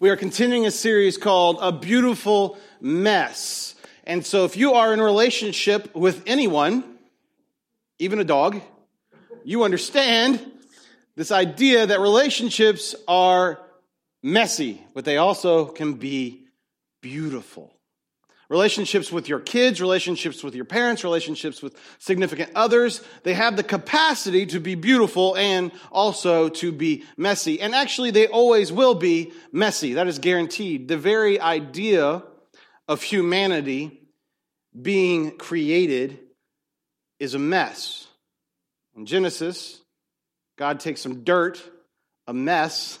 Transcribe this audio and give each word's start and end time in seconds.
We 0.00 0.10
are 0.10 0.16
continuing 0.16 0.66
a 0.66 0.72
series 0.72 1.16
called 1.16 1.58
A 1.60 1.70
Beautiful 1.70 2.58
Mess. 2.80 3.76
And 4.02 4.26
so 4.26 4.44
if 4.44 4.56
you 4.56 4.72
are 4.72 4.92
in 4.92 4.98
a 4.98 5.04
relationship 5.04 5.94
with 5.94 6.24
anyone, 6.26 6.82
even 8.00 8.18
a 8.18 8.24
dog, 8.24 8.60
you 9.44 9.62
understand 9.62 10.44
this 11.14 11.30
idea 11.30 11.86
that 11.86 12.00
relationships 12.00 12.96
are 13.06 13.60
messy, 14.20 14.82
but 14.94 15.04
they 15.04 15.16
also 15.16 15.66
can 15.66 15.94
be 15.94 16.42
beautiful. 17.00 17.73
Relationships 18.54 19.10
with 19.10 19.28
your 19.28 19.40
kids, 19.40 19.80
relationships 19.80 20.44
with 20.44 20.54
your 20.54 20.64
parents, 20.64 21.02
relationships 21.02 21.60
with 21.60 21.76
significant 21.98 22.52
others, 22.54 23.02
they 23.24 23.34
have 23.34 23.56
the 23.56 23.64
capacity 23.64 24.46
to 24.46 24.60
be 24.60 24.76
beautiful 24.76 25.36
and 25.36 25.72
also 25.90 26.48
to 26.48 26.70
be 26.70 27.02
messy. 27.16 27.60
And 27.60 27.74
actually, 27.74 28.12
they 28.12 28.28
always 28.28 28.70
will 28.70 28.94
be 28.94 29.32
messy. 29.50 29.94
That 29.94 30.06
is 30.06 30.20
guaranteed. 30.20 30.86
The 30.86 30.96
very 30.96 31.40
idea 31.40 32.22
of 32.86 33.02
humanity 33.02 34.00
being 34.80 35.36
created 35.36 36.20
is 37.18 37.34
a 37.34 37.40
mess. 37.40 38.06
In 38.94 39.04
Genesis, 39.04 39.80
God 40.56 40.78
takes 40.78 41.00
some 41.00 41.24
dirt, 41.24 41.60
a 42.28 42.32
mess, 42.32 43.00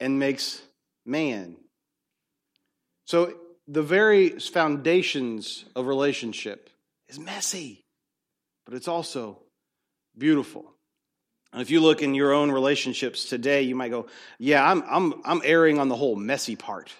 and 0.00 0.18
makes 0.18 0.60
man. 1.04 1.54
So 3.04 3.32
the 3.68 3.82
very 3.82 4.30
foundations 4.30 5.64
of 5.74 5.86
relationship 5.86 6.70
is 7.08 7.18
messy, 7.18 7.84
but 8.64 8.74
it's 8.74 8.88
also 8.88 9.38
beautiful. 10.16 10.72
And 11.52 11.62
if 11.62 11.70
you 11.70 11.80
look 11.80 12.02
in 12.02 12.14
your 12.14 12.32
own 12.32 12.50
relationships 12.50 13.24
today, 13.24 13.62
you 13.62 13.74
might 13.74 13.90
go, 13.90 14.06
Yeah, 14.38 14.68
I'm, 14.68 14.82
I'm, 14.88 15.22
I'm 15.24 15.40
erring 15.44 15.78
on 15.78 15.88
the 15.88 15.96
whole 15.96 16.16
messy 16.16 16.56
part 16.56 16.92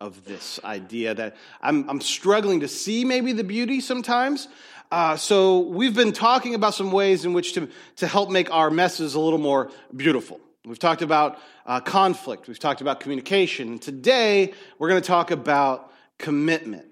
of 0.00 0.24
this 0.24 0.60
idea 0.62 1.14
that 1.14 1.36
I'm, 1.60 1.88
I'm 1.88 2.00
struggling 2.00 2.60
to 2.60 2.68
see 2.68 3.04
maybe 3.04 3.32
the 3.32 3.44
beauty 3.44 3.80
sometimes. 3.80 4.46
Uh, 4.92 5.16
so 5.16 5.60
we've 5.60 5.94
been 5.94 6.12
talking 6.12 6.54
about 6.54 6.74
some 6.74 6.92
ways 6.92 7.24
in 7.24 7.32
which 7.32 7.54
to, 7.54 7.68
to 7.96 8.06
help 8.06 8.30
make 8.30 8.52
our 8.52 8.70
messes 8.70 9.14
a 9.14 9.20
little 9.20 9.38
more 9.38 9.70
beautiful. 9.94 10.38
We've 10.64 10.78
talked 10.78 11.02
about 11.02 11.38
uh, 11.64 11.80
conflict, 11.80 12.46
we've 12.46 12.58
talked 12.58 12.80
about 12.80 13.00
communication, 13.00 13.68
and 13.68 13.82
today 13.82 14.52
we're 14.78 14.88
going 14.88 15.00
to 15.00 15.06
talk 15.06 15.30
about 15.30 15.92
commitment. 16.18 16.86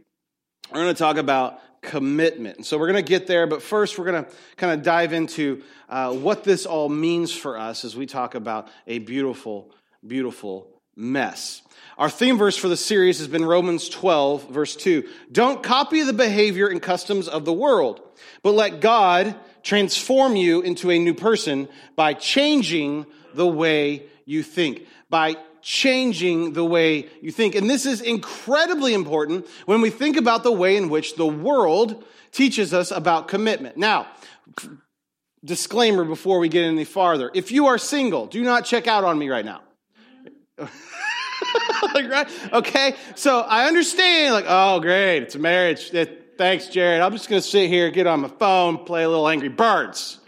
We're 0.70 0.82
going 0.82 0.94
to 0.94 0.98
talk 0.98 1.16
about 1.16 1.60
commitment. 1.82 2.56
And 2.56 2.66
so 2.66 2.78
we're 2.78 2.90
going 2.90 3.04
to 3.04 3.08
get 3.08 3.26
there, 3.26 3.46
but 3.46 3.62
first 3.62 3.98
we're 3.98 4.10
going 4.10 4.24
to 4.24 4.30
kind 4.56 4.72
of 4.72 4.82
dive 4.82 5.12
into 5.12 5.62
uh, 5.88 6.12
what 6.12 6.44
this 6.44 6.66
all 6.66 6.88
means 6.88 7.32
for 7.32 7.58
us 7.58 7.84
as 7.84 7.94
we 7.94 8.06
talk 8.06 8.34
about 8.34 8.68
a 8.86 8.98
beautiful, 8.98 9.70
beautiful 10.06 10.68
mess. 10.96 11.62
Our 11.98 12.10
theme 12.10 12.38
verse 12.38 12.56
for 12.56 12.68
the 12.68 12.76
series 12.76 13.18
has 13.18 13.28
been 13.28 13.44
Romans 13.44 13.88
12, 13.88 14.48
verse 14.48 14.74
2. 14.76 15.04
Don't 15.30 15.62
copy 15.62 16.02
the 16.02 16.12
behavior 16.12 16.66
and 16.66 16.82
customs 16.82 17.28
of 17.28 17.44
the 17.44 17.52
world, 17.52 18.00
but 18.42 18.54
let 18.54 18.80
God 18.80 19.34
transform 19.62 20.36
you 20.36 20.60
into 20.60 20.90
a 20.90 20.98
new 20.98 21.14
person 21.14 21.68
by 21.96 22.14
changing 22.14 23.06
the 23.34 23.46
way 23.46 24.04
you 24.24 24.42
think. 24.42 24.86
By 25.08 25.36
changing 25.64 26.52
the 26.52 26.64
way 26.64 27.08
you 27.22 27.32
think. 27.32 27.54
And 27.54 27.68
this 27.68 27.86
is 27.86 28.02
incredibly 28.02 28.92
important 28.92 29.48
when 29.64 29.80
we 29.80 29.88
think 29.88 30.16
about 30.16 30.42
the 30.42 30.52
way 30.52 30.76
in 30.76 30.90
which 30.90 31.16
the 31.16 31.26
world 31.26 32.04
teaches 32.32 32.74
us 32.74 32.90
about 32.90 33.28
commitment. 33.28 33.78
Now, 33.78 34.06
disclaimer 35.42 36.04
before 36.04 36.38
we 36.38 36.50
get 36.50 36.64
any 36.64 36.84
farther. 36.84 37.30
If 37.32 37.50
you 37.50 37.66
are 37.66 37.78
single, 37.78 38.26
do 38.26 38.44
not 38.44 38.66
check 38.66 38.86
out 38.86 39.04
on 39.04 39.18
me 39.18 39.30
right 39.30 39.44
now. 39.44 39.62
like, 40.58 42.10
right? 42.10 42.28
Okay, 42.52 42.94
so 43.14 43.40
I 43.40 43.66
understand, 43.66 44.34
like, 44.34 44.44
oh, 44.46 44.80
great, 44.80 45.22
it's 45.22 45.34
a 45.34 45.38
marriage. 45.38 45.90
Thanks, 46.36 46.68
Jared. 46.68 47.00
I'm 47.00 47.12
just 47.12 47.30
going 47.30 47.40
to 47.40 47.48
sit 47.48 47.68
here, 47.68 47.90
get 47.90 48.06
on 48.06 48.20
my 48.20 48.28
phone, 48.28 48.84
play 48.84 49.04
a 49.04 49.08
little 49.08 49.28
Angry 49.28 49.48
Birds. 49.48 50.20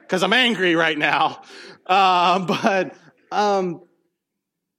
Because 0.00 0.22
I'm 0.22 0.32
angry 0.32 0.74
right 0.76 0.96
now. 0.96 1.42
Uh, 1.86 2.38
but 2.62 2.94
um, 3.30 3.82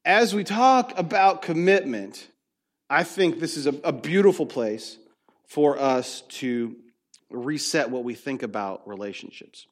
as 0.09 0.33
we 0.33 0.43
talk 0.43 0.97
about 0.97 1.43
commitment, 1.43 2.27
I 2.89 3.03
think 3.03 3.39
this 3.39 3.57
is 3.57 3.67
a, 3.67 3.75
a 3.83 3.93
beautiful 3.93 4.47
place 4.47 4.97
for 5.45 5.79
us 5.79 6.21
to 6.39 6.75
reset 7.29 7.91
what 7.91 8.03
we 8.03 8.15
think 8.15 8.41
about 8.41 8.87
relationships. 8.87 9.67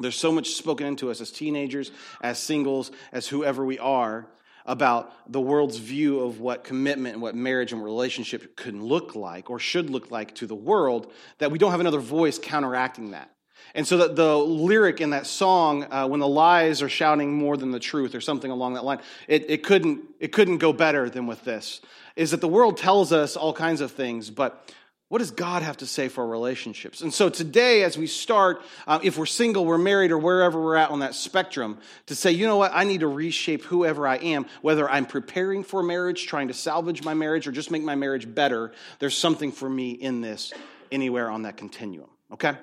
There's 0.00 0.16
so 0.16 0.32
much 0.32 0.54
spoken 0.54 0.88
into 0.88 1.08
us 1.08 1.20
as 1.20 1.30
teenagers, 1.30 1.92
as 2.20 2.40
singles, 2.40 2.90
as 3.12 3.28
whoever 3.28 3.64
we 3.64 3.78
are 3.78 4.26
about 4.64 5.12
the 5.30 5.40
world's 5.40 5.76
view 5.76 6.18
of 6.18 6.40
what 6.40 6.64
commitment 6.64 7.12
and 7.12 7.22
what 7.22 7.36
marriage 7.36 7.72
and 7.72 7.84
relationship 7.84 8.56
can 8.56 8.84
look 8.84 9.14
like 9.14 9.50
or 9.50 9.60
should 9.60 9.88
look 9.88 10.10
like 10.10 10.34
to 10.34 10.48
the 10.48 10.56
world 10.56 11.12
that 11.38 11.52
we 11.52 11.58
don't 11.58 11.70
have 11.70 11.78
another 11.78 12.00
voice 12.00 12.40
counteracting 12.40 13.12
that. 13.12 13.30
And 13.76 13.86
so 13.86 13.98
that 13.98 14.16
the 14.16 14.36
lyric 14.36 15.02
in 15.02 15.10
that 15.10 15.26
song, 15.26 15.84
uh, 15.92 16.08
when 16.08 16.18
the 16.18 16.26
lies 16.26 16.80
are 16.80 16.88
shouting 16.88 17.34
more 17.34 17.58
than 17.58 17.72
the 17.72 17.78
truth, 17.78 18.14
or 18.14 18.22
something 18.22 18.50
along 18.50 18.72
that 18.74 18.84
line, 18.84 19.00
it, 19.28 19.50
it, 19.50 19.62
couldn't, 19.62 20.00
it 20.18 20.32
couldn't 20.32 20.58
go 20.58 20.72
better 20.72 21.10
than 21.10 21.26
with 21.26 21.44
this. 21.44 21.82
Is 22.16 22.30
that 22.30 22.40
the 22.40 22.48
world 22.48 22.78
tells 22.78 23.12
us 23.12 23.36
all 23.36 23.52
kinds 23.52 23.82
of 23.82 23.92
things, 23.92 24.30
but 24.30 24.72
what 25.08 25.18
does 25.18 25.30
God 25.30 25.62
have 25.62 25.76
to 25.76 25.86
say 25.86 26.08
for 26.08 26.26
relationships? 26.26 27.02
And 27.02 27.12
so 27.12 27.28
today, 27.28 27.82
as 27.82 27.98
we 27.98 28.06
start, 28.06 28.62
uh, 28.86 28.98
if 29.02 29.18
we're 29.18 29.26
single, 29.26 29.66
we're 29.66 29.76
married, 29.76 30.10
or 30.10 30.16
wherever 30.16 30.58
we're 30.58 30.76
at 30.76 30.88
on 30.88 31.00
that 31.00 31.14
spectrum, 31.14 31.78
to 32.06 32.14
say, 32.14 32.30
you 32.30 32.46
know 32.46 32.56
what, 32.56 32.72
I 32.74 32.84
need 32.84 33.00
to 33.00 33.08
reshape 33.08 33.62
whoever 33.64 34.08
I 34.08 34.16
am, 34.16 34.46
whether 34.62 34.88
I'm 34.88 35.04
preparing 35.04 35.62
for 35.62 35.82
marriage, 35.82 36.26
trying 36.26 36.48
to 36.48 36.54
salvage 36.54 37.04
my 37.04 37.12
marriage, 37.12 37.46
or 37.46 37.52
just 37.52 37.70
make 37.70 37.82
my 37.82 37.94
marriage 37.94 38.34
better, 38.34 38.72
there's 39.00 39.16
something 39.16 39.52
for 39.52 39.68
me 39.68 39.90
in 39.90 40.22
this 40.22 40.54
anywhere 40.90 41.28
on 41.30 41.42
that 41.42 41.58
continuum. 41.58 42.08
Okay? 42.32 42.54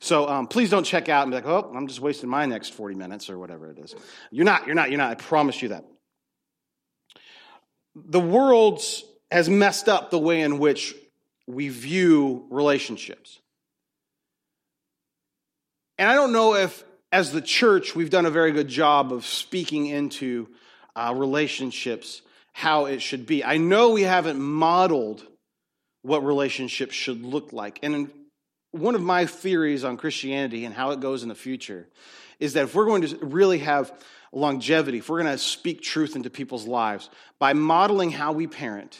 So 0.00 0.28
um, 0.28 0.46
please 0.46 0.70
don't 0.70 0.84
check 0.84 1.08
out 1.08 1.22
and 1.22 1.30
be 1.30 1.36
like, 1.36 1.46
oh, 1.46 1.72
I'm 1.74 1.86
just 1.86 2.00
wasting 2.00 2.30
my 2.30 2.46
next 2.46 2.70
40 2.70 2.94
minutes 2.94 3.28
or 3.28 3.38
whatever 3.38 3.70
it 3.70 3.78
is. 3.78 3.94
You're 4.30 4.44
not, 4.44 4.66
you're 4.66 4.74
not, 4.74 4.90
you're 4.90 4.98
not. 4.98 5.10
I 5.10 5.14
promise 5.14 5.60
you 5.60 5.68
that. 5.68 5.84
The 7.94 8.20
world 8.20 8.82
has 9.30 9.48
messed 9.48 9.88
up 9.88 10.10
the 10.10 10.18
way 10.18 10.40
in 10.40 10.58
which 10.58 10.94
we 11.46 11.68
view 11.68 12.46
relationships. 12.50 13.38
And 15.98 16.08
I 16.08 16.14
don't 16.14 16.32
know 16.32 16.54
if, 16.54 16.82
as 17.12 17.32
the 17.32 17.42
church, 17.42 17.94
we've 17.94 18.10
done 18.10 18.26
a 18.26 18.30
very 18.30 18.52
good 18.52 18.68
job 18.68 19.12
of 19.12 19.26
speaking 19.26 19.86
into 19.86 20.48
uh, 20.96 21.12
relationships 21.16 22.22
how 22.52 22.86
it 22.86 23.02
should 23.02 23.26
be. 23.26 23.44
I 23.44 23.58
know 23.58 23.90
we 23.90 24.02
haven't 24.02 24.40
modeled 24.40 25.22
what 26.02 26.24
relationships 26.24 26.94
should 26.94 27.22
look 27.22 27.52
like. 27.52 27.80
And 27.82 27.94
in 27.94 28.10
one 28.72 28.94
of 28.94 29.02
my 29.02 29.26
theories 29.26 29.84
on 29.84 29.96
Christianity 29.96 30.64
and 30.64 30.74
how 30.74 30.90
it 30.90 31.00
goes 31.00 31.22
in 31.22 31.28
the 31.28 31.34
future 31.34 31.86
is 32.38 32.54
that 32.54 32.64
if 32.64 32.74
we're 32.74 32.86
going 32.86 33.02
to 33.02 33.16
really 33.24 33.58
have 33.58 33.92
longevity, 34.32 34.98
if 34.98 35.08
we're 35.08 35.22
going 35.22 35.32
to 35.32 35.38
speak 35.38 35.82
truth 35.82 36.16
into 36.16 36.30
people's 36.30 36.66
lives 36.66 37.10
by 37.38 37.52
modeling 37.52 38.10
how 38.10 38.32
we 38.32 38.46
parent, 38.46 38.98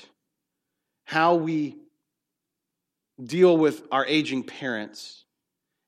how 1.04 1.36
we 1.36 1.76
deal 3.22 3.56
with 3.56 3.82
our 3.92 4.04
aging 4.06 4.42
parents, 4.42 5.24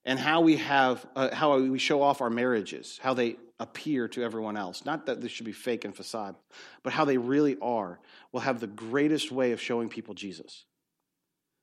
and 0.05 0.19
how 0.19 0.41
we 0.41 0.57
have 0.57 1.07
uh, 1.15 1.33
how 1.33 1.59
we 1.59 1.79
show 1.79 2.03
off 2.03 2.21
our 2.21 2.31
marriages, 2.31 2.99
how 3.03 3.15
they 3.15 3.37
appear 3.61 4.09
to 4.09 4.23
everyone 4.23 4.57
else. 4.57 4.85
Not 4.85 5.07
that 5.07 5.21
this 5.21 5.31
should 5.31 5.47
be 5.47 5.53
fake 5.53 5.85
and 5.85 5.95
facade, 5.95 6.35
but 6.83 6.93
how 6.93 7.05
they 7.05 7.19
really 7.19 7.57
are 7.63 8.01
will 8.33 8.41
have 8.41 8.59
the 8.59 8.67
greatest 8.67 9.31
way 9.31 9.53
of 9.53 9.61
showing 9.61 9.89
people 9.89 10.15
Jesus. 10.15 10.65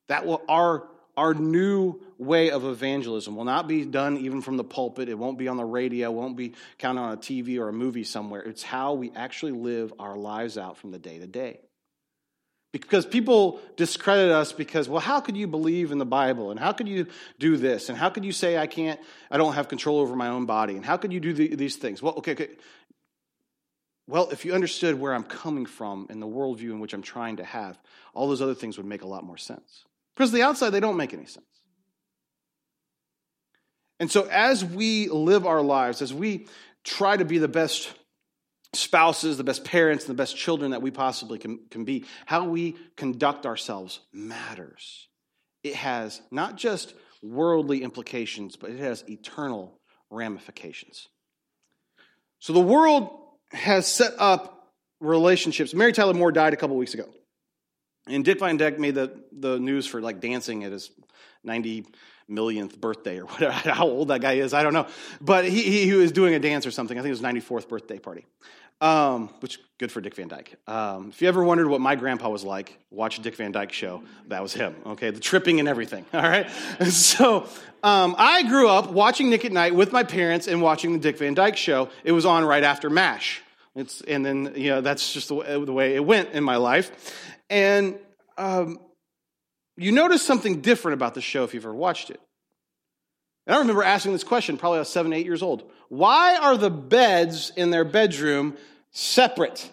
That 0.07 0.25
will 0.25 0.41
our 0.47 0.88
our 1.19 1.34
new 1.34 2.00
way 2.18 2.50
of 2.50 2.63
evangelism 2.63 3.35
will 3.35 3.44
not 3.44 3.68
be 3.68 3.84
done 3.84 4.16
even 4.19 4.41
from 4.41 4.56
the 4.56 4.63
pulpit. 4.63 5.09
It 5.09 5.16
won't 5.16 5.38
be 5.38 5.50
on 5.50 5.57
the 5.57 5.66
radio. 5.66 6.09
Won't 6.12 6.38
be 6.38 6.53
counted 6.78 7.02
on 7.02 7.12
a 7.12 7.18
TV 7.18 7.59
or 7.59 7.68
a 7.68 7.74
movie 7.74 8.06
somewhere. 8.06 8.41
It's 8.41 8.63
how 8.63 8.94
we 8.94 9.12
actually 9.13 9.52
live 9.52 9.91
our 10.00 10.16
lives 10.16 10.57
out 10.57 10.78
from 10.78 10.92
the 10.92 10.98
day 10.98 11.19
to 11.19 11.27
day. 11.27 11.60
Because 12.71 13.06
people 13.06 13.60
discredit 13.75 14.31
us 14.31 14.54
because, 14.54 14.88
well, 14.88 15.01
how 15.01 15.19
could 15.19 15.36
you 15.36 15.45
believe 15.45 15.92
in 15.92 15.98
the 15.98 16.06
Bible? 16.06 16.51
And 16.51 16.60
how 16.60 16.71
could 16.71 16.88
you 16.88 17.07
do 17.38 17.57
this? 17.57 17.89
And 17.89 17.98
how 17.98 18.10
could 18.10 18.24
you 18.24 18.31
say 18.31 18.57
I 18.57 18.68
can't, 18.68 18.98
I 19.30 19.36
don't 19.36 19.56
have 19.56 19.68
control 19.68 20.00
over 20.00 20.15
my 20.15 20.30
own 20.30 20.45
body? 20.45 20.77
And 20.77 20.86
how 20.86 20.95
could 20.95 21.12
you 21.12 21.19
do 21.19 21.33
the, 21.33 21.54
these 21.54 21.75
things? 21.75 22.01
Well, 22.01 22.13
okay, 22.19 22.31
okay. 22.31 22.50
Well, 24.07 24.30
if 24.30 24.45
you 24.45 24.54
understood 24.54 24.98
where 24.98 25.13
I'm 25.13 25.25
coming 25.25 25.65
from 25.65 26.07
and 26.10 26.22
the 26.22 26.27
worldview 26.27 26.72
in 26.72 26.80
which 26.80 26.94
I'm 26.94 27.01
trying 27.01 27.38
to 27.38 27.44
have, 27.44 27.77
all 28.13 28.30
those 28.30 28.42
other 28.42 28.56
things 28.56 28.77
would 28.77 28.88
make 28.88 29.01
a 29.01 29.07
lot 29.07 29.25
more 29.25 29.38
sense. 29.38 29.83
Because 30.19 30.33
the 30.33 30.42
outside, 30.42 30.71
they 30.71 30.81
don't 30.81 30.98
make 30.98 31.13
any 31.13 31.25
sense. 31.25 31.45
And 34.01 34.12
so, 34.12 34.27
as 34.30 34.66
we 34.66 35.07
live 35.07 35.45
our 35.45 35.62
lives, 35.62 36.01
as 36.01 36.13
we 36.13 36.48
try 36.83 37.16
to 37.16 37.24
be 37.24 37.38
the 37.38 37.48
best 37.48 37.89
spouses, 38.74 39.38
the 39.38 39.45
best 39.45 39.63
parents, 39.63 40.04
and 40.04 40.10
the 40.10 40.21
best 40.21 40.36
children 40.36 40.71
that 40.71 40.81
we 40.81 40.92
possibly 40.92 41.39
can, 41.39 41.62
can 41.71 41.86
be, 41.86 42.04
how 42.25 42.44
we 42.44 42.75
conduct 42.98 43.45
ourselves 43.45 44.01
matters. 44.12 45.07
It 45.63 45.75
has 45.75 46.22
not 46.31 46.57
just 46.57 46.94
worldly 47.24 47.81
implications, 47.81 48.57
but 48.57 48.72
it 48.72 48.80
has 48.80 49.06
eternal 49.07 49.80
ramifications. 50.10 51.07
So, 52.39 52.51
the 52.51 52.60
world 52.60 53.10
has 53.54 53.88
set 53.88 54.15
up 54.18 54.74
relationships. 55.00 55.74
Mary 55.74 55.94
Tyler 55.94 56.13
Moore 56.13 56.33
died 56.33 56.54
a 56.54 56.57
couple 56.57 56.75
weeks 56.75 56.94
ago. 56.94 57.07
And 58.09 58.25
Dick 58.25 58.39
Van 58.39 58.57
Dyke 58.57 58.79
made 58.79 58.95
the, 58.95 59.11
the 59.31 59.59
news 59.59 59.85
for 59.85 60.01
like 60.01 60.19
dancing 60.19 60.63
at 60.63 60.71
his 60.71 60.91
90 61.44 61.85
millionth 62.27 62.79
birthday 62.79 63.19
or 63.19 63.25
whatever. 63.27 63.51
How 63.51 63.88
old 63.88 64.09
that 64.09 64.21
guy 64.21 64.33
is, 64.33 64.53
I 64.53 64.63
don't 64.63 64.73
know. 64.73 64.88
But 65.21 65.45
he, 65.45 65.63
he, 65.63 65.85
he 65.85 65.94
was 65.94 66.11
doing 66.11 66.33
a 66.33 66.39
dance 66.39 66.65
or 66.65 66.71
something. 66.71 66.97
I 66.97 67.01
think 67.01 67.09
it 67.09 67.21
was 67.21 67.21
94th 67.21 67.67
birthday 67.67 68.00
party. 68.00 68.25
Um, 68.81 69.27
which 69.41 69.59
good 69.77 69.91
for 69.91 70.00
Dick 70.00 70.15
Van 70.15 70.29
Dyke. 70.29 70.56
Um, 70.65 71.09
if 71.09 71.21
you 71.21 71.27
ever 71.27 71.44
wondered 71.44 71.67
what 71.67 71.81
my 71.81 71.95
grandpa 71.95 72.29
was 72.29 72.45
like, 72.45 72.79
watch 72.91 73.21
Dick 73.21 73.35
Van 73.35 73.51
Dyke 73.51 73.73
show. 73.73 74.03
That 74.29 74.41
was 74.41 74.53
him. 74.53 74.73
Okay, 74.85 75.12
the 75.12 75.19
tripping 75.19 75.59
and 75.59 75.67
everything. 75.67 76.05
All 76.13 76.21
right. 76.21 76.50
So 76.89 77.45
um, 77.83 78.15
I 78.17 78.44
grew 78.44 78.69
up 78.69 78.89
watching 78.89 79.29
Nick 79.29 79.44
at 79.44 79.51
Nite 79.51 79.75
with 79.75 79.91
my 79.91 80.03
parents 80.03 80.47
and 80.47 80.62
watching 80.62 80.94
the 80.94 81.00
Dick 81.00 81.17
Van 81.17 81.33
Dyke 81.33 81.57
show. 81.57 81.89
It 82.05 82.13
was 82.13 82.25
on 82.25 82.45
right 82.45 82.63
after 82.63 82.89
Mash. 82.89 83.41
It's 83.75 84.01
and 84.01 84.25
then 84.25 84.54
you 84.56 84.71
know 84.71 84.81
that's 84.81 85.13
just 85.13 85.30
the 85.30 85.36
way, 85.36 85.95
it 85.95 86.04
went 86.04 86.31
in 86.31 86.44
my 86.44 86.57
life. 86.57 86.92
And 87.50 87.98
um, 88.38 88.80
you 89.77 89.92
notice 89.92 90.21
something 90.21 90.62
different 90.62 90.94
about 90.94 91.13
the 91.13 91.21
show 91.21 91.44
if 91.44 91.54
you've 91.54 91.66
ever 91.66 91.74
watched 91.74 92.10
it. 92.10 92.19
And 93.48 93.56
I 93.56 93.60
remember 93.60 93.83
asking 93.83 94.12
this 94.12 94.24
question, 94.24 94.57
probably 94.57 94.77
I 94.77 94.81
was 94.81 94.89
seven, 94.89 95.13
eight 95.13 95.25
years 95.25 95.42
old. 95.42 95.63
Why 95.88 96.38
are 96.38 96.57
the 96.57 96.69
beds 96.69 97.51
in 97.56 97.71
their 97.71 97.83
bedroom 97.83 98.57
separate? 98.92 99.69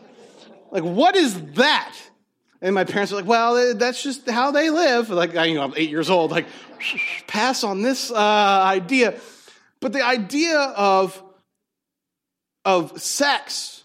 Like, 0.71 0.83
what 0.83 1.17
is 1.17 1.41
that? 1.53 1.95
And 2.63 2.75
my 2.75 2.85
parents 2.85 3.13
were 3.13 3.19
like, 3.19 3.29
well, 3.29 3.75
that's 3.75 4.03
just 4.03 4.29
how 4.29 4.51
they 4.51 4.71
live. 4.71 5.11
Like, 5.11 5.35
you 5.35 5.55
know, 5.55 5.63
I'm 5.63 5.75
eight 5.77 5.91
years 5.91 6.09
old, 6.09 6.31
like, 6.31 6.47
pass 7.27 7.65
on 7.65 7.83
this 7.83 8.11
uh, 8.11 8.17
idea. 8.17 9.19
But 9.81 9.93
the 9.93 10.03
idea 10.03 10.59
of, 10.59 11.23
of 12.65 13.01
sex 13.01 13.85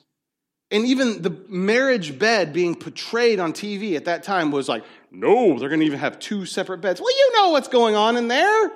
and 0.72 0.86
even 0.86 1.22
the 1.22 1.36
marriage 1.50 2.18
bed 2.18 2.54
being 2.54 2.76
portrayed 2.76 3.40
on 3.40 3.52
TV 3.52 3.96
at 3.96 4.06
that 4.06 4.24
time 4.24 4.52
was 4.52 4.70
like, 4.70 4.84
no, 5.12 5.60
they're 5.60 5.68
going 5.68 5.82
to 5.82 5.86
even 5.86 6.00
have 6.00 6.18
two 6.20 6.46
separate 6.46 6.80
beds. 6.80 7.02
Well, 7.02 7.12
you 7.12 7.32
know 7.36 7.50
what's 7.50 7.68
going 7.68 7.96
on 7.96 8.16
in 8.16 8.30
there. 8.30 8.72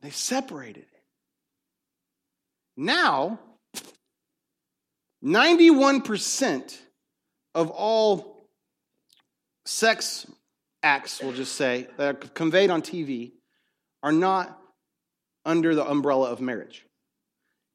They 0.00 0.10
separated 0.10 0.84
it. 0.84 1.02
Now, 2.76 3.40
91% 5.24 6.78
of 7.56 7.70
all 7.70 8.48
sex 9.64 10.24
acts, 10.84 11.20
we'll 11.20 11.32
just 11.32 11.56
say, 11.56 11.88
that 11.96 12.08
are 12.08 12.14
conveyed 12.28 12.70
on 12.70 12.82
TV 12.82 13.32
are 14.04 14.12
not 14.12 14.56
under 15.44 15.74
the 15.74 15.84
umbrella 15.84 16.30
of 16.30 16.40
marriage. 16.40 16.84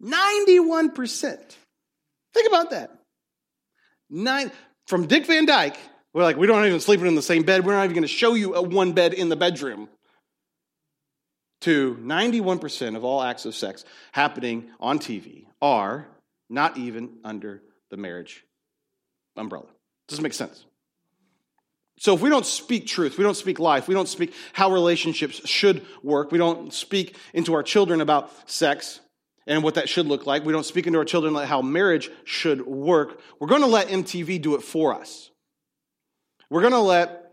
91%. 0.04 1.56
Think 2.34 2.48
about 2.48 2.72
that. 2.72 2.92
Nine, 4.10 4.52
from 4.88 5.08
Dick 5.08 5.26
Van 5.26 5.46
Dyke, 5.46 5.78
we're 6.14 6.24
like, 6.24 6.38
we 6.38 6.46
don't 6.46 6.66
even 6.66 6.80
sleep 6.80 7.02
in 7.02 7.16
the 7.16 7.22
same 7.22 7.44
bed. 7.44 7.66
We're 7.66 7.74
not 7.74 7.86
even 7.86 7.96
going 7.96 8.04
to 8.04 8.08
show 8.08 8.34
you 8.34 8.56
a 8.56 8.62
one 8.62 8.94
bed 8.94 9.14
in 9.14 9.30
the 9.30 9.36
bedroom. 9.36 9.90
To 11.62 11.96
91% 12.02 12.98
of 12.98 13.06
all 13.06 13.24
acts 13.24 13.46
of 13.46 13.56
sex 13.56 13.86
happening 14.12 14.70
on 14.82 15.00
TV 15.00 15.46
are 15.62 16.06
not 16.50 16.78
even 16.78 17.18
under 17.24 17.62
the 17.90 17.98
marriage 17.98 18.44
umbrella. 19.38 19.68
Doesn't 20.10 20.24
make 20.24 20.34
sense. 20.34 20.66
So 21.98 22.14
if 22.14 22.22
we 22.22 22.30
don't 22.30 22.46
speak 22.46 22.86
truth, 22.86 23.18
we 23.18 23.24
don't 23.24 23.38
speak 23.38 23.60
life, 23.60 23.88
we 23.88 23.94
don't 23.94 24.10
speak 24.10 24.34
how 24.52 24.72
relationships 24.72 25.48
should 25.48 25.86
work, 26.04 26.32
we 26.32 26.38
don't 26.38 26.74
speak 26.74 27.16
into 27.34 27.54
our 27.54 27.64
children 27.64 28.02
about 28.02 28.32
sex, 28.50 29.00
and 29.48 29.64
what 29.64 29.76
that 29.76 29.90
should 29.90 30.08
look 30.08 30.26
like. 30.26 30.46
We 30.46 30.54
don't 30.54 30.66
speak 30.66 30.88
into 30.88 31.00
our 31.00 31.06
children 31.06 31.34
like 31.34 31.48
how 31.48 31.62
marriage 31.62 32.10
should 32.24 32.66
work. 32.66 33.20
We're 33.40 33.48
going 33.48 33.62
to 33.62 33.68
let 33.68 33.88
MTV 33.88 34.42
do 34.42 34.56
it 34.56 34.64
for 34.64 34.94
us. 34.94 35.32
We're 36.50 36.62
going 36.62 36.74
to 36.74 36.80
let 36.80 37.32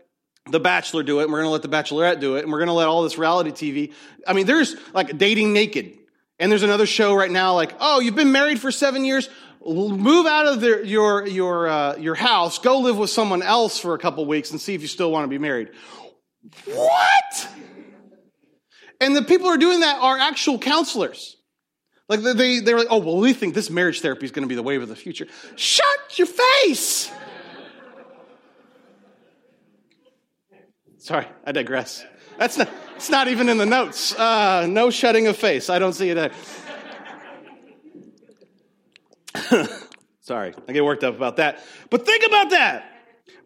The 0.49 0.59
Bachelor 0.59 1.03
do 1.03 1.19
it, 1.19 1.23
and 1.23 1.31
we're 1.31 1.39
going 1.43 1.47
to 1.47 1.51
let 1.51 1.61
The 1.61 1.69
Bachelorette 1.69 2.19
do 2.19 2.35
it, 2.35 2.43
and 2.43 2.51
we're 2.51 2.59
going 2.59 2.67
to 2.67 2.73
let 2.73 2.87
all 2.87 3.03
this 3.03 3.17
reality 3.17 3.51
TV. 3.51 3.93
I 4.27 4.33
mean, 4.33 4.45
there's 4.45 4.75
like 4.93 5.17
dating 5.17 5.53
naked. 5.53 5.97
And 6.39 6.51
there's 6.51 6.63
another 6.63 6.87
show 6.87 7.13
right 7.13 7.29
now 7.29 7.53
like, 7.53 7.75
oh, 7.79 7.99
you've 7.99 8.15
been 8.15 8.31
married 8.31 8.59
for 8.59 8.71
seven 8.71 9.05
years. 9.05 9.29
Move 9.63 10.25
out 10.25 10.47
of 10.47 10.63
your, 10.63 11.27
your, 11.27 11.67
uh, 11.67 11.95
your 11.97 12.15
house, 12.15 12.57
go 12.57 12.79
live 12.79 12.97
with 12.97 13.11
someone 13.11 13.43
else 13.43 13.77
for 13.77 13.93
a 13.93 13.99
couple 13.99 14.25
weeks 14.25 14.49
and 14.49 14.59
see 14.59 14.73
if 14.73 14.81
you 14.81 14.87
still 14.87 15.11
want 15.11 15.23
to 15.23 15.27
be 15.27 15.37
married. 15.37 15.69
What? 16.65 17.47
And 18.99 19.15
the 19.15 19.21
people 19.21 19.45
who 19.47 19.53
are 19.53 19.59
doing 19.59 19.81
that 19.81 19.99
are 20.01 20.17
actual 20.17 20.57
counselors. 20.57 21.37
Like 22.11 22.19
they, 22.35 22.59
they're 22.59 22.77
like, 22.77 22.89
oh, 22.89 22.97
well, 22.97 23.15
we 23.15 23.31
think 23.31 23.53
this 23.53 23.69
marriage 23.69 24.01
therapy 24.01 24.25
is 24.25 24.31
going 24.31 24.43
to 24.43 24.49
be 24.49 24.55
the 24.55 24.61
wave 24.61 24.81
of 24.81 24.89
the 24.89 24.97
future. 24.97 25.27
Shut 25.55 25.85
your 26.17 26.27
face. 26.27 27.09
Sorry, 30.97 31.25
I 31.45 31.53
digress. 31.53 32.03
That's 32.37 32.57
not, 32.57 32.69
it's 32.97 33.09
not 33.09 33.29
even 33.29 33.47
in 33.47 33.57
the 33.57 33.65
notes. 33.65 34.13
Uh, 34.13 34.67
no 34.67 34.89
shutting 34.89 35.27
of 35.27 35.37
face. 35.37 35.69
I 35.69 35.79
don't 35.79 35.93
see 35.93 36.09
it 36.09 36.15
there. 39.53 39.67
Sorry, 40.19 40.53
I 40.67 40.73
get 40.73 40.83
worked 40.83 41.05
up 41.05 41.15
about 41.15 41.37
that. 41.37 41.63
But 41.89 42.05
think 42.05 42.25
about 42.27 42.49
that. 42.49 42.90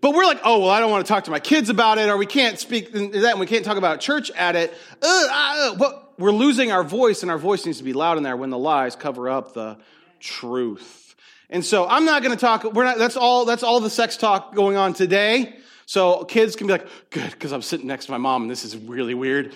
But 0.02 0.14
we're 0.14 0.26
like, 0.26 0.42
oh, 0.44 0.60
well, 0.60 0.70
I 0.70 0.80
don't 0.80 0.92
want 0.92 1.06
to 1.06 1.12
talk 1.12 1.24
to 1.24 1.32
my 1.32 1.40
kids 1.40 1.70
about 1.70 1.98
it, 1.98 2.10
or 2.10 2.18
we 2.18 2.26
can't 2.26 2.60
speak 2.60 2.92
that, 2.92 3.14
and 3.14 3.40
we 3.40 3.48
can't 3.48 3.66
talk 3.66 3.78
about 3.78 4.00
church 4.00 4.30
at 4.32 4.56
it. 4.56 4.74
Uh, 5.02 5.28
uh, 5.32 5.76
but 5.76 6.14
we're 6.20 6.32
losing 6.32 6.72
our 6.72 6.84
voice, 6.84 7.22
and 7.24 7.32
our 7.32 7.38
voice 7.38 7.66
needs 7.66 7.80
to 7.80 7.84
be 7.84 7.94
loud 7.94 8.18
in 8.18 8.24
there 8.24 8.38
when 8.38 8.50
the 8.50 8.58
lies 8.58 8.96
cover 8.96 9.30
up 9.30 9.54
the 9.54 9.78
truth. 10.20 11.16
And 11.50 11.64
so 11.64 11.88
I'm 11.88 12.06
not 12.06 12.22
going 12.24 12.36
to 12.36 12.40
talk. 12.40 12.64
We're 12.64 12.84
not. 12.84 12.98
That's 12.98 13.18
all. 13.18 13.46
That's 13.46 13.64
all 13.64 13.80
the 13.80 13.90
sex 13.90 14.18
talk 14.18 14.54
going 14.54 14.78
on 14.78 14.94
today. 14.94 15.58
So 15.86 16.24
kids 16.24 16.56
can 16.56 16.68
be 16.68 16.74
like, 16.74 16.88
good, 17.12 17.32
because 17.32 17.52
I'm 17.52 17.62
sitting 17.62 17.88
next 17.88 18.06
to 18.06 18.12
my 18.12 18.18
mom, 18.18 18.44
and 18.44 18.52
this 18.52 18.66
is 18.66 18.76
really 18.76 19.14
weird. 19.14 19.56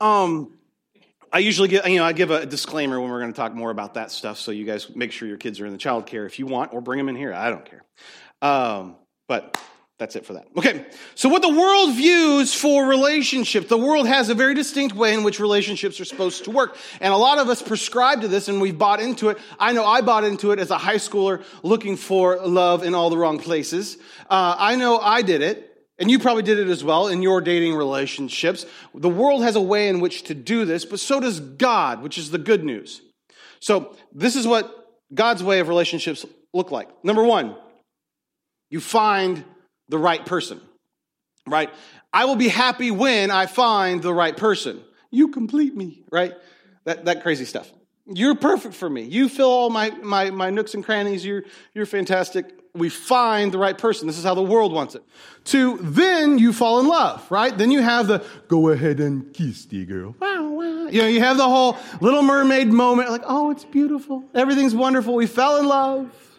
Um, 0.00 0.52
I 1.32 1.38
usually 1.38 1.68
get, 1.68 1.88
you 1.90 1.98
know, 1.98 2.04
I 2.04 2.12
give 2.12 2.30
a 2.30 2.46
disclaimer 2.46 3.00
when 3.00 3.10
we're 3.10 3.20
going 3.20 3.32
to 3.32 3.36
talk 3.36 3.54
more 3.54 3.70
about 3.70 3.94
that 3.94 4.10
stuff, 4.10 4.38
so 4.38 4.52
you 4.52 4.64
guys 4.64 4.94
make 4.94 5.12
sure 5.12 5.28
your 5.28 5.36
kids 5.36 5.60
are 5.60 5.66
in 5.66 5.72
the 5.72 5.78
child 5.78 6.06
care 6.06 6.26
if 6.26 6.38
you 6.38 6.46
want, 6.46 6.72
or 6.72 6.80
bring 6.80 6.98
them 6.98 7.08
in 7.08 7.16
here. 7.16 7.32
I 7.32 7.50
don't 7.50 7.64
care. 7.64 7.84
Um, 8.42 8.96
but 9.30 9.56
that's 9.96 10.16
it 10.16 10.26
for 10.26 10.32
that. 10.32 10.48
Okay. 10.56 10.84
So 11.14 11.28
what 11.28 11.40
the 11.40 11.48
world 11.48 11.94
views 11.94 12.52
for 12.52 12.84
relationships, 12.84 13.68
the 13.68 13.78
world 13.78 14.08
has 14.08 14.28
a 14.28 14.34
very 14.34 14.54
distinct 14.54 14.96
way 14.96 15.14
in 15.14 15.22
which 15.22 15.38
relationships 15.38 16.00
are 16.00 16.04
supposed 16.04 16.42
to 16.46 16.50
work. 16.50 16.76
And 17.00 17.14
a 17.14 17.16
lot 17.16 17.38
of 17.38 17.48
us 17.48 17.62
prescribe 17.62 18.22
to 18.22 18.28
this 18.28 18.48
and 18.48 18.60
we've 18.60 18.76
bought 18.76 18.98
into 18.98 19.28
it. 19.28 19.38
I 19.60 19.72
know 19.72 19.86
I 19.86 20.00
bought 20.00 20.24
into 20.24 20.50
it 20.50 20.58
as 20.58 20.72
a 20.72 20.78
high 20.78 20.96
schooler 20.96 21.44
looking 21.62 21.96
for 21.96 22.38
love 22.44 22.82
in 22.82 22.92
all 22.92 23.08
the 23.08 23.16
wrong 23.16 23.38
places. 23.38 23.98
Uh, 24.28 24.56
I 24.58 24.74
know 24.74 24.98
I 24.98 25.22
did 25.22 25.42
it. 25.42 25.68
And 25.96 26.10
you 26.10 26.18
probably 26.18 26.42
did 26.42 26.58
it 26.58 26.66
as 26.66 26.82
well 26.82 27.06
in 27.06 27.22
your 27.22 27.40
dating 27.40 27.76
relationships. 27.76 28.66
The 28.94 29.08
world 29.08 29.44
has 29.44 29.54
a 29.54 29.60
way 29.60 29.88
in 29.88 30.00
which 30.00 30.24
to 30.24 30.34
do 30.34 30.64
this, 30.64 30.84
but 30.84 30.98
so 30.98 31.20
does 31.20 31.38
God, 31.38 32.02
which 32.02 32.18
is 32.18 32.32
the 32.32 32.38
good 32.38 32.64
news. 32.64 33.00
So 33.60 33.94
this 34.12 34.34
is 34.34 34.44
what 34.44 34.74
God's 35.14 35.44
way 35.44 35.60
of 35.60 35.68
relationships 35.68 36.26
look 36.52 36.72
like. 36.72 36.88
Number 37.04 37.22
one, 37.22 37.54
you 38.70 38.80
find 38.80 39.44
the 39.88 39.98
right 39.98 40.24
person, 40.24 40.60
right? 41.46 41.70
I 42.12 42.24
will 42.24 42.36
be 42.36 42.48
happy 42.48 42.90
when 42.90 43.30
I 43.30 43.46
find 43.46 44.02
the 44.02 44.14
right 44.14 44.36
person. 44.36 44.80
You 45.10 45.28
complete 45.28 45.76
me, 45.76 46.04
right? 46.10 46.34
That, 46.84 47.04
that 47.04 47.22
crazy 47.22 47.44
stuff. 47.44 47.70
You're 48.06 48.34
perfect 48.34 48.74
for 48.74 48.88
me. 48.88 49.02
You 49.02 49.28
fill 49.28 49.50
all 49.50 49.70
my, 49.70 49.90
my, 49.90 50.30
my 50.30 50.50
nooks 50.50 50.74
and 50.74 50.84
crannies. 50.84 51.24
You're, 51.24 51.44
you're 51.74 51.86
fantastic. 51.86 52.46
We 52.74 52.88
find 52.88 53.52
the 53.52 53.58
right 53.58 53.76
person. 53.76 54.06
This 54.06 54.18
is 54.18 54.24
how 54.24 54.34
the 54.34 54.42
world 54.42 54.72
wants 54.72 54.94
it. 54.94 55.02
To 55.46 55.78
then 55.78 56.38
you 56.38 56.52
fall 56.52 56.80
in 56.80 56.86
love, 56.86 57.28
right? 57.30 57.56
Then 57.56 57.70
you 57.70 57.82
have 57.82 58.06
the 58.06 58.24
go 58.48 58.68
ahead 58.70 59.00
and 59.00 59.32
kiss 59.34 59.64
the 59.66 59.84
girl. 59.84 60.14
Wow, 60.20 60.48
wow. 60.50 60.86
You 60.86 61.02
know, 61.02 61.08
you 61.08 61.20
have 61.20 61.36
the 61.36 61.48
whole 61.48 61.76
little 62.00 62.22
mermaid 62.22 62.68
moment, 62.68 63.10
like, 63.10 63.22
oh, 63.24 63.50
it's 63.50 63.64
beautiful. 63.64 64.24
Everything's 64.34 64.74
wonderful. 64.74 65.14
We 65.14 65.26
fell 65.26 65.58
in 65.58 65.66
love. 65.66 66.29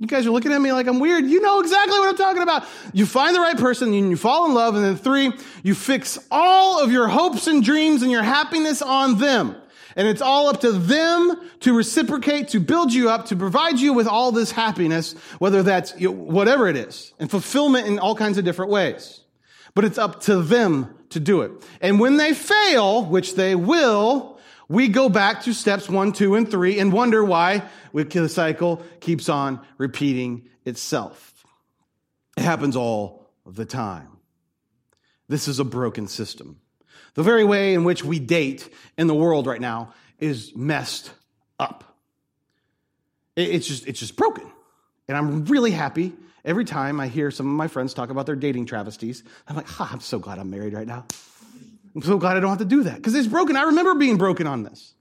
You 0.00 0.06
guys 0.06 0.26
are 0.26 0.30
looking 0.30 0.52
at 0.52 0.60
me 0.60 0.72
like 0.72 0.86
I'm 0.86 0.98
weird. 0.98 1.24
You 1.24 1.40
know 1.40 1.60
exactly 1.60 1.98
what 1.98 2.08
I'm 2.08 2.16
talking 2.16 2.42
about. 2.42 2.66
You 2.92 3.06
find 3.06 3.34
the 3.34 3.40
right 3.40 3.56
person 3.56 3.92
and 3.94 4.10
you 4.10 4.16
fall 4.16 4.46
in 4.46 4.54
love. 4.54 4.74
And 4.74 4.84
then 4.84 4.96
three, 4.96 5.32
you 5.62 5.74
fix 5.74 6.18
all 6.30 6.82
of 6.82 6.90
your 6.90 7.08
hopes 7.08 7.46
and 7.46 7.62
dreams 7.62 8.02
and 8.02 8.10
your 8.10 8.22
happiness 8.22 8.82
on 8.82 9.18
them. 9.18 9.56
And 9.96 10.08
it's 10.08 10.20
all 10.20 10.48
up 10.48 10.60
to 10.62 10.72
them 10.72 11.40
to 11.60 11.72
reciprocate, 11.72 12.48
to 12.48 12.60
build 12.60 12.92
you 12.92 13.10
up, 13.10 13.26
to 13.26 13.36
provide 13.36 13.78
you 13.78 13.92
with 13.92 14.08
all 14.08 14.32
this 14.32 14.50
happiness, 14.50 15.14
whether 15.38 15.62
that's 15.62 15.92
whatever 16.00 16.66
it 16.68 16.76
is, 16.76 17.12
and 17.20 17.30
fulfillment 17.30 17.86
in 17.86 17.98
all 18.00 18.16
kinds 18.16 18.36
of 18.36 18.44
different 18.44 18.72
ways. 18.72 19.20
But 19.74 19.84
it's 19.84 19.98
up 19.98 20.22
to 20.22 20.42
them 20.42 20.94
to 21.10 21.20
do 21.20 21.42
it. 21.42 21.52
And 21.80 22.00
when 22.00 22.16
they 22.16 22.34
fail, 22.34 23.04
which 23.04 23.36
they 23.36 23.54
will, 23.54 24.33
we 24.68 24.88
go 24.88 25.08
back 25.08 25.42
to 25.42 25.52
steps 25.52 25.88
one, 25.88 26.12
two, 26.12 26.34
and 26.34 26.50
three 26.50 26.78
and 26.78 26.92
wonder 26.92 27.24
why 27.24 27.62
the 27.92 28.28
cycle 28.28 28.82
keeps 29.00 29.28
on 29.28 29.60
repeating 29.78 30.48
itself. 30.64 31.44
It 32.36 32.42
happens 32.42 32.76
all 32.76 33.30
the 33.46 33.64
time. 33.64 34.08
This 35.28 35.48
is 35.48 35.58
a 35.58 35.64
broken 35.64 36.08
system. 36.08 36.60
The 37.14 37.22
very 37.22 37.44
way 37.44 37.74
in 37.74 37.84
which 37.84 38.04
we 38.04 38.18
date 38.18 38.68
in 38.98 39.06
the 39.06 39.14
world 39.14 39.46
right 39.46 39.60
now 39.60 39.94
is 40.18 40.54
messed 40.56 41.12
up. 41.58 41.96
it's 43.36 43.66
just 43.66 43.86
it's 43.86 44.00
just 44.00 44.16
broken. 44.16 44.50
And 45.08 45.16
I'm 45.16 45.44
really 45.44 45.70
happy 45.70 46.12
every 46.44 46.64
time 46.64 47.00
I 47.00 47.08
hear 47.08 47.30
some 47.30 47.46
of 47.46 47.52
my 47.52 47.68
friends 47.68 47.94
talk 47.94 48.10
about 48.10 48.26
their 48.26 48.36
dating 48.36 48.66
travesties. 48.66 49.22
I'm 49.46 49.56
like, 49.56 49.68
ha, 49.68 49.88
I'm 49.92 50.00
so 50.00 50.18
glad 50.18 50.38
I'm 50.38 50.50
married 50.50 50.72
right 50.72 50.86
now. 50.86 51.06
I'm 51.94 52.02
so 52.02 52.18
glad 52.18 52.36
I 52.36 52.40
don't 52.40 52.50
have 52.50 52.58
to 52.58 52.64
do 52.64 52.84
that 52.84 52.96
because 52.96 53.14
it's 53.14 53.28
broken. 53.28 53.56
I 53.56 53.64
remember 53.64 53.94
being 53.94 54.18
broken 54.18 54.46
on 54.46 54.62
this. 54.62 54.94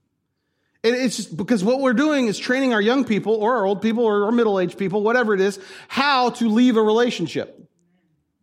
And 0.83 0.95
it's 0.95 1.15
just 1.15 1.35
because 1.35 1.63
what 1.63 1.79
we're 1.79 1.93
doing 1.93 2.27
is 2.27 2.37
training 2.37 2.73
our 2.73 2.81
young 2.81 3.05
people 3.05 3.35
or 3.35 3.55
our 3.55 3.65
old 3.65 3.81
people 3.81 4.03
or 4.03 4.25
our 4.25 4.31
middle 4.31 4.59
aged 4.59 4.77
people, 4.77 5.01
whatever 5.01 5.33
it 5.33 5.39
is, 5.39 5.59
how 5.87 6.31
to 6.31 6.49
leave 6.49 6.75
a 6.75 6.81
relationship. 6.81 7.57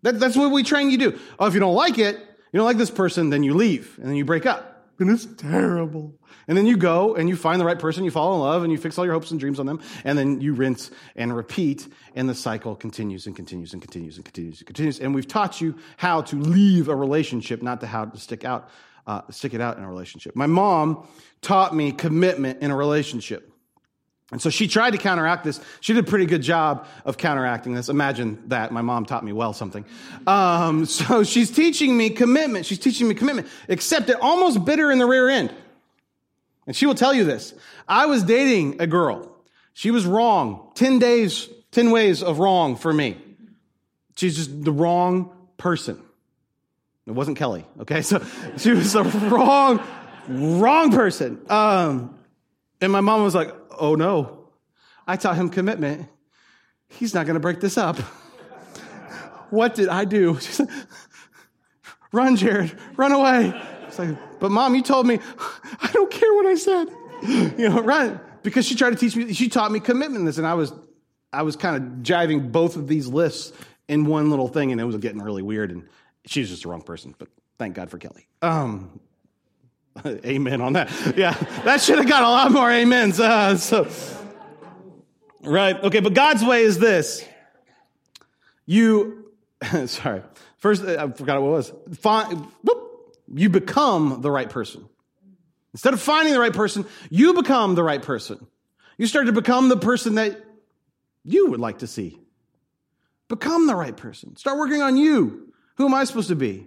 That, 0.02 0.18
that's 0.18 0.36
what 0.36 0.50
we 0.50 0.62
train 0.62 0.90
you 0.90 0.98
to 0.98 1.10
do. 1.10 1.18
Oh, 1.38 1.46
if 1.46 1.54
you 1.54 1.60
don't 1.60 1.74
like 1.74 1.98
it, 1.98 2.16
you 2.16 2.58
don't 2.58 2.64
like 2.64 2.78
this 2.78 2.90
person, 2.90 3.28
then 3.30 3.42
you 3.42 3.54
leave 3.54 3.98
and 3.98 4.08
then 4.08 4.16
you 4.16 4.24
break 4.24 4.46
up. 4.46 4.79
And 5.00 5.10
it's 5.10 5.26
terrible. 5.38 6.14
And 6.46 6.58
then 6.58 6.66
you 6.66 6.76
go 6.76 7.14
and 7.14 7.26
you 7.26 7.34
find 7.34 7.58
the 7.58 7.64
right 7.64 7.78
person, 7.78 8.04
you 8.04 8.10
fall 8.10 8.34
in 8.34 8.40
love, 8.40 8.62
and 8.62 8.70
you 8.70 8.76
fix 8.76 8.98
all 8.98 9.04
your 9.06 9.14
hopes 9.14 9.30
and 9.30 9.40
dreams 9.40 9.58
on 9.58 9.64
them, 9.64 9.80
and 10.04 10.18
then 10.18 10.42
you 10.42 10.52
rinse 10.52 10.90
and 11.16 11.34
repeat, 11.34 11.88
and 12.14 12.28
the 12.28 12.34
cycle 12.34 12.76
continues 12.76 13.26
and 13.26 13.34
continues 13.34 13.72
and 13.72 13.80
continues 13.80 14.16
and 14.16 14.26
continues 14.26 14.58
and 14.58 14.66
continues. 14.66 15.00
And 15.00 15.14
we've 15.14 15.26
taught 15.26 15.60
you 15.60 15.74
how 15.96 16.20
to 16.22 16.36
leave 16.36 16.88
a 16.88 16.94
relationship, 16.94 17.62
not 17.62 17.80
to 17.80 17.86
how 17.86 18.04
to 18.04 18.18
stick 18.18 18.44
out, 18.44 18.68
uh, 19.06 19.22
stick 19.30 19.54
it 19.54 19.62
out 19.62 19.78
in 19.78 19.84
a 19.84 19.88
relationship. 19.88 20.36
My 20.36 20.46
mom 20.46 21.08
taught 21.40 21.74
me 21.74 21.92
commitment 21.92 22.60
in 22.60 22.70
a 22.70 22.76
relationship. 22.76 23.49
And 24.32 24.40
so 24.40 24.48
she 24.48 24.68
tried 24.68 24.92
to 24.92 24.98
counteract 24.98 25.42
this. 25.42 25.60
She 25.80 25.92
did 25.92 26.04
a 26.04 26.08
pretty 26.08 26.26
good 26.26 26.42
job 26.42 26.86
of 27.04 27.18
counteracting 27.18 27.74
this. 27.74 27.88
Imagine 27.88 28.42
that. 28.46 28.70
My 28.72 28.82
mom 28.82 29.04
taught 29.04 29.24
me 29.24 29.32
well 29.32 29.52
something. 29.52 29.84
Um, 30.26 30.84
so 30.86 31.24
she's 31.24 31.50
teaching 31.50 31.96
me 31.96 32.10
commitment. 32.10 32.66
She's 32.66 32.78
teaching 32.78 33.08
me 33.08 33.14
commitment, 33.14 33.48
except 33.68 34.08
it 34.08 34.16
almost 34.20 34.64
bit 34.64 34.78
her 34.78 34.90
in 34.90 34.98
the 34.98 35.06
rear 35.06 35.28
end. 35.28 35.52
And 36.66 36.76
she 36.76 36.86
will 36.86 36.94
tell 36.94 37.12
you 37.12 37.24
this. 37.24 37.54
I 37.88 38.06
was 38.06 38.22
dating 38.22 38.80
a 38.80 38.86
girl. 38.86 39.36
She 39.72 39.90
was 39.90 40.06
wrong. 40.06 40.70
10 40.74 40.98
days, 41.00 41.48
10 41.72 41.90
ways 41.90 42.22
of 42.22 42.38
wrong 42.38 42.76
for 42.76 42.92
me. 42.92 43.16
She's 44.14 44.36
just 44.36 44.64
the 44.64 44.72
wrong 44.72 45.32
person. 45.56 46.00
It 47.06 47.12
wasn't 47.12 47.38
Kelly, 47.38 47.64
okay? 47.80 48.02
So 48.02 48.24
she 48.58 48.70
was 48.70 48.92
the 48.92 49.02
wrong, 49.02 49.80
wrong 50.28 50.92
person. 50.92 51.40
Um, 51.48 52.19
and 52.80 52.92
my 52.92 53.00
mom 53.00 53.22
was 53.22 53.34
like, 53.34 53.54
oh 53.78 53.94
no, 53.94 54.48
I 55.06 55.16
taught 55.16 55.36
him 55.36 55.50
commitment. 55.50 56.08
He's 56.88 57.14
not 57.14 57.26
going 57.26 57.34
to 57.34 57.40
break 57.40 57.60
this 57.60 57.78
up. 57.78 57.96
what 59.50 59.74
did 59.74 59.88
I 59.88 60.04
do? 60.04 60.38
She 60.40 60.52
said, 60.52 60.68
run, 62.12 62.36
Jared, 62.36 62.76
run 62.96 63.12
away. 63.12 63.52
It's 63.86 63.98
like, 63.98 64.40
but 64.40 64.50
mom, 64.50 64.74
you 64.74 64.82
told 64.82 65.06
me, 65.06 65.18
I 65.82 65.90
don't 65.92 66.10
care 66.10 66.32
what 66.34 66.46
I 66.46 66.54
said. 66.54 66.88
You 67.58 67.68
know, 67.68 67.82
run. 67.82 68.20
Because 68.42 68.66
she 68.66 68.74
tried 68.74 68.90
to 68.90 68.96
teach 68.96 69.14
me, 69.14 69.32
she 69.32 69.48
taught 69.48 69.70
me 69.70 69.80
commitment 69.80 70.24
this, 70.24 70.38
and 70.38 70.46
I 70.46 70.54
was, 70.54 70.72
I 71.32 71.42
was 71.42 71.56
kind 71.56 71.76
of 71.76 71.82
jiving 72.02 72.50
both 72.50 72.76
of 72.76 72.88
these 72.88 73.06
lists 73.06 73.52
in 73.88 74.06
one 74.06 74.30
little 74.30 74.48
thing, 74.48 74.72
and 74.72 74.80
it 74.80 74.84
was 74.84 74.96
getting 74.96 75.20
really 75.20 75.42
weird, 75.42 75.70
and 75.70 75.88
she 76.26 76.40
was 76.40 76.48
just 76.48 76.62
the 76.62 76.68
wrong 76.68 76.82
person, 76.82 77.14
but 77.18 77.28
thank 77.58 77.74
God 77.74 77.90
for 77.90 77.98
Kelly. 77.98 78.26
Um, 78.40 79.00
amen 80.06 80.60
on 80.60 80.74
that. 80.74 80.90
Yeah, 81.16 81.32
that 81.64 81.80
should 81.80 81.98
have 81.98 82.08
got 82.08 82.22
a 82.22 82.28
lot 82.28 82.52
more 82.52 82.70
amens. 82.70 83.18
Uh, 83.18 83.56
so, 83.56 83.88
right. 85.42 85.82
Okay, 85.82 86.00
but 86.00 86.14
God's 86.14 86.44
way 86.44 86.62
is 86.62 86.78
this. 86.78 87.24
You, 88.66 89.32
sorry. 89.86 90.22
First, 90.58 90.84
I 90.84 91.10
forgot 91.10 91.40
what 91.40 91.48
it 91.48 91.50
was. 91.50 91.72
Find, 91.98 92.46
whoop, 92.62 93.16
you 93.32 93.48
become 93.48 94.20
the 94.20 94.30
right 94.30 94.48
person. 94.48 94.86
Instead 95.72 95.94
of 95.94 96.00
finding 96.00 96.34
the 96.34 96.40
right 96.40 96.52
person, 96.52 96.84
you 97.10 97.34
become 97.34 97.74
the 97.74 97.82
right 97.82 98.02
person. 98.02 98.46
You 98.98 99.06
start 99.06 99.26
to 99.26 99.32
become 99.32 99.68
the 99.68 99.76
person 99.76 100.16
that 100.16 100.44
you 101.24 101.50
would 101.50 101.60
like 101.60 101.78
to 101.78 101.86
see. 101.86 102.18
Become 103.28 103.66
the 103.66 103.76
right 103.76 103.96
person. 103.96 104.36
Start 104.36 104.58
working 104.58 104.82
on 104.82 104.96
you. 104.96 105.52
Who 105.76 105.86
am 105.86 105.94
I 105.94 106.04
supposed 106.04 106.28
to 106.28 106.36
be? 106.36 106.66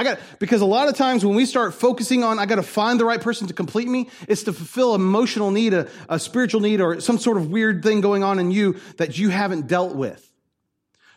I 0.00 0.02
got, 0.02 0.18
because 0.38 0.62
a 0.62 0.66
lot 0.66 0.88
of 0.88 0.96
times 0.96 1.26
when 1.26 1.36
we 1.36 1.44
start 1.44 1.74
focusing 1.74 2.24
on, 2.24 2.38
I 2.38 2.46
got 2.46 2.54
to 2.54 2.62
find 2.62 2.98
the 2.98 3.04
right 3.04 3.20
person 3.20 3.48
to 3.48 3.52
complete 3.52 3.86
me, 3.86 4.08
it's 4.28 4.44
to 4.44 4.52
fulfill 4.54 4.94
emotional 4.94 5.50
need, 5.50 5.74
a, 5.74 5.88
a 6.08 6.18
spiritual 6.18 6.62
need, 6.62 6.80
or 6.80 7.00
some 7.02 7.18
sort 7.18 7.36
of 7.36 7.50
weird 7.50 7.82
thing 7.82 8.00
going 8.00 8.24
on 8.24 8.38
in 8.38 8.50
you 8.50 8.80
that 8.96 9.18
you 9.18 9.28
haven't 9.28 9.66
dealt 9.66 9.94
with. 9.94 10.26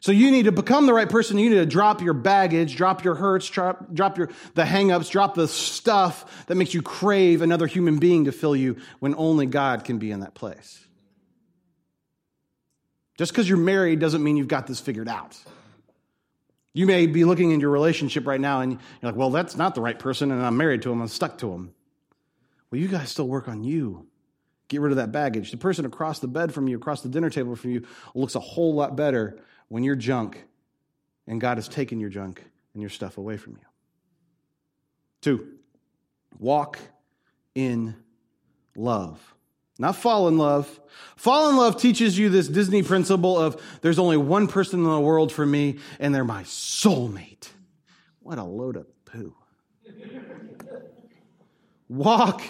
So 0.02 0.12
you 0.12 0.32
need 0.32 0.44
to 0.44 0.52
become 0.52 0.86
the 0.86 0.94
right 0.94 1.10
person. 1.10 1.38
You 1.38 1.50
need 1.50 1.56
to 1.56 1.66
drop 1.66 2.02
your 2.02 2.14
baggage, 2.14 2.76
drop 2.76 3.06
your 3.06 3.16
hurts, 3.16 3.50
drop, 3.50 3.94
drop 3.94 4.18
your, 4.18 4.30
the 4.54 4.64
hangups, 4.64 5.10
drop 5.10 5.34
the 5.34 5.48
stuff 5.48 6.46
that 6.48 6.56
makes 6.56 6.74
you 6.74 6.82
crave 6.82 7.42
another 7.42 7.68
human 7.68 8.00
being 8.00 8.26
to 8.26 8.34
fill 8.34 8.54
you 8.54 8.76
when 9.00 9.16
only 9.16 9.46
God 9.46 9.86
can 9.86 9.98
be 9.98 10.12
in 10.12 10.20
that 10.20 10.34
place. 10.34 10.86
Just 13.18 13.32
because 13.32 13.48
you're 13.48 13.58
married 13.58 14.00
doesn't 14.00 14.22
mean 14.22 14.36
you've 14.36 14.50
got 14.50 14.68
this 14.68 14.82
figured 14.82 15.08
out. 15.08 15.40
You 16.74 16.88
may 16.88 17.06
be 17.06 17.24
looking 17.24 17.52
in 17.52 17.60
your 17.60 17.70
relationship 17.70 18.26
right 18.26 18.42
now 18.42 18.62
and 18.62 18.72
you're 18.74 19.12
like, 19.12 19.16
well, 19.16 19.30
that's 19.30 19.56
not 19.56 19.76
the 19.76 19.82
right 19.82 19.98
person, 19.98 20.32
and 20.32 20.44
I'm 20.44 20.58
married 20.58 20.82
to 20.84 20.92
him, 20.92 21.02
I'm 21.02 21.08
stuck 21.08 21.38
to 21.40 21.52
him. 21.52 21.74
Well, 22.72 22.82
you 22.82 22.88
guys 22.88 23.12
still 23.12 23.28
work 23.28 23.48
on 23.48 23.64
you. 23.64 24.08
Get 24.68 24.82
rid 24.82 24.92
of 24.92 24.98
that 24.98 25.12
baggage. 25.12 25.52
The 25.52 25.58
person 25.58 25.86
across 25.86 26.18
the 26.20 26.28
bed 26.28 26.52
from 26.52 26.68
you, 26.68 26.78
across 26.78 27.02
the 27.02 27.10
dinner 27.10 27.30
table 27.30 27.56
from 27.56 27.72
you, 27.72 27.86
looks 28.16 28.34
a 28.34 28.40
whole 28.40 28.74
lot 28.74 28.96
better 28.96 29.40
when 29.68 29.84
you're 29.84 29.96
junk 29.96 30.46
and 31.28 31.40
God 31.40 31.58
has 31.58 31.68
taken 31.68 32.00
your 32.00 32.10
junk 32.10 32.44
and 32.74 32.82
your 32.82 32.90
stuff 32.90 33.18
away 33.18 33.38
from 33.38 33.54
you. 33.54 33.66
Two, 35.22 35.48
walk 36.40 36.80
in 37.56 37.96
love. 38.76 39.33
Not 39.80 39.96
fall 39.96 40.28
in 40.28 40.38
love. 40.38 40.80
Fall 41.16 41.50
in 41.50 41.58
love 41.58 41.80
teaches 41.80 42.18
you 42.18 42.30
this 42.30 42.48
Disney 42.48 42.84
principle 42.84 43.40
of 43.40 43.62
there's 43.82 44.00
only 44.00 44.18
one 44.18 44.48
person 44.48 44.80
in 44.80 44.86
the 44.86 45.00
world 45.00 45.32
for 45.32 45.46
me, 45.46 45.80
and 46.00 46.14
they're 46.14 46.24
my 46.24 46.44
soulmate. 46.44 47.50
What 48.20 48.38
a 48.38 48.44
load 48.44 48.78
of 48.78 48.88
poo. 49.06 49.36
Walk 51.90 52.42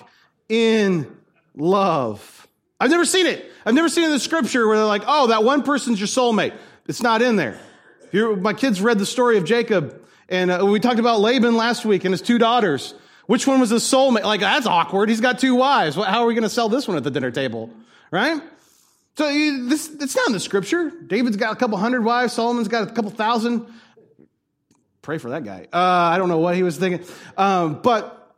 in 0.50 1.16
love. 1.56 2.48
I've 2.80 2.92
never 2.92 3.06
seen 3.06 3.26
it. 3.26 3.50
I've 3.66 3.74
never 3.74 3.90
seen 3.90 4.04
in 4.04 4.12
the 4.12 4.20
scripture 4.20 4.68
where 4.68 4.78
they're 4.78 4.86
like, 4.86 5.04
oh, 5.08 5.28
that 5.28 5.44
one 5.44 5.64
person's 5.64 6.00
your 6.00 6.08
soulmate. 6.08 6.54
It's 6.88 7.02
not 7.02 7.22
in 7.22 7.38
there. 7.38 7.60
my 8.12 8.54
kids 8.54 8.82
read 8.82 9.00
the 9.00 9.06
story 9.06 9.38
of 9.38 9.46
Jacob, 9.46 10.06
and 10.28 10.52
uh, 10.52 10.66
we 10.66 10.80
talked 10.80 11.00
about 11.00 11.22
Laban 11.22 11.56
last 11.56 11.86
week 11.86 12.04
and 12.06 12.14
his 12.14 12.22
two 12.22 12.38
daughters. 12.38 12.94
Which 13.26 13.48
one 13.48 13.60
was 13.60 13.70
his 13.70 13.84
soulmate? 13.84 14.24
Like, 14.24 14.42
that's 14.42 14.68
awkward. 14.68 15.10
He's 15.10 15.22
got 15.22 15.40
two 15.40 15.56
wives. 15.56 15.96
How 15.96 16.24
are 16.24 16.26
we 16.26 16.34
going 16.34 16.44
to 16.44 16.50
sell 16.50 16.70
this 16.70 16.88
one 16.88 16.98
at 16.98 17.04
the 17.04 17.12
dinner 17.12 17.32
table? 17.32 17.70
Right? 18.12 18.42
So 19.16 19.28
this, 19.28 19.90
it's 19.90 20.16
not 20.16 20.28
in 20.28 20.34
the 20.34 20.40
scripture. 20.40 20.90
David's 20.90 21.38
got 21.38 21.54
a 21.54 21.56
couple 21.56 21.78
hundred 21.78 22.04
wives. 22.04 22.34
Solomon's 22.34 22.68
got 22.68 22.90
a 22.90 22.92
couple 22.92 23.12
thousand. 23.12 23.68
Pray 25.02 25.18
for 25.18 25.32
that 25.32 25.44
guy. 25.44 25.68
Uh, 25.72 25.78
I 25.78 26.18
don't 26.18 26.30
know 26.30 26.40
what 26.40 26.56
he 26.56 26.64
was 26.64 26.78
thinking. 26.78 27.06
Um, 27.38 27.82
but 27.82 28.36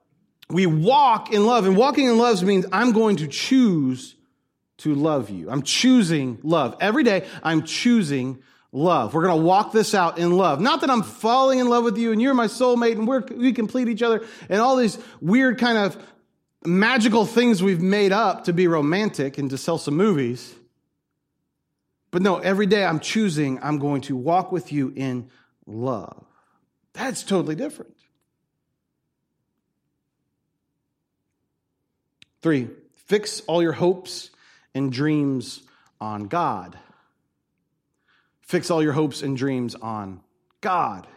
we 0.49 0.65
walk 0.65 1.31
in 1.31 1.45
love. 1.45 1.65
And 1.65 1.77
walking 1.77 2.07
in 2.07 2.17
love 2.17 2.43
means 2.43 2.65
I'm 2.71 2.91
going 2.91 3.17
to 3.17 3.27
choose 3.27 4.15
to 4.77 4.93
love 4.93 5.29
you. 5.29 5.49
I'm 5.49 5.61
choosing 5.61 6.39
love. 6.43 6.75
Every 6.81 7.03
day, 7.03 7.25
I'm 7.41 7.63
choosing 7.63 8.43
love. 8.75 9.13
We're 9.13 9.23
going 9.23 9.39
to 9.39 9.45
walk 9.45 9.71
this 9.71 9.95
out 9.95 10.19
in 10.19 10.31
love. 10.31 10.59
Not 10.59 10.81
that 10.81 10.89
I'm 10.89 11.01
falling 11.01 11.59
in 11.59 11.69
love 11.69 11.83
with 11.83 11.97
you 11.97 12.11
and 12.11 12.21
you're 12.21 12.33
my 12.33 12.47
soulmate 12.47 12.93
and 12.93 13.07
we're, 13.07 13.21
we 13.21 13.53
complete 13.53 13.87
each 13.87 14.03
other 14.03 14.25
and 14.49 14.61
all 14.61 14.75
these 14.75 14.97
weird 15.21 15.57
kind 15.57 15.77
of 15.77 15.97
magical 16.65 17.25
things 17.25 17.63
we've 17.63 17.81
made 17.81 18.11
up 18.11 18.43
to 18.45 18.53
be 18.53 18.67
romantic 18.67 19.37
and 19.37 19.49
to 19.51 19.57
sell 19.57 19.77
some 19.77 19.95
movies. 19.95 20.53
But 22.11 22.21
no, 22.21 22.37
every 22.37 22.65
day 22.65 22.83
I'm 22.83 22.99
choosing, 22.99 23.59
I'm 23.63 23.79
going 23.79 24.01
to 24.01 24.15
walk 24.15 24.51
with 24.51 24.71
you 24.71 24.91
in 24.95 25.29
love. 25.65 26.25
That's 26.93 27.23
totally 27.23 27.55
different. 27.55 27.95
Three, 32.41 32.67
fix 33.07 33.41
all 33.47 33.61
your 33.61 33.73
hopes 33.73 34.29
and 34.73 34.91
dreams 34.91 35.61
on 35.99 36.25
God. 36.25 36.77
Fix 38.45 38.69
all 38.69 38.81
your 38.81 38.93
hopes 38.93 39.21
and 39.21 39.35
dreams 39.35 39.75
on 39.75 40.21
God, 40.61 41.07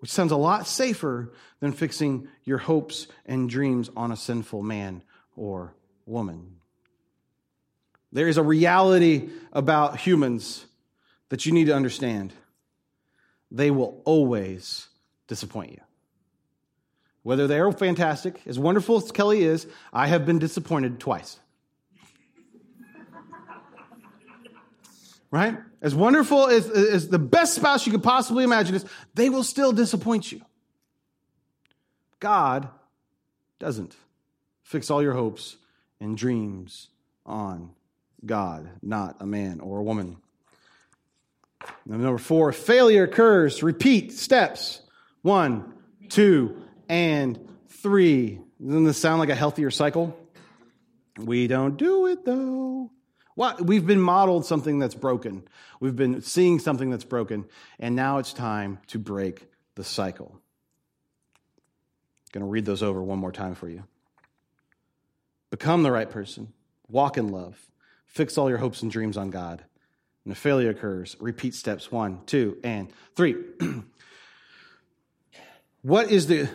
which 0.00 0.10
sounds 0.10 0.32
a 0.32 0.36
lot 0.36 0.66
safer 0.66 1.32
than 1.60 1.72
fixing 1.72 2.28
your 2.44 2.58
hopes 2.58 3.06
and 3.24 3.48
dreams 3.48 3.88
on 3.96 4.10
a 4.10 4.16
sinful 4.16 4.62
man 4.62 5.02
or 5.36 5.74
woman. 6.06 6.56
There 8.12 8.28
is 8.28 8.36
a 8.36 8.42
reality 8.42 9.30
about 9.52 9.98
humans 9.98 10.66
that 11.30 11.46
you 11.46 11.52
need 11.52 11.66
to 11.66 11.74
understand. 11.74 12.32
They 13.50 13.70
will 13.70 14.02
always 14.04 14.88
disappoint 15.28 15.70
you. 15.70 15.80
Whether 17.22 17.46
they 17.46 17.60
are 17.60 17.70
fantastic, 17.70 18.40
as 18.46 18.58
wonderful 18.58 18.96
as 18.96 19.12
Kelly 19.12 19.44
is, 19.44 19.68
I 19.92 20.08
have 20.08 20.26
been 20.26 20.40
disappointed 20.40 20.98
twice. 20.98 21.38
Right? 25.32 25.58
As 25.80 25.96
wonderful 25.96 26.46
as, 26.46 26.70
as 26.70 27.08
the 27.08 27.18
best 27.18 27.54
spouse 27.54 27.84
you 27.84 27.90
could 27.90 28.04
possibly 28.04 28.44
imagine 28.44 28.76
is, 28.76 28.84
they 29.14 29.30
will 29.30 29.42
still 29.42 29.72
disappoint 29.72 30.30
you. 30.30 30.40
God 32.20 32.68
doesn't. 33.58 33.96
Fix 34.62 34.90
all 34.90 35.02
your 35.02 35.14
hopes 35.14 35.56
and 35.98 36.16
dreams 36.16 36.88
on 37.26 37.70
God, 38.24 38.68
not 38.80 39.16
a 39.20 39.26
man 39.26 39.58
or 39.58 39.80
a 39.80 39.82
woman. 39.82 40.18
Number 41.84 42.18
four, 42.18 42.52
failure 42.52 43.04
occurs. 43.04 43.62
Repeat 43.62 44.12
steps. 44.12 44.82
One, 45.22 45.74
two, 46.08 46.62
and 46.88 47.48
three. 47.68 48.40
Doesn't 48.60 48.84
this 48.84 48.98
sound 48.98 49.18
like 49.18 49.28
a 49.28 49.34
healthier 49.34 49.70
cycle? 49.70 50.16
We 51.18 51.46
don't 51.46 51.76
do 51.76 52.06
it 52.06 52.24
though. 52.24 52.90
We've 53.36 53.86
been 53.86 54.00
modeled 54.00 54.44
something 54.44 54.78
that's 54.78 54.94
broken. 54.94 55.44
We've 55.80 55.96
been 55.96 56.20
seeing 56.20 56.58
something 56.58 56.90
that's 56.90 57.04
broken, 57.04 57.46
and 57.78 57.96
now 57.96 58.18
it's 58.18 58.32
time 58.32 58.78
to 58.88 58.98
break 58.98 59.48
the 59.74 59.84
cycle. 59.84 60.32
I'm 60.34 62.40
going 62.40 62.46
to 62.46 62.50
read 62.50 62.64
those 62.64 62.82
over 62.82 63.02
one 63.02 63.18
more 63.18 63.32
time 63.32 63.54
for 63.54 63.68
you. 63.68 63.84
Become 65.50 65.82
the 65.82 65.92
right 65.92 66.10
person. 66.10 66.52
Walk 66.88 67.16
in 67.16 67.28
love. 67.28 67.58
Fix 68.06 68.36
all 68.36 68.48
your 68.48 68.58
hopes 68.58 68.82
and 68.82 68.90
dreams 68.90 69.16
on 69.16 69.30
God. 69.30 69.64
And 70.24 70.32
if 70.32 70.38
failure 70.38 70.70
occurs, 70.70 71.16
repeat 71.20 71.54
steps 71.54 71.90
one, 71.90 72.20
two, 72.26 72.58
and 72.62 72.90
three. 73.16 73.36
what 75.82 76.10
is 76.10 76.26
the 76.26 76.48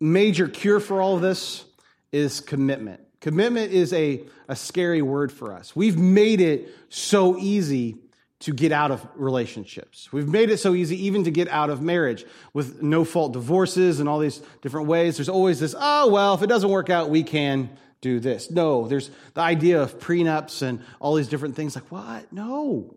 major 0.00 0.48
cure 0.48 0.80
for 0.80 1.00
all 1.00 1.16
of 1.16 1.22
this? 1.22 1.64
Is 2.12 2.40
commitment. 2.40 3.03
Commitment 3.24 3.72
is 3.72 3.94
a, 3.94 4.20
a 4.48 4.54
scary 4.54 5.00
word 5.00 5.32
for 5.32 5.54
us. 5.54 5.74
We've 5.74 5.96
made 5.96 6.42
it 6.42 6.68
so 6.90 7.38
easy 7.38 7.96
to 8.40 8.52
get 8.52 8.70
out 8.70 8.90
of 8.90 9.02
relationships. 9.14 10.12
We've 10.12 10.28
made 10.28 10.50
it 10.50 10.58
so 10.58 10.74
easy 10.74 11.06
even 11.06 11.24
to 11.24 11.30
get 11.30 11.48
out 11.48 11.70
of 11.70 11.80
marriage 11.80 12.26
with 12.52 12.82
no 12.82 13.02
fault 13.02 13.32
divorces 13.32 13.98
and 13.98 14.10
all 14.10 14.18
these 14.18 14.42
different 14.60 14.88
ways. 14.88 15.16
There's 15.16 15.30
always 15.30 15.58
this, 15.58 15.74
oh, 15.78 16.10
well, 16.10 16.34
if 16.34 16.42
it 16.42 16.48
doesn't 16.48 16.68
work 16.68 16.90
out, 16.90 17.08
we 17.08 17.22
can 17.22 17.70
do 18.02 18.20
this. 18.20 18.50
No, 18.50 18.88
there's 18.88 19.10
the 19.32 19.40
idea 19.40 19.80
of 19.80 19.98
prenups 19.98 20.60
and 20.60 20.82
all 21.00 21.14
these 21.14 21.28
different 21.28 21.56
things. 21.56 21.74
Like, 21.74 21.90
what? 21.90 22.30
No. 22.30 22.94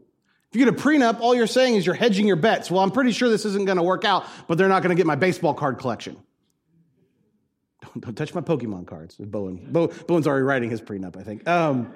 If 0.52 0.60
you 0.60 0.66
get 0.66 0.74
a 0.74 0.78
prenup, 0.78 1.22
all 1.22 1.36
you're 1.36 1.48
saying 1.48 1.76
is 1.76 1.86
you're 1.86 1.96
hedging 1.96 2.28
your 2.28 2.36
bets. 2.36 2.70
Well, 2.70 2.84
I'm 2.84 2.92
pretty 2.92 3.14
sure 3.14 3.30
this 3.30 3.46
isn't 3.46 3.64
going 3.64 3.78
to 3.78 3.84
work 3.84 4.04
out, 4.04 4.26
but 4.50 4.58
they're 4.58 4.68
not 4.68 4.84
going 4.84 4.94
to 4.94 5.00
get 5.00 5.08
my 5.08 5.16
baseball 5.16 5.54
card 5.54 5.78
collection. 5.78 6.18
Don't, 8.00 8.16
touch 8.16 8.34
my 8.34 8.42
Pokemon 8.42 8.88
cards. 8.88 9.16
Bowen. 9.16 9.68
Bo, 9.72 9.88
Bowen's 9.88 10.28
already 10.28 10.44
writing 10.44 10.70
his 10.70 10.82
prenup, 10.82 11.18
I 11.18 11.24
think. 11.24 11.48
Um, 11.48 11.94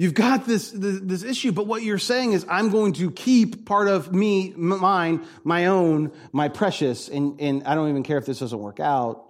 You've 0.00 0.14
got 0.14 0.46
this, 0.46 0.70
this, 0.70 0.98
this, 1.02 1.22
issue, 1.22 1.52
but 1.52 1.66
what 1.66 1.82
you're 1.82 1.98
saying 1.98 2.32
is, 2.32 2.46
I'm 2.48 2.70
going 2.70 2.94
to 2.94 3.10
keep 3.10 3.66
part 3.66 3.86
of 3.86 4.14
me, 4.14 4.50
mine, 4.56 5.26
my 5.44 5.66
own, 5.66 6.12
my 6.32 6.48
precious, 6.48 7.10
and, 7.10 7.38
and 7.38 7.64
I 7.64 7.74
don't 7.74 7.90
even 7.90 8.02
care 8.02 8.16
if 8.16 8.24
this 8.24 8.38
doesn't 8.38 8.58
work 8.58 8.80
out. 8.80 9.26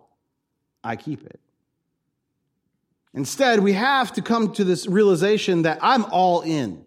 I 0.84 0.94
keep 0.94 1.26
it. 1.26 1.40
Instead, 3.14 3.58
we 3.58 3.72
have 3.72 4.12
to 4.12 4.22
come 4.22 4.52
to 4.52 4.62
this 4.62 4.86
realization 4.86 5.62
that 5.62 5.80
I'm 5.82 6.04
all 6.04 6.42
in. 6.42 6.84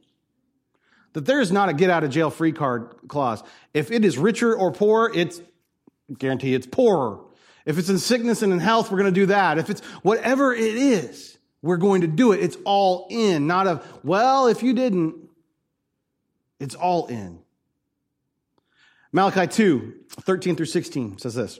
That 1.11 1.25
there 1.25 1.41
is 1.41 1.51
not 1.51 1.67
a 1.67 1.73
get 1.73 1.89
out 1.89 2.05
of 2.05 2.09
jail 2.09 2.29
free 2.29 2.53
card 2.53 2.95
clause. 3.09 3.43
If 3.73 3.91
it 3.91 4.05
is 4.05 4.17
richer 4.17 4.55
or 4.55 4.71
poor, 4.71 5.11
it's 5.13 5.41
guarantee 6.17 6.53
it's 6.53 6.67
poorer. 6.67 7.19
If 7.65 7.77
it's 7.77 7.89
in 7.89 7.97
sickness 7.97 8.41
and 8.41 8.51
in 8.51 8.59
health, 8.59 8.91
we're 8.91 8.97
going 8.97 9.13
to 9.13 9.19
do 9.19 9.27
that. 9.27 9.57
If 9.57 9.69
it's 9.69 9.81
whatever 10.01 10.53
it 10.53 10.75
is, 10.75 11.37
we're 11.61 11.77
going 11.77 12.01
to 12.01 12.07
do 12.07 12.33
it. 12.33 12.41
It's 12.41 12.57
all 12.65 13.07
in, 13.09 13.47
not 13.47 13.67
of, 13.67 13.99
well, 14.03 14.47
if 14.47 14.63
you 14.63 14.73
didn't. 14.73 15.15
It's 16.59 16.75
all 16.75 17.07
in. 17.07 17.39
Malachi 19.11 19.47
2, 19.47 19.93
13 20.09 20.55
through 20.55 20.65
16 20.65 21.19
says 21.19 21.35
this. 21.35 21.59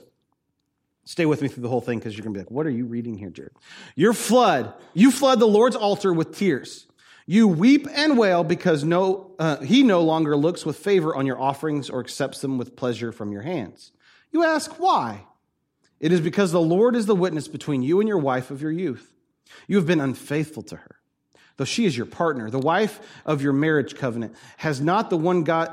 Stay 1.06 1.26
with 1.26 1.42
me 1.42 1.48
through 1.48 1.62
the 1.62 1.68
whole 1.68 1.80
thing 1.80 1.98
because 1.98 2.16
you're 2.16 2.24
going 2.24 2.34
to 2.34 2.38
be 2.38 2.44
like, 2.44 2.50
what 2.50 2.66
are 2.66 2.70
you 2.70 2.86
reading 2.86 3.16
here, 3.16 3.30
Jared? 3.30 3.52
Your 3.94 4.12
flood, 4.12 4.72
you 4.94 5.10
flood 5.10 5.38
the 5.38 5.46
Lord's 5.46 5.76
altar 5.76 6.12
with 6.12 6.36
tears. 6.36 6.86
You 7.26 7.48
weep 7.48 7.86
and 7.94 8.18
wail 8.18 8.44
because 8.44 8.84
no, 8.84 9.32
uh, 9.38 9.58
he 9.60 9.82
no 9.82 10.02
longer 10.02 10.36
looks 10.36 10.66
with 10.66 10.76
favor 10.76 11.14
on 11.14 11.26
your 11.26 11.40
offerings 11.40 11.88
or 11.88 12.00
accepts 12.00 12.40
them 12.40 12.58
with 12.58 12.76
pleasure 12.76 13.12
from 13.12 13.32
your 13.32 13.42
hands. 13.42 13.92
You 14.32 14.44
ask, 14.44 14.78
why? 14.78 15.24
It 16.04 16.12
is 16.12 16.20
because 16.20 16.52
the 16.52 16.60
Lord 16.60 16.94
is 16.94 17.06
the 17.06 17.16
witness 17.16 17.48
between 17.48 17.82
you 17.82 17.98
and 17.98 18.06
your 18.08 18.18
wife 18.18 18.50
of 18.50 18.60
your 18.60 18.70
youth 18.70 19.10
you 19.66 19.76
have 19.76 19.86
been 19.86 20.00
unfaithful 20.00 20.62
to 20.64 20.76
her, 20.76 20.96
though 21.56 21.64
she 21.64 21.86
is 21.86 21.96
your 21.96 22.06
partner, 22.06 22.50
the 22.50 22.58
wife 22.58 23.00
of 23.24 23.42
your 23.42 23.52
marriage 23.52 23.94
covenant. 23.96 24.34
Has 24.56 24.80
not 24.80 25.10
the 25.10 25.16
one 25.16 25.44
God 25.44 25.72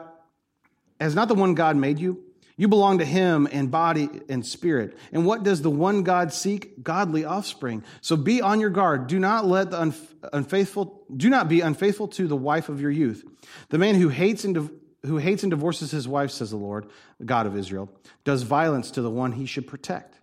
has 0.99 1.15
not 1.15 1.27
the 1.27 1.35
one 1.35 1.55
God 1.55 1.75
made 1.75 1.97
you? 1.97 2.23
You 2.57 2.67
belong 2.67 2.99
to 2.99 3.05
him 3.05 3.47
in 3.47 3.67
body 3.67 4.07
and 4.29 4.45
spirit. 4.45 4.95
And 5.11 5.25
what 5.25 5.41
does 5.41 5.63
the 5.63 5.71
one 5.71 6.03
God 6.03 6.31
seek? 6.31 6.83
Godly 6.83 7.25
offspring. 7.25 7.83
So 8.01 8.15
be 8.15 8.39
on 8.39 8.59
your 8.59 8.69
guard. 8.69 9.07
Do 9.07 9.17
not 9.17 9.47
let 9.47 9.71
the 9.71 9.95
unfaithful, 10.31 11.03
do 11.15 11.27
not 11.27 11.49
be 11.49 11.61
unfaithful 11.61 12.07
to 12.09 12.27
the 12.27 12.35
wife 12.35 12.69
of 12.69 12.79
your 12.79 12.91
youth. 12.91 13.25
The 13.69 13.79
man 13.79 13.95
who 13.95 14.09
hates 14.09 14.45
and, 14.45 14.69
who 15.03 15.17
hates 15.17 15.41
and 15.41 15.49
divorces 15.49 15.89
his 15.89 16.07
wife, 16.07 16.29
says 16.29 16.51
the 16.51 16.57
Lord, 16.57 16.85
the 17.17 17.25
God 17.25 17.47
of 17.47 17.57
Israel, 17.57 17.89
does 18.25 18.43
violence 18.43 18.91
to 18.91 19.01
the 19.01 19.09
one 19.09 19.31
he 19.31 19.47
should 19.47 19.65
protect, 19.65 20.19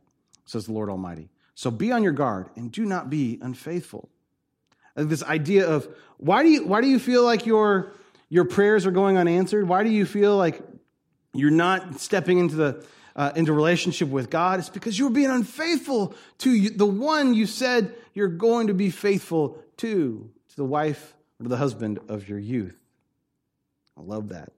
says 0.49 0.67
the 0.67 0.73
Lord 0.73 0.89
Almighty. 0.89 1.29
So 1.55 1.71
be 1.71 1.93
on 1.93 2.03
your 2.03 2.13
guard 2.13 2.49
and 2.57 2.73
do 2.73 2.85
not 2.85 3.11
be 3.11 3.39
unfaithful. 3.43 4.09
This 4.95 5.23
idea 5.23 5.69
of 5.69 5.89
why 6.17 6.43
do 6.43 6.49
you, 6.49 6.67
why 6.67 6.81
do 6.81 6.89
you 6.89 6.99
feel 6.99 7.23
like 7.25 7.47
your, 7.47 7.93
your 8.29 8.45
prayers 8.45 8.87
are 8.87 8.91
going 8.91 9.17
unanswered? 9.17 9.69
Why 9.69 9.85
do 9.85 9.91
you 9.91 10.07
feel 10.07 10.37
like 10.37 10.61
you're 11.35 11.51
not 11.51 12.01
stepping 12.01 12.39
into 12.39 12.57
the 12.57 12.87
uh, 13.15 13.33
into 13.35 13.53
relationship 13.53 14.09
with 14.09 14.31
God? 14.31 14.61
It's 14.61 14.69
because 14.69 14.99
you're 14.99 15.11
being 15.11 15.31
unfaithful 15.31 16.15
to 16.39 16.71
the 16.71 16.87
one 16.87 17.35
you 17.35 17.47
said 17.47 17.95
you're 18.15 18.29
going 18.29 18.69
to 18.69 18.75
be 18.75 18.91
faithful 18.91 19.63
to, 19.79 20.31
to 20.49 20.57
the 20.57 20.65
wife 20.65 21.15
or 21.41 21.49
the 21.49 21.57
husband 21.57 21.99
of 22.09 22.29
your 22.29 22.39
youth. 22.39 22.79
I 23.97 24.03
love 24.03 24.31
that. 24.31 24.53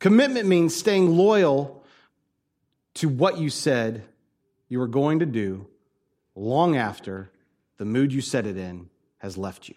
Commitment 0.00 0.48
means 0.48 0.74
staying 0.74 1.16
loyal 1.16 1.81
to 2.94 3.08
what 3.08 3.38
you 3.38 3.50
said 3.50 4.04
you 4.68 4.78
were 4.78 4.88
going 4.88 5.18
to 5.20 5.26
do 5.26 5.66
long 6.34 6.76
after 6.76 7.30
the 7.78 7.84
mood 7.84 8.12
you 8.12 8.20
set 8.20 8.46
it 8.46 8.56
in 8.56 8.88
has 9.18 9.36
left 9.36 9.68
you. 9.68 9.74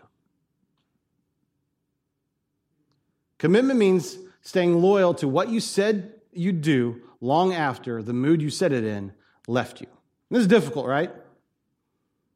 Commitment 3.37 3.77
means 3.77 4.17
staying 4.41 4.81
loyal 4.81 5.13
to 5.15 5.27
what 5.27 5.49
you 5.49 5.59
said 5.59 6.13
you'd 6.31 6.61
do 6.61 7.01
long 7.21 7.53
after 7.53 8.01
the 8.01 8.13
mood 8.13 8.41
you 8.41 8.49
set 8.49 8.71
it 8.71 8.83
in 8.83 9.13
left 9.47 9.81
you. 9.81 9.87
This 10.29 10.41
is 10.41 10.47
difficult, 10.47 10.87
right? 10.87 11.11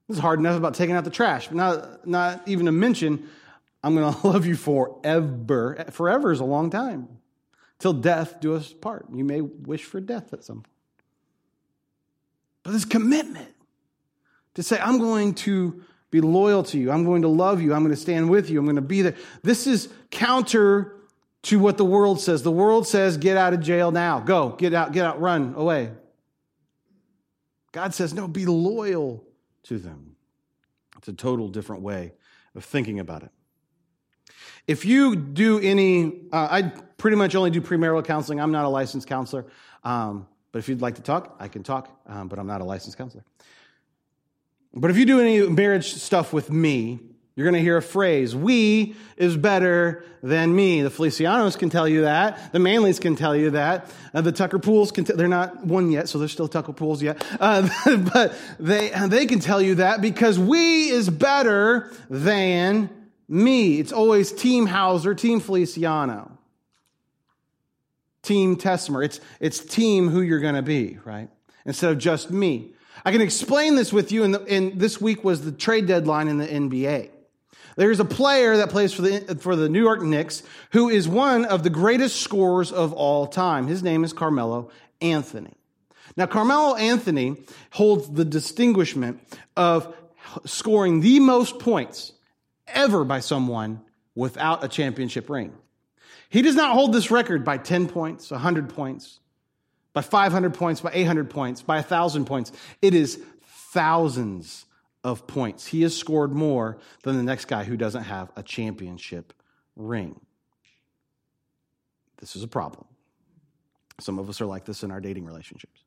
This 0.08 0.18
is 0.18 0.22
hard 0.22 0.40
enough 0.40 0.58
about 0.58 0.74
taking 0.74 0.96
out 0.96 1.04
the 1.04 1.10
trash, 1.10 1.48
but 1.48 1.56
not, 1.56 2.08
not 2.08 2.48
even 2.48 2.66
to 2.66 2.72
mention, 2.72 3.30
I'm 3.84 3.96
going 3.96 4.14
to 4.22 4.28
love 4.28 4.46
you 4.46 4.56
forever. 4.56 5.86
Forever 5.92 6.32
is 6.32 6.40
a 6.40 6.46
long 6.46 6.70
time. 6.70 7.08
Till 7.80 7.94
death 7.94 8.40
do 8.42 8.56
us 8.56 8.72
part. 8.74 9.08
You 9.14 9.24
may 9.24 9.42
wish 9.42 9.86
for 9.86 10.00
death 10.00 10.34
at 10.34 10.44
some 10.44 10.58
point. 10.58 10.68
But 12.64 12.72
this 12.72 12.86
commitment 12.86 13.50
to 14.56 14.64
say, 14.64 14.78
I'm 14.80 15.00
going 15.00 15.34
to 15.36 15.82
be 16.12 16.22
loyal 16.22 16.64
to 16.64 16.78
you, 16.78 16.92
I'm 16.92 17.06
going 17.06 17.22
to 17.22 17.28
love 17.28 17.62
you, 17.62 17.74
I'm 17.74 17.84
going 17.84 17.96
to 17.96 18.02
stand 18.02 18.30
with 18.30 18.50
you, 18.50 18.60
I'm 18.60 18.66
going 18.66 18.76
to 18.76 18.82
be 18.82 19.02
there. 19.02 19.16
This 19.44 19.66
is 19.66 19.90
counter 20.12 20.96
to 21.44 21.60
what 21.60 21.78
the 21.78 21.86
world 21.86 22.20
says. 22.20 22.44
The 22.44 22.52
world 22.52 22.86
says, 22.86 23.18
get 23.18 23.38
out 23.38 23.54
of 23.54 23.62
jail 23.62 23.92
now. 23.92 24.20
Go, 24.20 24.50
get 24.50 24.74
out, 24.74 24.92
get 24.92 25.06
out, 25.06 25.22
run 25.22 25.54
away. 25.56 25.92
God 27.72 27.94
says, 27.94 28.14
no, 28.14 28.28
be 28.28 28.46
loyal 28.46 29.24
to 29.64 29.78
them. 29.78 30.16
It's 30.98 31.08
a 31.08 31.14
total 31.14 31.48
different 31.48 31.82
way 31.82 32.14
of 32.56 32.66
thinking 32.66 33.00
about 33.00 33.24
it. 33.24 33.32
If 34.70 34.86
you 34.86 35.16
do 35.16 35.60
any, 35.60 36.14
uh, 36.32 36.48
I 36.52 36.62
pretty 37.00 37.18
much 37.18 37.34
only 37.34 37.50
do 37.50 37.60
premarital 37.60 38.06
counseling. 38.06 38.40
I'm 38.40 38.52
not 38.52 38.66
a 38.66 38.70
licensed 38.70 39.08
counselor. 39.08 39.48
Um, 39.84 40.28
but 40.52 40.60
if 40.60 40.70
you'd 40.70 40.80
like 40.80 40.94
to 40.96 41.02
talk, 41.02 41.38
I 41.40 41.48
can 41.48 41.64
talk, 41.64 41.90
um, 42.06 42.28
but 42.28 42.38
I'm 42.38 42.46
not 42.46 42.62
a 42.62 42.64
licensed 42.64 42.96
counselor. 42.96 43.24
But 44.76 44.92
if 44.92 44.98
you 44.98 45.08
do 45.08 45.22
any 45.22 45.42
marriage 45.50 45.96
stuff 45.96 46.34
with 46.34 46.52
me, 46.52 47.00
you're 47.36 47.46
going 47.46 47.56
to 47.56 47.62
hear 47.62 47.78
a 47.78 47.82
phrase, 47.82 48.36
we 48.36 48.96
is 49.18 49.36
better 49.36 50.04
than 50.22 50.56
me. 50.56 50.84
The 50.84 50.92
Felicianos 50.92 51.58
can 51.58 51.72
tell 51.72 51.88
you 51.88 52.02
that. 52.02 52.52
The 52.54 52.60
Manleys 52.60 53.02
can 53.02 53.16
tell 53.16 53.36
you 53.36 53.50
that. 53.52 53.90
Uh, 54.14 54.22
the 54.22 54.32
Tucker 54.32 54.60
Pools 54.60 54.92
can, 54.92 55.04
t- 55.04 55.14
they're 55.14 55.28
not 55.28 55.66
one 55.66 55.90
yet, 55.90 56.10
so 56.10 56.20
they're 56.20 56.28
still 56.28 56.48
Tucker 56.48 56.74
Pools 56.74 57.02
yet. 57.02 57.26
Uh, 57.40 57.68
but 58.14 58.38
they, 58.60 58.90
they 59.08 59.26
can 59.26 59.40
tell 59.40 59.64
you 59.64 59.76
that 59.76 60.00
because 60.00 60.38
we 60.38 60.90
is 60.90 61.10
better 61.10 61.92
than 62.08 62.99
me. 63.30 63.80
It's 63.80 63.94
always 63.94 64.32
Team 64.32 64.66
Hauser, 64.66 65.14
Team 65.14 65.40
Feliciano. 65.40 66.38
Team 68.24 68.58
Tesmer. 68.58 69.06
It's, 69.06 69.22
it's 69.40 69.60
team 69.60 70.10
who 70.10 70.22
you're 70.22 70.40
going 70.40 70.56
to 70.56 70.62
be, 70.62 70.98
right? 71.06 71.30
Instead 71.66 71.92
of 71.92 71.98
just 72.00 72.32
me. 72.32 72.74
I 73.06 73.12
can 73.12 73.22
explain 73.22 73.76
this 73.76 73.94
with 73.94 74.12
you, 74.12 74.24
and 74.24 74.80
this 74.80 75.00
week 75.00 75.24
was 75.24 75.46
the 75.46 75.52
trade 75.52 75.88
deadline 75.88 76.28
in 76.28 76.38
the 76.38 76.48
NBA. 76.48 77.10
There's 77.78 78.02
a 78.02 78.06
player 78.06 78.58
that 78.58 78.70
plays 78.70 78.94
for 78.94 79.04
the, 79.04 79.36
for 79.36 79.56
the 79.56 79.70
New 79.70 79.82
York 79.82 80.02
Knicks 80.02 80.44
who 80.72 80.90
is 80.90 81.08
one 81.08 81.46
of 81.46 81.64
the 81.64 81.70
greatest 81.70 82.20
scorers 82.20 82.74
of 82.74 82.92
all 82.92 83.26
time. 83.26 83.68
His 83.68 83.82
name 83.82 84.04
is 84.04 84.12
Carmelo 84.12 84.70
Anthony. 85.00 85.54
Now, 86.18 86.26
Carmelo 86.26 86.76
Anthony 86.76 87.38
holds 87.72 88.10
the 88.10 88.26
distinguishment 88.26 89.22
of 89.56 89.96
scoring 90.46 91.00
the 91.00 91.22
most 91.22 91.60
points 91.60 92.12
ever 92.74 93.04
by 93.04 93.20
someone 93.20 93.82
without 94.16 94.64
a 94.64 94.68
championship 94.68 95.30
ring. 95.30 95.54
He 96.30 96.42
does 96.42 96.56
not 96.56 96.74
hold 96.74 96.94
this 96.94 97.10
record 97.10 97.44
by 97.44 97.58
10 97.58 97.88
points, 97.88 98.32
100 98.32 98.70
points, 98.70 99.20
by 99.94 100.02
500 100.02 100.54
points, 100.54 100.82
by 100.82 100.92
800 100.94 101.30
points, 101.30 101.62
by 101.62 101.76
1,000 101.76 102.26
points. 102.26 102.52
It 102.82 102.94
is 102.94 103.22
thousands 103.72 104.66
of 105.04 105.26
points. 105.26 105.66
He 105.66 105.82
has 105.84 105.96
scored 105.96 106.34
more 106.34 106.78
than 107.04 107.18
the 107.18 107.24
next 107.24 107.46
guy 107.46 107.64
who 107.64 107.78
doesn't 107.78 108.04
have 108.04 108.32
a 108.36 108.44
championship 108.44 109.34
ring. 109.76 110.20
This 112.18 112.36
is 112.36 112.44
a 112.44 112.48
problem. 112.48 112.86
Some 114.00 114.20
of 114.20 114.30
us 114.30 114.42
are 114.42 114.46
like 114.46 114.66
this 114.66 114.84
in 114.84 114.92
our 114.92 115.00
dating 115.00 115.26
relationships. 115.26 115.82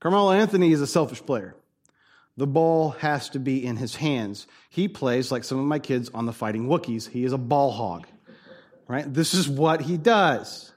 Carmelo 0.00 0.32
Anthony 0.32 0.72
is 0.72 0.80
a 0.80 0.86
selfish 0.86 1.20
player. 1.20 1.54
The 2.36 2.46
ball 2.46 2.90
has 2.90 3.28
to 3.30 3.38
be 3.38 3.64
in 3.64 3.76
his 3.76 3.96
hands. 3.96 4.46
He 4.70 4.88
plays 4.88 5.30
like 5.30 5.44
some 5.44 5.58
of 5.58 5.64
my 5.64 5.78
kids 5.78 6.10
on 6.14 6.26
the 6.26 6.32
Fighting 6.32 6.66
Wookiees. 6.66 7.08
He 7.08 7.24
is 7.24 7.32
a 7.32 7.38
ball 7.38 7.70
hog, 7.70 8.06
right? 8.88 9.12
This 9.12 9.34
is 9.34 9.48
what 9.48 9.82
he 9.82 9.96
does. 9.96 10.72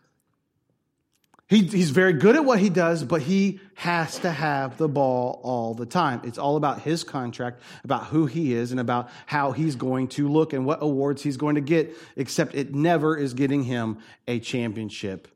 He, 1.47 1.65
he's 1.67 1.91
very 1.91 2.13
good 2.13 2.35
at 2.35 2.45
what 2.45 2.59
he 2.59 2.69
does, 2.69 3.03
but 3.03 3.21
he 3.21 3.59
has 3.75 4.17
to 4.19 4.31
have 4.31 4.77
the 4.77 4.87
ball 4.87 5.39
all 5.43 5.75
the 5.75 5.85
time. 5.85 6.21
It's 6.23 6.37
all 6.37 6.55
about 6.55 6.81
his 6.81 7.03
contract, 7.03 7.61
about 7.83 8.07
who 8.07 8.25
he 8.25 8.53
is, 8.53 8.71
and 8.71 8.79
about 8.79 9.09
how 9.25 9.51
he's 9.51 9.75
going 9.75 10.07
to 10.09 10.27
look 10.27 10.53
and 10.53 10.65
what 10.65 10.81
awards 10.81 11.21
he's 11.21 11.37
going 11.37 11.55
to 11.55 11.61
get, 11.61 11.95
except 12.15 12.55
it 12.55 12.73
never 12.73 13.15
is 13.15 13.33
getting 13.35 13.63
him 13.63 13.99
a 14.27 14.39
championship 14.39 15.27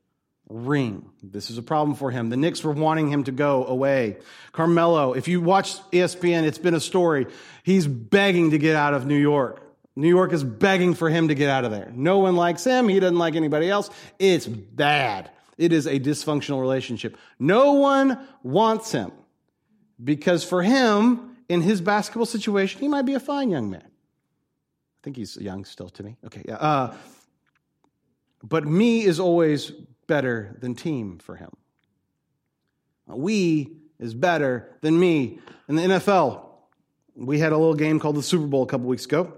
ring. 0.49 1.09
This 1.21 1.49
is 1.49 1.57
a 1.57 1.61
problem 1.61 1.95
for 1.95 2.11
him. 2.11 2.29
The 2.29 2.37
Knicks 2.37 2.63
were 2.63 2.71
wanting 2.71 3.09
him 3.09 3.23
to 3.25 3.31
go 3.31 3.65
away. 3.65 4.17
Carmelo, 4.51 5.13
if 5.13 5.27
you 5.27 5.41
watch 5.41 5.79
ESPN, 5.91 6.43
it's 6.43 6.57
been 6.57 6.73
a 6.73 6.79
story. 6.79 7.27
He's 7.63 7.87
begging 7.87 8.51
to 8.51 8.57
get 8.57 8.75
out 8.75 8.93
of 8.93 9.05
New 9.05 9.17
York. 9.17 9.61
New 9.95 10.07
York 10.07 10.31
is 10.31 10.43
begging 10.43 10.93
for 10.93 11.09
him 11.09 11.29
to 11.29 11.35
get 11.35 11.49
out 11.49 11.65
of 11.65 11.71
there. 11.71 11.91
No 11.93 12.19
one 12.19 12.35
likes 12.35 12.63
him. 12.63 12.87
He 12.87 12.99
doesn't 12.99 13.17
like 13.17 13.35
anybody 13.35 13.69
else. 13.69 13.89
It's 14.19 14.45
bad. 14.45 15.31
It 15.57 15.73
is 15.73 15.87
a 15.87 15.99
dysfunctional 15.99 16.61
relationship. 16.61 17.17
No 17.39 17.73
one 17.73 18.19
wants 18.43 18.91
him 18.91 19.11
because 20.01 20.43
for 20.43 20.61
him, 20.61 21.35
in 21.49 21.61
his 21.61 21.81
basketball 21.81 22.27
situation, 22.27 22.79
he 22.79 22.87
might 22.87 23.03
be 23.03 23.15
a 23.15 23.19
fine 23.19 23.49
young 23.49 23.69
man. 23.69 23.83
I 23.83 24.99
think 25.03 25.17
he's 25.17 25.35
young 25.37 25.65
still 25.65 25.89
to 25.89 26.03
me. 26.03 26.17
Okay, 26.25 26.43
yeah. 26.45 26.55
Uh, 26.55 26.95
but 28.43 28.67
me 28.67 29.03
is 29.03 29.19
always 29.19 29.71
better 30.07 30.55
than 30.59 30.75
team 30.75 31.19
for 31.19 31.35
him. 31.35 31.51
We 33.07 33.71
is 33.99 34.13
better 34.13 34.75
than 34.81 34.99
me. 34.99 35.39
In 35.67 35.75
the 35.75 35.81
NFL, 35.81 36.45
we 37.15 37.39
had 37.39 37.51
a 37.51 37.57
little 37.57 37.75
game 37.75 37.99
called 37.99 38.15
the 38.15 38.23
Super 38.23 38.45
Bowl 38.45 38.63
a 38.63 38.67
couple 38.67 38.87
weeks 38.87 39.05
ago. 39.05 39.33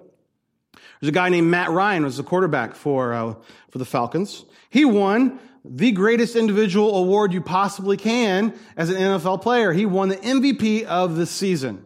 There's 0.99 1.09
a 1.09 1.13
guy 1.13 1.29
named 1.29 1.47
Matt 1.47 1.69
Ryan 1.69 2.03
was 2.03 2.17
the 2.17 2.23
quarterback 2.23 2.75
for 2.75 3.13
uh, 3.13 3.35
for 3.69 3.77
the 3.77 3.85
Falcons. 3.85 4.45
He 4.69 4.85
won 4.85 5.39
the 5.63 5.91
greatest 5.91 6.35
individual 6.35 6.97
award 6.97 7.33
you 7.33 7.41
possibly 7.41 7.97
can 7.97 8.53
as 8.75 8.89
an 8.89 8.97
NFL 8.97 9.41
player. 9.41 9.71
He 9.71 9.85
won 9.85 10.09
the 10.09 10.17
MVP 10.17 10.83
of 10.83 11.15
the 11.15 11.25
season. 11.25 11.85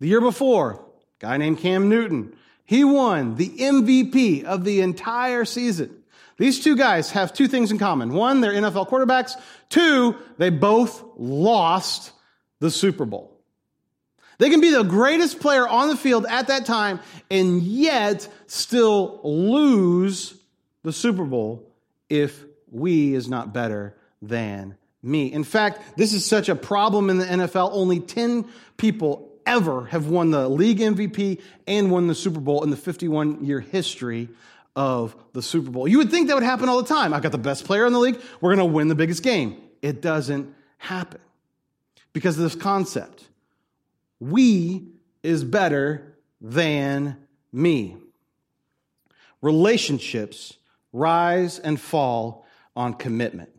The 0.00 0.08
year 0.08 0.20
before, 0.20 0.84
guy 1.18 1.36
named 1.36 1.58
Cam 1.58 1.88
Newton, 1.88 2.34
he 2.64 2.84
won 2.84 3.36
the 3.36 3.48
MVP 3.48 4.44
of 4.44 4.64
the 4.64 4.80
entire 4.80 5.44
season. 5.44 6.01
These 6.38 6.64
two 6.64 6.76
guys 6.76 7.10
have 7.12 7.32
two 7.32 7.48
things 7.48 7.70
in 7.70 7.78
common. 7.78 8.12
One, 8.12 8.40
they're 8.40 8.52
NFL 8.52 8.88
quarterbacks. 8.88 9.40
Two, 9.68 10.16
they 10.38 10.50
both 10.50 11.04
lost 11.16 12.12
the 12.60 12.70
Super 12.70 13.04
Bowl. 13.04 13.32
They 14.38 14.50
can 14.50 14.60
be 14.60 14.70
the 14.70 14.82
greatest 14.82 15.40
player 15.40 15.68
on 15.68 15.88
the 15.88 15.96
field 15.96 16.26
at 16.28 16.48
that 16.48 16.66
time 16.66 17.00
and 17.30 17.62
yet 17.62 18.26
still 18.46 19.20
lose 19.22 20.34
the 20.82 20.92
Super 20.92 21.24
Bowl 21.24 21.70
if 22.08 22.44
we 22.70 23.14
is 23.14 23.28
not 23.28 23.52
better 23.52 23.94
than 24.20 24.76
me. 25.02 25.32
In 25.32 25.44
fact, 25.44 25.96
this 25.96 26.12
is 26.12 26.24
such 26.24 26.48
a 26.48 26.54
problem 26.54 27.10
in 27.10 27.18
the 27.18 27.24
NFL. 27.24 27.70
Only 27.72 28.00
10 28.00 28.46
people 28.76 29.30
ever 29.46 29.86
have 29.86 30.08
won 30.08 30.30
the 30.30 30.48
league 30.48 30.78
MVP 30.78 31.40
and 31.66 31.90
won 31.90 32.06
the 32.06 32.14
Super 32.14 32.40
Bowl 32.40 32.64
in 32.64 32.70
the 32.70 32.76
51 32.76 33.44
year 33.44 33.60
history 33.60 34.28
of 34.74 35.14
the 35.32 35.42
Super 35.42 35.70
Bowl. 35.70 35.86
You 35.86 35.98
would 35.98 36.10
think 36.10 36.28
that 36.28 36.34
would 36.34 36.42
happen 36.42 36.68
all 36.68 36.80
the 36.80 36.88
time. 36.88 37.12
I've 37.12 37.22
got 37.22 37.32
the 37.32 37.38
best 37.38 37.64
player 37.64 37.86
in 37.86 37.92
the 37.92 37.98
league. 37.98 38.20
We're 38.40 38.54
going 38.54 38.66
to 38.66 38.72
win 38.72 38.88
the 38.88 38.94
biggest 38.94 39.22
game. 39.22 39.60
It 39.82 40.00
doesn't 40.00 40.54
happen 40.78 41.20
because 42.12 42.38
of 42.38 42.44
this 42.44 42.54
concept. 42.54 43.28
We 44.20 44.88
is 45.22 45.44
better 45.44 46.16
than 46.40 47.16
me. 47.52 47.96
Relationships 49.40 50.54
rise 50.92 51.58
and 51.58 51.80
fall 51.80 52.46
on 52.76 52.94
commitment. 52.94 53.50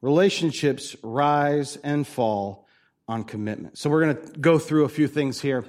Relationships 0.00 0.96
rise 1.02 1.76
and 1.76 2.06
fall 2.06 2.66
on 3.08 3.24
commitment. 3.24 3.78
So 3.78 3.90
we're 3.90 4.04
going 4.04 4.16
to 4.16 4.38
go 4.38 4.58
through 4.58 4.84
a 4.84 4.88
few 4.88 5.08
things 5.08 5.40
here 5.40 5.64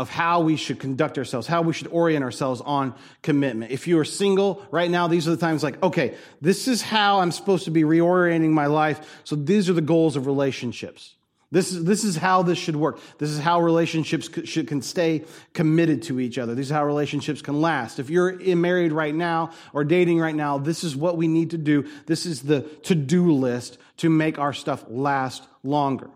of 0.00 0.08
how 0.08 0.40
we 0.40 0.56
should 0.56 0.80
conduct 0.80 1.18
ourselves, 1.18 1.46
how 1.46 1.60
we 1.60 1.74
should 1.74 1.88
orient 1.88 2.24
ourselves 2.24 2.62
on 2.62 2.94
commitment. 3.20 3.70
If 3.70 3.86
you 3.86 3.98
are 3.98 4.04
single 4.06 4.64
right 4.70 4.90
now, 4.90 5.08
these 5.08 5.28
are 5.28 5.32
the 5.32 5.36
times 5.36 5.62
like, 5.62 5.80
okay, 5.82 6.14
this 6.40 6.68
is 6.68 6.80
how 6.80 7.20
I'm 7.20 7.30
supposed 7.30 7.66
to 7.66 7.70
be 7.70 7.82
reorienting 7.82 8.48
my 8.48 8.64
life. 8.64 9.20
So 9.24 9.36
these 9.36 9.68
are 9.68 9.74
the 9.74 9.82
goals 9.82 10.16
of 10.16 10.24
relationships. 10.24 11.16
This 11.52 11.70
is, 11.70 11.84
this 11.84 12.02
is 12.02 12.16
how 12.16 12.42
this 12.42 12.56
should 12.56 12.76
work. 12.76 12.98
This 13.18 13.28
is 13.28 13.40
how 13.40 13.60
relationships 13.60 14.30
should, 14.44 14.68
can 14.68 14.80
stay 14.80 15.26
committed 15.52 16.04
to 16.04 16.18
each 16.18 16.38
other. 16.38 16.54
This 16.54 16.68
is 16.68 16.72
how 16.72 16.86
relationships 16.86 17.42
can 17.42 17.60
last. 17.60 17.98
If 17.98 18.08
you're 18.08 18.38
married 18.56 18.92
right 18.92 19.14
now 19.14 19.50
or 19.74 19.84
dating 19.84 20.18
right 20.18 20.34
now, 20.34 20.56
this 20.56 20.82
is 20.82 20.96
what 20.96 21.18
we 21.18 21.28
need 21.28 21.50
to 21.50 21.58
do. 21.58 21.86
This 22.06 22.24
is 22.24 22.40
the 22.40 22.62
to 22.84 22.94
do 22.94 23.32
list 23.32 23.76
to 23.98 24.08
make 24.08 24.38
our 24.38 24.54
stuff 24.54 24.82
last 24.88 25.46
longer. 25.62 26.08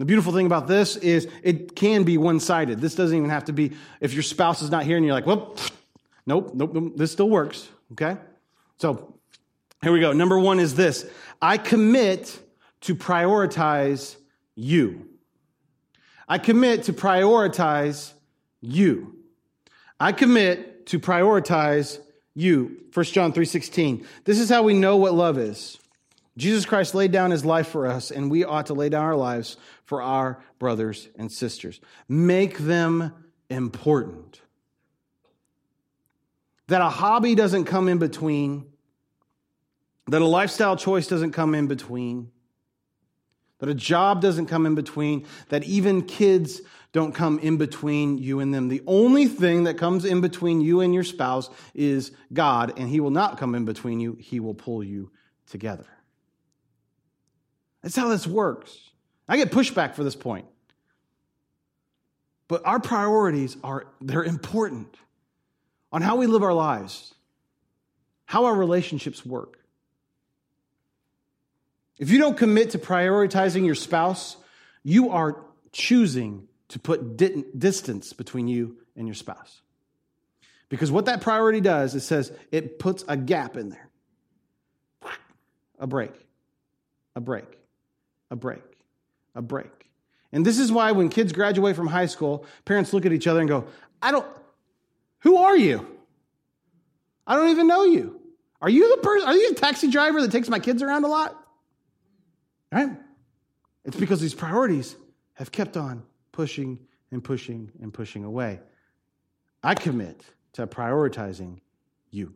The 0.00 0.06
beautiful 0.06 0.32
thing 0.32 0.46
about 0.46 0.66
this 0.66 0.96
is 0.96 1.28
it 1.42 1.76
can 1.76 2.04
be 2.04 2.16
one 2.16 2.40
sided. 2.40 2.80
This 2.80 2.94
doesn't 2.94 3.14
even 3.14 3.28
have 3.28 3.44
to 3.44 3.52
be 3.52 3.72
if 4.00 4.14
your 4.14 4.22
spouse 4.22 4.62
is 4.62 4.70
not 4.70 4.84
here 4.84 4.96
and 4.96 5.04
you're 5.04 5.14
like, 5.14 5.26
well, 5.26 5.54
nope, 6.24 6.52
nope, 6.54 6.72
nope, 6.72 6.92
this 6.96 7.12
still 7.12 7.28
works. 7.28 7.68
Okay? 7.92 8.16
So 8.78 9.14
here 9.82 9.92
we 9.92 10.00
go. 10.00 10.14
Number 10.14 10.38
one 10.38 10.58
is 10.58 10.74
this 10.74 11.04
I 11.42 11.58
commit 11.58 12.40
to 12.80 12.94
prioritize 12.94 14.16
you. 14.54 15.06
I 16.26 16.38
commit 16.38 16.84
to 16.84 16.94
prioritize 16.94 18.14
you. 18.62 19.18
I 20.00 20.12
commit 20.12 20.86
to 20.86 20.98
prioritize 20.98 21.98
you. 22.34 22.84
1 22.94 23.04
John 23.12 23.34
3:16. 23.34 24.06
This 24.24 24.40
is 24.40 24.48
how 24.48 24.62
we 24.62 24.72
know 24.72 24.96
what 24.96 25.12
love 25.12 25.36
is. 25.36 25.78
Jesus 26.38 26.64
Christ 26.64 26.94
laid 26.94 27.12
down 27.12 27.30
his 27.30 27.44
life 27.44 27.68
for 27.68 27.86
us 27.86 28.10
and 28.10 28.30
we 28.30 28.44
ought 28.44 28.66
to 28.66 28.74
lay 28.74 28.88
down 28.88 29.04
our 29.04 29.16
lives 29.16 29.58
for 29.90 30.02
our 30.02 30.40
brothers 30.60 31.08
and 31.16 31.32
sisters. 31.32 31.80
Make 32.08 32.58
them 32.58 33.12
important. 33.48 34.40
That 36.68 36.80
a 36.80 36.88
hobby 36.88 37.34
doesn't 37.34 37.64
come 37.64 37.88
in 37.88 37.98
between, 37.98 38.66
that 40.06 40.22
a 40.22 40.26
lifestyle 40.26 40.76
choice 40.76 41.08
doesn't 41.08 41.32
come 41.32 41.56
in 41.56 41.66
between, 41.66 42.30
that 43.58 43.68
a 43.68 43.74
job 43.74 44.22
doesn't 44.22 44.46
come 44.46 44.64
in 44.64 44.76
between, 44.76 45.26
that 45.48 45.64
even 45.64 46.02
kids 46.02 46.60
don't 46.92 47.12
come 47.12 47.40
in 47.40 47.56
between 47.56 48.16
you 48.16 48.38
and 48.38 48.54
them. 48.54 48.68
The 48.68 48.84
only 48.86 49.26
thing 49.26 49.64
that 49.64 49.76
comes 49.76 50.04
in 50.04 50.20
between 50.20 50.60
you 50.60 50.82
and 50.82 50.94
your 50.94 51.02
spouse 51.02 51.50
is 51.74 52.12
God, 52.32 52.78
and 52.78 52.88
He 52.88 53.00
will 53.00 53.10
not 53.10 53.38
come 53.38 53.56
in 53.56 53.64
between 53.64 53.98
you, 53.98 54.16
He 54.20 54.38
will 54.38 54.54
pull 54.54 54.84
you 54.84 55.10
together. 55.48 55.88
That's 57.82 57.96
how 57.96 58.06
this 58.06 58.24
works. 58.24 58.90
I 59.30 59.36
get 59.36 59.52
pushback 59.52 59.94
for 59.94 60.02
this 60.02 60.16
point. 60.16 60.44
But 62.48 62.66
our 62.66 62.80
priorities 62.80 63.56
are 63.62 63.86
they're 64.00 64.24
important 64.24 64.92
on 65.92 66.02
how 66.02 66.16
we 66.16 66.26
live 66.26 66.42
our 66.42 66.52
lives, 66.52 67.14
how 68.24 68.46
our 68.46 68.54
relationships 68.54 69.24
work. 69.24 69.60
If 71.96 72.10
you 72.10 72.18
don't 72.18 72.36
commit 72.36 72.70
to 72.70 72.78
prioritizing 72.78 73.64
your 73.64 73.76
spouse, 73.76 74.36
you 74.82 75.10
are 75.10 75.36
choosing 75.70 76.48
to 76.68 76.80
put 76.80 77.16
distance 77.16 78.12
between 78.12 78.48
you 78.48 78.78
and 78.96 79.06
your 79.06 79.14
spouse. 79.14 79.60
Because 80.68 80.90
what 80.90 81.04
that 81.06 81.20
priority 81.20 81.60
does, 81.60 81.94
it 81.94 82.00
says 82.00 82.32
it 82.50 82.80
puts 82.80 83.04
a 83.06 83.16
gap 83.16 83.56
in 83.56 83.68
there. 83.68 83.88
A 85.78 85.86
break, 85.86 86.12
a 87.14 87.20
break, 87.20 87.46
a 88.30 88.36
break, 88.36 88.62
a 89.34 89.42
break. 89.42 89.90
And 90.32 90.44
this 90.44 90.58
is 90.58 90.70
why 90.70 90.92
when 90.92 91.08
kids 91.08 91.32
graduate 91.32 91.76
from 91.76 91.88
high 91.88 92.06
school, 92.06 92.46
parents 92.64 92.92
look 92.92 93.04
at 93.06 93.12
each 93.12 93.26
other 93.26 93.40
and 93.40 93.48
go, 93.48 93.66
I 94.00 94.12
don't, 94.12 94.26
who 95.20 95.36
are 95.36 95.56
you? 95.56 95.86
I 97.26 97.36
don't 97.36 97.50
even 97.50 97.66
know 97.66 97.84
you. 97.84 98.20
Are 98.62 98.70
you 98.70 98.96
the 98.96 99.02
person, 99.02 99.28
are 99.28 99.34
you 99.34 99.54
the 99.54 99.60
taxi 99.60 99.90
driver 99.90 100.20
that 100.20 100.30
takes 100.30 100.48
my 100.48 100.58
kids 100.58 100.82
around 100.82 101.04
a 101.04 101.08
lot? 101.08 101.36
Right? 102.70 102.90
It's 103.84 103.96
because 103.96 104.20
these 104.20 104.34
priorities 104.34 104.94
have 105.34 105.50
kept 105.50 105.76
on 105.76 106.02
pushing 106.32 106.78
and 107.10 107.24
pushing 107.24 107.72
and 107.80 107.92
pushing 107.92 108.24
away. 108.24 108.60
I 109.62 109.74
commit 109.74 110.22
to 110.52 110.66
prioritizing 110.66 111.60
you. 112.10 112.34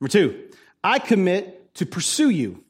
Number 0.00 0.10
two, 0.10 0.48
I 0.82 0.98
commit 0.98 1.74
to 1.76 1.86
pursue 1.86 2.30
you. 2.30 2.64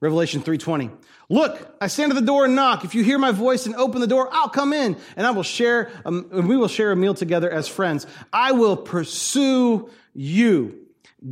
Revelation 0.00 0.42
3:20. 0.42 0.90
Look, 1.28 1.76
I 1.80 1.88
stand 1.88 2.12
at 2.12 2.14
the 2.14 2.24
door 2.24 2.44
and 2.44 2.54
knock. 2.54 2.84
If 2.84 2.94
you 2.94 3.02
hear 3.02 3.18
my 3.18 3.32
voice 3.32 3.66
and 3.66 3.74
open 3.74 4.00
the 4.00 4.06
door, 4.06 4.28
I'll 4.30 4.48
come 4.48 4.72
in 4.72 4.96
and 5.16 5.26
I 5.26 5.30
will 5.30 5.42
share 5.42 5.90
um, 6.04 6.28
and 6.32 6.48
we 6.48 6.56
will 6.56 6.68
share 6.68 6.92
a 6.92 6.96
meal 6.96 7.14
together 7.14 7.50
as 7.50 7.66
friends. 7.66 8.06
I 8.32 8.52
will 8.52 8.76
pursue 8.76 9.90
you. 10.14 10.86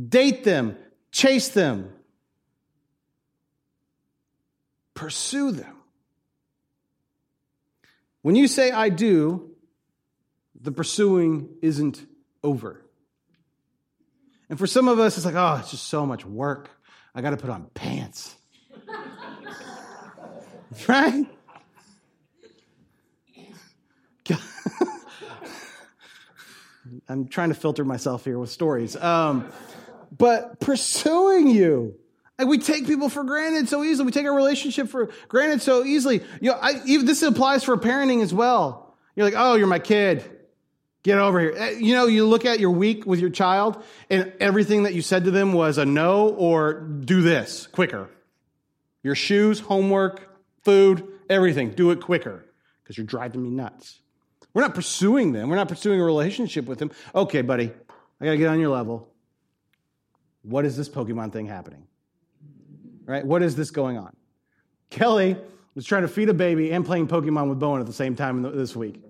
Date 0.09 0.43
them, 0.43 0.77
chase 1.11 1.49
them. 1.49 1.91
Pursue 4.93 5.51
them. 5.51 5.75
When 8.21 8.35
you 8.35 8.47
say 8.47 8.71
I 8.71 8.89
do, 8.89 9.51
the 10.59 10.71
pursuing 10.71 11.49
isn't 11.61 12.03
over. 12.43 12.81
And 14.49 14.57
for 14.57 14.67
some 14.67 14.87
of 14.87 14.99
us, 14.99 15.17
it's 15.17 15.25
like, 15.25 15.35
oh, 15.35 15.57
it's 15.59 15.71
just 15.71 15.87
so 15.87 16.05
much 16.05 16.25
work. 16.25 16.69
I 17.13 17.21
got 17.21 17.31
to 17.31 17.37
put 17.37 17.49
on 17.49 17.65
pants. 17.73 18.35
right? 20.87 21.25
I'm 27.07 27.27
trying 27.27 27.49
to 27.49 27.55
filter 27.55 27.85
myself 27.85 28.25
here 28.25 28.39
with 28.39 28.49
stories. 28.49 28.95
Um, 28.95 29.51
but 30.15 30.59
pursuing 30.59 31.47
you. 31.47 31.95
We 32.43 32.57
take 32.57 32.85
people 32.85 33.07
for 33.07 33.23
granted 33.23 33.69
so 33.69 33.81
easily. 33.83 34.07
We 34.07 34.11
take 34.11 34.25
our 34.25 34.35
relationship 34.35 34.89
for 34.89 35.09
granted 35.29 35.61
so 35.61 35.85
easily. 35.85 36.21
You 36.41 36.51
know, 36.51 36.57
I, 36.61 36.81
even 36.85 37.05
this 37.05 37.21
applies 37.21 37.63
for 37.63 37.77
parenting 37.77 38.21
as 38.21 38.33
well. 38.33 38.93
You're 39.15 39.25
like, 39.25 39.35
oh, 39.37 39.55
you're 39.55 39.67
my 39.67 39.79
kid. 39.79 40.29
Get 41.03 41.17
over 41.17 41.39
here. 41.39 41.53
Eh, 41.55 41.69
you 41.79 41.93
know, 41.93 42.07
you 42.07 42.25
look 42.25 42.43
at 42.43 42.59
your 42.59 42.71
week 42.71 43.05
with 43.05 43.19
your 43.19 43.29
child, 43.29 43.81
and 44.09 44.33
everything 44.41 44.83
that 44.83 44.93
you 44.93 45.01
said 45.01 45.25
to 45.25 45.31
them 45.31 45.53
was 45.53 45.77
a 45.77 45.85
no 45.85 46.27
or 46.29 46.73
do 46.81 47.21
this 47.21 47.67
quicker. 47.67 48.09
Your 49.01 49.15
shoes, 49.15 49.59
homework, 49.59 50.34
food, 50.65 51.07
everything, 51.29 51.71
do 51.71 51.91
it 51.91 52.01
quicker 52.01 52.43
because 52.83 52.97
you're 52.97 53.05
driving 53.05 53.41
me 53.41 53.49
nuts. 53.49 54.01
We're 54.53 54.61
not 54.61 54.75
pursuing 54.75 55.31
them. 55.31 55.49
We're 55.49 55.55
not 55.55 55.69
pursuing 55.69 56.01
a 56.01 56.03
relationship 56.03 56.65
with 56.65 56.79
them. 56.79 56.91
Okay, 57.13 57.41
buddy, 57.41 57.71
I 58.19 58.25
got 58.25 58.31
to 58.31 58.37
get 58.37 58.47
on 58.47 58.59
your 58.59 58.69
level. 58.69 59.09
What 60.43 60.65
is 60.65 60.77
this 60.77 60.89
Pokemon 60.89 61.33
thing 61.33 61.45
happening? 61.45 61.87
Right? 63.05 63.25
What 63.25 63.41
is 63.43 63.55
this 63.55 63.71
going 63.71 63.97
on? 63.97 64.15
Kelly 64.89 65.37
was 65.75 65.85
trying 65.85 66.03
to 66.03 66.07
feed 66.07 66.29
a 66.29 66.33
baby 66.33 66.71
and 66.71 66.85
playing 66.85 67.07
Pokemon 67.07 67.49
with 67.49 67.59
Bowen 67.59 67.81
at 67.81 67.87
the 67.87 67.93
same 67.93 68.15
time 68.15 68.41
this 68.41 68.75
week 68.75 69.03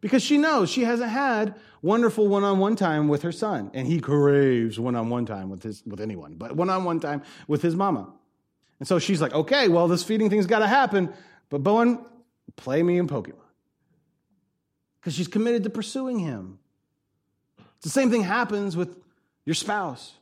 because 0.00 0.22
she 0.22 0.38
knows 0.38 0.70
she 0.70 0.82
hasn't 0.82 1.10
had 1.10 1.54
wonderful 1.82 2.26
one-on-one 2.28 2.76
time 2.76 3.08
with 3.08 3.22
her 3.22 3.32
son 3.32 3.70
and 3.74 3.86
he 3.86 4.00
craves 4.00 4.78
one-on-one 4.78 5.26
time 5.26 5.48
with 5.48 5.62
his 5.62 5.82
with 5.86 6.00
anyone 6.00 6.34
but 6.34 6.56
one-on-one 6.56 7.00
time 7.00 7.22
with 7.46 7.62
his 7.62 7.76
mama 7.76 8.08
and 8.78 8.88
so 8.88 8.98
she's 8.98 9.20
like 9.20 9.32
okay 9.34 9.68
well 9.68 9.88
this 9.88 10.02
feeding 10.02 10.30
thing's 10.30 10.46
got 10.46 10.60
to 10.60 10.66
happen 10.66 11.12
but 11.50 11.62
bowen 11.62 12.04
play 12.56 12.82
me 12.82 12.98
in 12.98 13.06
pokemon. 13.06 13.36
Because 15.00 15.14
she's 15.14 15.28
committed 15.28 15.64
to 15.64 15.70
pursuing 15.70 16.18
him. 16.18 16.58
It's 17.76 17.84
the 17.84 17.90
same 17.90 18.10
thing 18.10 18.22
happens 18.22 18.76
with 18.76 18.98
your 19.44 19.54
spouse. 19.54 20.12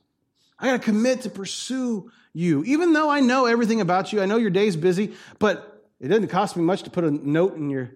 I 0.59 0.67
got 0.67 0.73
to 0.73 0.79
commit 0.79 1.23
to 1.23 1.31
pursue 1.31 2.11
you. 2.33 2.63
Even 2.65 2.93
though 2.93 3.09
i 3.09 3.21
know 3.21 3.47
everything 3.47 3.81
about 3.81 4.13
you 4.13 4.21
i 4.21 4.27
know 4.27 4.37
your 4.37 4.51
day's 4.51 4.77
busy 4.77 5.15
but 5.39 5.85
it 6.01 6.09
doesn't 6.09 6.29
cost 6.29 6.57
me 6.57 6.63
much 6.63 6.83
to 6.83 6.91
put 6.91 7.05
a 7.05 7.11
note 7.11 7.57
in 7.57 7.71
your 7.71 7.91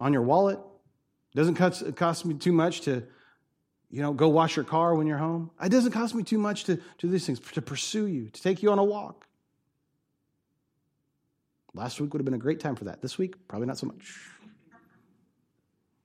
on 0.00 0.12
your 0.12 0.22
wallet. 0.22 0.58
It 1.32 1.36
doesn't 1.36 1.54
cost, 1.54 1.94
cost 1.94 2.24
me 2.24 2.34
too 2.34 2.52
much 2.52 2.82
to, 2.82 3.04
you 3.90 4.02
know, 4.02 4.12
go 4.12 4.28
wash 4.28 4.56
your 4.56 4.64
car 4.64 4.94
when 4.94 5.06
you're 5.06 5.18
home. 5.18 5.50
It 5.62 5.68
doesn't 5.68 5.92
cost 5.92 6.14
me 6.14 6.22
too 6.22 6.38
much 6.38 6.64
to 6.64 6.80
do 6.98 7.08
these 7.08 7.26
things, 7.26 7.38
to 7.38 7.62
pursue 7.62 8.06
you, 8.06 8.30
to 8.30 8.42
take 8.42 8.62
you 8.62 8.72
on 8.72 8.78
a 8.78 8.84
walk. 8.84 9.26
Last 11.74 12.00
week 12.00 12.12
would 12.12 12.20
have 12.20 12.24
been 12.24 12.34
a 12.34 12.38
great 12.38 12.60
time 12.60 12.76
for 12.76 12.84
that. 12.84 13.00
This 13.00 13.16
week, 13.16 13.46
probably 13.48 13.66
not 13.66 13.78
so 13.78 13.86
much. 13.86 14.16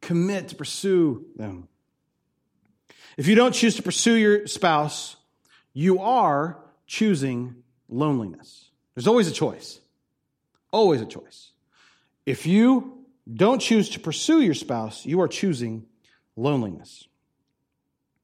Commit 0.01 0.49
to 0.49 0.56
pursue 0.56 1.25
them. 1.36 1.67
If 3.17 3.28
you 3.28 3.36
don't 3.36 3.54
choose 3.54 3.75
to 3.78 3.82
pursue 3.82 4.15
your 4.15 4.45
spouse, 4.47 5.15
you 5.73 5.99
are 5.99 6.60
choosing 6.86 7.56
loneliness. 7.89 8.69
There's 8.93 9.08
always 9.08 9.28
a 9.28 9.32
choice. 9.32 9.80
Always 10.71 11.01
a 11.01 11.06
choice. 11.06 11.51
If 12.25 12.45
you 12.45 13.06
don't 13.32 13.60
choose 13.60 13.89
to 13.91 13.99
pursue 13.99 14.41
your 14.41 14.54
spouse, 14.54 15.06
you 15.06 15.21
are 15.21 15.28
choosing 15.28 15.86
loneliness. 16.36 17.08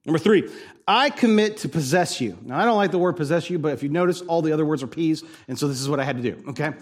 Number 0.06 0.20
three, 0.20 0.50
I 0.88 1.10
commit 1.10 1.58
to 1.58 1.70
possess 1.70 2.20
you. 2.20 2.38
Now, 2.44 2.60
I 2.60 2.66
don't 2.66 2.78
like 2.78 2.92
the 2.92 2.98
word 2.98 3.14
possess 3.14 3.50
you, 3.50 3.60
but 3.60 3.74
if 3.74 3.84
you 3.84 3.90
notice, 3.90 4.22
all 4.22 4.42
the 4.42 4.52
other 4.52 4.66
words 4.66 4.84
are 4.84 4.88
P's, 4.88 5.24
and 5.48 5.58
so 5.58 5.68
this 5.68 5.80
is 5.80 5.88
what 5.88 6.00
I 6.00 6.04
had 6.04 6.18
to 6.18 6.24
do, 6.24 6.44
okay? 6.50 6.74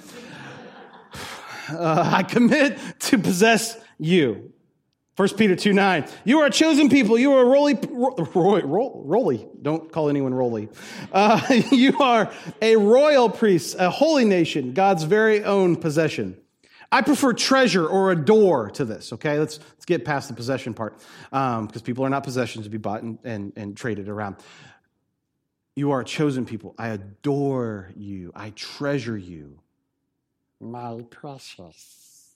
Uh, 1.72 2.10
I 2.14 2.24
commit 2.24 2.80
to 3.00 3.18
possess 3.18 3.78
you. 3.98 4.54
1 5.20 5.30
Peter 5.36 5.54
2 5.54 5.74
9. 5.74 6.06
You 6.24 6.40
are 6.40 6.46
a 6.46 6.50
chosen 6.50 6.88
people. 6.88 7.20
You 7.20 7.34
are 7.34 7.42
a 7.42 7.46
roly, 7.46 7.78
roly, 8.34 8.62
roly. 8.64 9.48
Don't 9.62 9.92
call 9.92 10.08
anyone 10.08 10.34
roly. 10.34 10.70
Uh, 11.12 11.42
you 11.72 12.00
are 12.00 12.32
a 12.62 12.78
royal 12.78 13.30
priest, 13.30 13.76
a 13.78 13.90
holy 13.90 14.24
nation, 14.24 14.74
God's 14.74 15.04
very 15.04 15.44
own 15.44 15.76
possession. 15.76 16.38
I 16.92 17.02
prefer 17.02 17.34
treasure 17.34 17.86
or 17.86 18.12
adore 18.12 18.72
to 18.72 18.86
this, 18.86 19.14
okay? 19.14 19.38
Let's, 19.38 19.60
let's 19.60 19.86
get 19.86 20.06
past 20.06 20.30
the 20.30 20.34
possession 20.34 20.74
part 20.74 20.98
because 21.30 21.32
um, 21.34 21.68
people 21.84 22.06
are 22.06 22.10
not 22.10 22.24
possessions 22.24 22.64
to 22.64 22.70
be 22.70 22.78
bought 22.78 23.04
and, 23.04 23.20
and, 23.24 23.54
and 23.58 23.78
traded 23.78 24.08
around. 24.08 24.38
You 25.76 25.92
are 25.92 26.00
a 26.00 26.06
chosen 26.06 26.46
people. 26.46 26.76
I 26.78 26.90
adore 26.90 27.92
you. 27.96 28.32
I 28.36 28.52
treasure 28.52 29.18
you. 29.18 29.60
My 30.60 31.02
precious. 31.10 32.36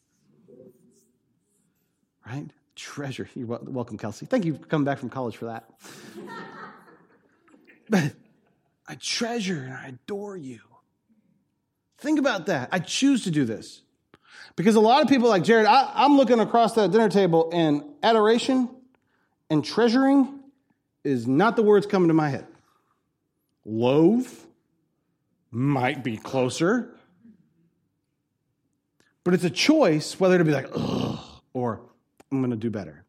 Right? 2.25 2.49
Treasure. 2.75 3.29
You're 3.36 3.47
welcome, 3.47 3.97
Kelsey. 3.97 4.25
Thank 4.25 4.45
you 4.45 4.55
for 4.55 4.65
coming 4.65 4.86
back 4.86 4.99
from 4.99 5.09
college 5.09 5.38
for 5.38 5.45
that. 5.45 5.69
but 7.89 8.13
I 8.88 8.95
treasure 8.95 9.59
and 9.59 9.73
I 9.73 9.88
adore 9.88 10.38
you. 10.38 10.59
Think 11.97 12.19
about 12.19 12.47
that. 12.47 12.69
I 12.71 12.79
choose 12.79 13.23
to 13.25 13.31
do 13.31 13.45
this. 13.45 13.81
Because 14.55 14.75
a 14.75 14.79
lot 14.79 15.01
of 15.01 15.07
people 15.07 15.29
like 15.29 15.43
Jared, 15.43 15.65
I, 15.65 16.05
am 16.05 16.17
looking 16.17 16.39
across 16.39 16.73
that 16.75 16.91
dinner 16.91 17.09
table 17.09 17.49
and 17.53 17.83
adoration 18.03 18.69
and 19.49 19.63
treasuring 19.63 20.39
is 21.03 21.27
not 21.27 21.55
the 21.55 21.63
words 21.63 21.86
coming 21.86 22.09
to 22.09 22.13
my 22.13 22.29
head. 22.29 22.47
Loathe 23.65 24.31
might 25.51 26.03
be 26.03 26.17
closer. 26.17 26.95
But 29.23 29.33
it's 29.33 29.43
a 29.43 29.49
choice 29.49 30.19
whether 30.19 30.38
to 30.38 30.43
be 30.43 30.51
like, 30.51 30.69
ugh, 30.73 31.19
or 31.53 31.81
I'm 32.31 32.39
going 32.39 32.51
to 32.51 32.57
do 32.57 32.69
better. 32.69 33.03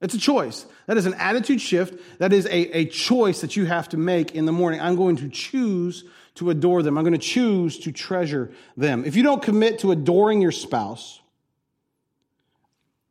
It's 0.00 0.14
a 0.14 0.18
choice. 0.18 0.66
That 0.86 0.98
is 0.98 1.06
an 1.06 1.14
attitude 1.14 1.60
shift. 1.60 2.18
That 2.18 2.32
is 2.32 2.44
a, 2.46 2.78
a 2.78 2.84
choice 2.84 3.40
that 3.40 3.56
you 3.56 3.64
have 3.64 3.88
to 3.90 3.96
make 3.96 4.34
in 4.34 4.44
the 4.44 4.52
morning. 4.52 4.80
I'm 4.80 4.96
going 4.96 5.16
to 5.16 5.28
choose 5.28 6.04
to 6.34 6.50
adore 6.50 6.82
them. 6.82 6.98
I'm 6.98 7.04
going 7.04 7.18
to 7.18 7.18
choose 7.18 7.78
to 7.80 7.92
treasure 7.92 8.52
them. 8.76 9.04
If 9.06 9.16
you 9.16 9.22
don't 9.22 9.42
commit 9.42 9.78
to 9.80 9.92
adoring 9.92 10.42
your 10.42 10.52
spouse, 10.52 11.20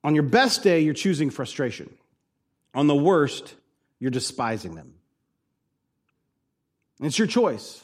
on 0.03 0.13
your 0.13 0.23
best 0.23 0.61
day, 0.61 0.81
you're 0.81 0.93
choosing 0.93 1.31
frustration. 1.31 1.91
On 2.75 2.85
the 2.85 2.95
worst, 2.95 3.55
you're 3.99 4.11
despising 4.11 4.75
them. 4.75 4.93
It's 7.01 7.17
your 7.17 7.27
choice. 7.27 7.83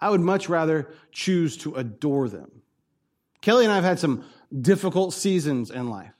I 0.00 0.10
would 0.10 0.20
much 0.20 0.48
rather 0.48 0.88
choose 1.12 1.56
to 1.58 1.74
adore 1.74 2.28
them. 2.28 2.50
Kelly 3.40 3.64
and 3.64 3.72
I 3.72 3.76
have 3.76 3.84
had 3.84 3.98
some 3.98 4.24
difficult 4.60 5.12
seasons 5.12 5.70
in 5.70 5.88
life, 5.88 6.12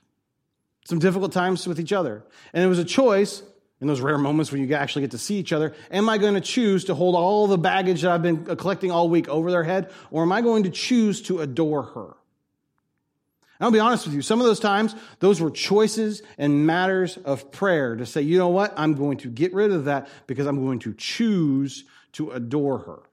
some 0.85 0.99
difficult 0.99 1.31
times 1.31 1.67
with 1.67 1.79
each 1.79 1.93
other. 1.93 2.23
And 2.53 2.63
it 2.63 2.67
was 2.67 2.79
a 2.79 2.85
choice 2.85 3.43
in 3.81 3.87
those 3.87 4.01
rare 4.01 4.17
moments 4.17 4.51
when 4.51 4.65
you 4.65 4.75
actually 4.75 5.03
get 5.03 5.11
to 5.11 5.17
see 5.17 5.35
each 5.35 5.53
other, 5.53 5.73
am 5.89 6.09
I 6.09 6.17
going 6.17 6.33
to 6.33 6.41
choose 6.41 6.85
to 6.85 6.95
hold 6.95 7.15
all 7.15 7.47
the 7.47 7.57
baggage 7.57 8.01
that 8.01 8.11
I've 8.11 8.21
been 8.21 8.45
uh, 8.49 8.55
collecting 8.55 8.91
all 8.91 9.09
week 9.09 9.29
over 9.29 9.51
their 9.51 9.63
head, 9.63 9.91
or 10.11 10.23
am 10.23 10.31
I 10.31 10.41
going 10.41 10.63
to 10.63 10.69
choose 10.69 11.21
to 11.23 11.39
adore 11.39 11.83
her? 11.83 12.15
I'll 13.61 13.71
be 13.71 13.79
honest 13.79 14.05
with 14.05 14.15
you, 14.15 14.21
some 14.21 14.39
of 14.39 14.45
those 14.45 14.59
times, 14.59 14.95
those 15.19 15.41
were 15.41 15.51
choices 15.51 16.21
and 16.37 16.65
matters 16.65 17.17
of 17.17 17.51
prayer 17.51 17.97
to 17.97 18.05
say, 18.05 18.21
you 18.21 18.37
know 18.37 18.47
what, 18.47 18.73
I'm 18.77 18.93
going 18.93 19.17
to 19.17 19.29
get 19.29 19.53
rid 19.53 19.71
of 19.71 19.85
that 19.85 20.07
because 20.27 20.45
I'm 20.45 20.63
going 20.63 20.79
to 20.79 20.93
choose 20.93 21.83
to 22.13 22.31
adore 22.31 22.79
her. 22.79 23.08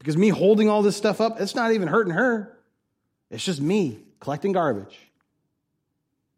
Because 0.00 0.16
me 0.16 0.30
holding 0.30 0.68
all 0.68 0.82
this 0.82 0.96
stuff 0.96 1.20
up, 1.20 1.40
it's 1.40 1.54
not 1.54 1.72
even 1.72 1.86
hurting 1.86 2.14
her. 2.14 2.58
It's 3.30 3.44
just 3.44 3.60
me 3.60 3.98
collecting 4.18 4.52
garbage. 4.52 4.98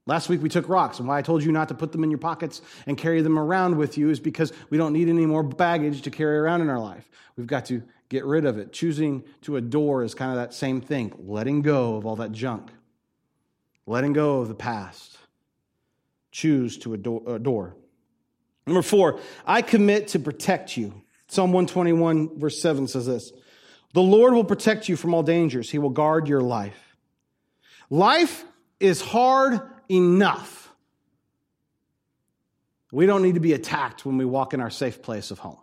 Last 0.05 0.29
week 0.29 0.43
we 0.43 0.49
took 0.49 0.69
rocks, 0.69 0.99
and 0.99 1.07
why 1.07 1.19
I 1.19 1.23
told 1.23 1.45
you 1.45 1.53
not 1.53 1.69
to 1.69 1.75
put 1.75 1.93
them 1.93 2.03
in 2.03 2.11
your 2.11 2.19
pockets 2.19 2.61
and 2.87 2.99
carry 2.99 3.23
them 3.23 3.39
around 3.39 3.77
with 3.77 3.97
you 3.97 4.11
is 4.11 4.19
because 4.19 4.53
we 4.69 4.77
don't 4.77 4.93
need 4.93 5.09
any 5.09 5.27
more 5.27 5.45
baggage 5.45 6.03
to 6.03 6.11
carry 6.11 6.39
around 6.39 6.61
in 6.61 6.69
our 6.69 6.81
life. 6.81 7.09
We've 7.37 7.47
got 7.47 7.67
to 7.67 7.85
get 8.09 8.25
rid 8.25 8.45
of 8.45 8.59
it. 8.59 8.73
Choosing 8.73 9.23
to 9.43 9.57
adore 9.57 10.03
is 10.03 10.13
kind 10.13 10.33
of 10.33 10.39
that 10.39 10.55
same 10.55 10.81
thing, 10.81 11.15
letting 11.25 11.63
go 11.63 11.95
of 11.95 12.05
all 12.05 12.17
that 12.17 12.33
junk, 12.33 12.69
letting 13.87 14.13
go 14.13 14.41
of 14.41 14.49
the 14.49 14.57
past. 14.57 15.19
Choose 16.33 16.79
to 16.79 16.95
adore. 16.95 17.77
Number 18.67 18.83
four, 18.83 19.21
I 19.47 19.63
commit 19.63 20.09
to 20.09 20.19
protect 20.19 20.77
you. 20.77 21.03
Psalm 21.29 21.53
121, 21.53 22.41
verse 22.41 22.61
7 22.61 22.89
says 22.89 23.07
this 23.07 23.33
The 23.93 24.03
Lord 24.03 24.35
will 24.35 24.45
protect 24.45 24.89
you 24.89 24.97
from 24.97 25.15
all 25.15 25.23
dangers, 25.23 25.71
He 25.71 25.79
will 25.79 25.91
guard 25.91 26.29
your 26.29 26.41
life. 26.41 26.97
Life 27.91 28.45
is 28.81 29.01
hard 29.01 29.61
enough. 29.89 30.73
We 32.91 33.07
don't 33.07 33.23
need 33.23 33.35
to 33.35 33.41
be 33.41 33.53
attacked 33.53 34.05
when 34.05 34.19
we 34.19 34.25
walk 34.25 34.55
in 34.55 34.61
our 34.61 34.71
safe 34.71 35.03
place 35.03 35.31
of 35.31 35.39
home. 35.39 35.59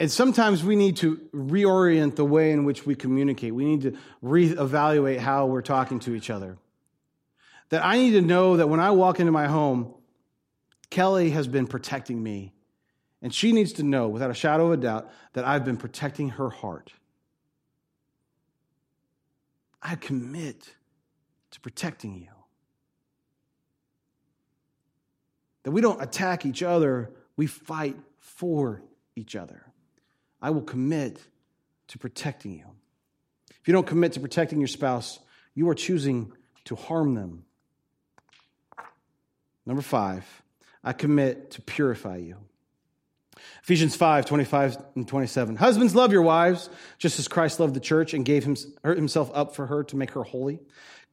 And 0.00 0.10
sometimes 0.10 0.62
we 0.62 0.76
need 0.76 0.98
to 0.98 1.16
reorient 1.34 2.16
the 2.16 2.24
way 2.24 2.52
in 2.52 2.64
which 2.64 2.86
we 2.86 2.94
communicate. 2.94 3.54
We 3.54 3.64
need 3.64 3.82
to 3.82 3.96
reevaluate 4.22 5.18
how 5.18 5.46
we're 5.46 5.62
talking 5.62 5.98
to 6.00 6.14
each 6.14 6.30
other. 6.30 6.56
That 7.70 7.84
I 7.84 7.98
need 7.98 8.12
to 8.12 8.22
know 8.22 8.58
that 8.58 8.68
when 8.68 8.80
I 8.80 8.92
walk 8.92 9.18
into 9.18 9.32
my 9.32 9.48
home, 9.48 9.92
Kelly 10.88 11.30
has 11.30 11.48
been 11.48 11.66
protecting 11.66 12.22
me. 12.22 12.52
And 13.20 13.34
she 13.34 13.52
needs 13.52 13.72
to 13.74 13.82
know, 13.82 14.08
without 14.08 14.30
a 14.30 14.34
shadow 14.34 14.66
of 14.66 14.72
a 14.72 14.76
doubt, 14.76 15.10
that 15.32 15.44
I've 15.44 15.64
been 15.64 15.76
protecting 15.76 16.30
her 16.30 16.50
heart. 16.50 16.92
I 19.82 19.96
commit 19.96 20.74
to 21.50 21.60
protecting 21.60 22.14
you. 22.14 22.28
That 25.64 25.72
we 25.72 25.80
don't 25.80 26.00
attack 26.02 26.46
each 26.46 26.62
other, 26.62 27.10
we 27.36 27.46
fight 27.46 27.96
for 28.18 28.82
each 29.16 29.34
other. 29.34 29.64
I 30.40 30.50
will 30.50 30.62
commit 30.62 31.20
to 31.88 31.98
protecting 31.98 32.52
you. 32.52 32.66
If 33.60 33.66
you 33.66 33.72
don't 33.72 33.86
commit 33.86 34.12
to 34.12 34.20
protecting 34.20 34.60
your 34.60 34.68
spouse, 34.68 35.18
you 35.54 35.68
are 35.68 35.74
choosing 35.74 36.32
to 36.64 36.76
harm 36.76 37.14
them. 37.14 37.44
Number 39.66 39.82
five, 39.82 40.24
I 40.84 40.92
commit 40.92 41.50
to 41.52 41.62
purify 41.62 42.18
you. 42.18 42.36
Ephesians 43.62 43.96
5, 43.96 44.26
25 44.26 44.76
and 44.94 45.06
27. 45.08 45.56
Husbands, 45.56 45.94
love 45.94 46.12
your 46.12 46.22
wives, 46.22 46.70
just 46.98 47.18
as 47.18 47.28
Christ 47.28 47.60
loved 47.60 47.74
the 47.74 47.80
church 47.80 48.14
and 48.14 48.24
gave 48.24 48.44
himself 48.82 49.30
up 49.34 49.54
for 49.54 49.66
her 49.66 49.84
to 49.84 49.96
make 49.96 50.12
her 50.12 50.22
holy, 50.22 50.60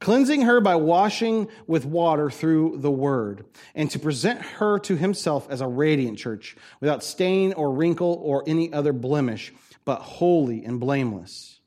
cleansing 0.00 0.42
her 0.42 0.60
by 0.60 0.76
washing 0.76 1.48
with 1.66 1.84
water 1.84 2.30
through 2.30 2.78
the 2.78 2.90
word, 2.90 3.44
and 3.74 3.90
to 3.90 3.98
present 3.98 4.40
her 4.40 4.78
to 4.80 4.96
himself 4.96 5.48
as 5.50 5.60
a 5.60 5.66
radiant 5.66 6.18
church, 6.18 6.56
without 6.80 7.02
stain 7.02 7.52
or 7.52 7.72
wrinkle 7.72 8.20
or 8.22 8.44
any 8.46 8.72
other 8.72 8.92
blemish, 8.92 9.52
but 9.84 10.00
holy 10.00 10.64
and 10.64 10.80
blameless. 10.80 11.60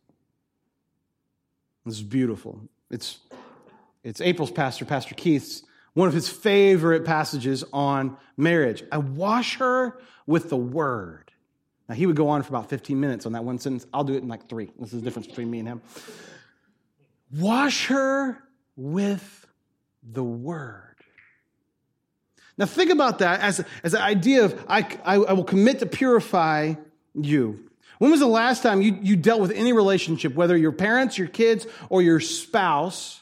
This 1.86 1.96
is 1.96 2.04
beautiful. 2.04 2.62
It's, 2.92 3.20
it's 4.04 4.22
April's 4.22 4.52
pastor, 4.52 4.86
Pastor 4.86 5.16
Keith's 5.16 5.64
one 5.94 6.08
of 6.08 6.14
his 6.14 6.30
favorite 6.30 7.06
passages 7.06 7.64
on 7.74 8.18
marriage. 8.38 8.84
I 8.92 8.98
wash 8.98 9.58
her 9.58 10.00
with 10.30 10.52
the 10.52 10.56
word. 10.56 11.32
Now, 11.90 11.96
he 11.96 12.06
would 12.06 12.16
go 12.16 12.30
on 12.30 12.44
for 12.44 12.50
about 12.50 12.70
15 12.70 13.00
minutes 13.00 13.26
on 13.26 13.32
that 13.32 13.44
one 13.44 13.58
sentence. 13.58 13.88
I'll 13.92 14.04
do 14.04 14.14
it 14.14 14.22
in 14.22 14.28
like 14.28 14.48
three. 14.48 14.70
This 14.78 14.94
is 14.94 15.00
the 15.00 15.04
difference 15.04 15.26
between 15.26 15.50
me 15.50 15.58
and 15.58 15.68
him. 15.68 15.82
Wash 17.36 17.88
her 17.88 18.38
with 18.76 19.48
the 20.04 20.24
word. 20.24 20.98
Now, 22.60 22.68
think 22.68 22.92
about 22.92 23.20
that 23.20 23.40
as, 23.40 23.66
as 23.84 23.96
an 23.96 24.02
idea 24.02 24.46
of 24.46 24.66
I, 24.70 24.82
I, 25.04 25.16
I 25.16 25.34
will 25.34 25.44
commit 25.44 25.80
to 25.80 25.88
purify 25.88 26.76
you. 27.16 27.68
When 27.98 28.12
was 28.12 28.20
the 28.20 28.28
last 28.28 28.62
time 28.62 28.84
you, 28.84 29.00
you 29.02 29.16
dealt 29.16 29.42
with 29.42 29.52
any 29.52 29.74
relationship, 29.74 30.36
whether 30.36 30.56
your 30.56 30.74
parents, 30.74 31.18
your 31.18 31.28
kids, 31.28 31.66
or 31.90 32.04
your 32.04 32.20
spouse, 32.20 33.20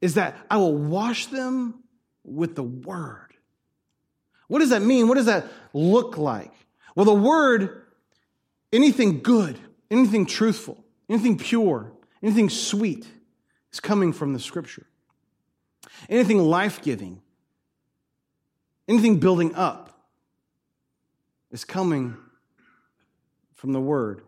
is 0.00 0.14
that 0.14 0.36
I 0.50 0.56
will 0.56 0.74
wash 0.74 1.26
them 1.26 1.84
with 2.24 2.56
the 2.56 2.64
word. 2.64 3.27
What 4.48 4.58
does 4.58 4.70
that 4.70 4.82
mean? 4.82 5.08
What 5.08 5.14
does 5.14 5.26
that 5.26 5.46
look 5.72 6.18
like? 6.18 6.52
Well, 6.94 7.06
the 7.06 7.14
word, 7.14 7.82
anything 8.72 9.20
good, 9.20 9.58
anything 9.90 10.26
truthful, 10.26 10.82
anything 11.08 11.38
pure, 11.38 11.92
anything 12.22 12.50
sweet 12.50 13.06
is 13.72 13.80
coming 13.80 14.12
from 14.12 14.32
the 14.32 14.40
scripture. 14.40 14.86
Anything 16.08 16.38
life 16.38 16.82
giving, 16.82 17.20
anything 18.88 19.18
building 19.18 19.54
up 19.54 20.06
is 21.50 21.64
coming 21.64 22.16
from 23.54 23.72
the 23.72 23.80
word. 23.80 24.22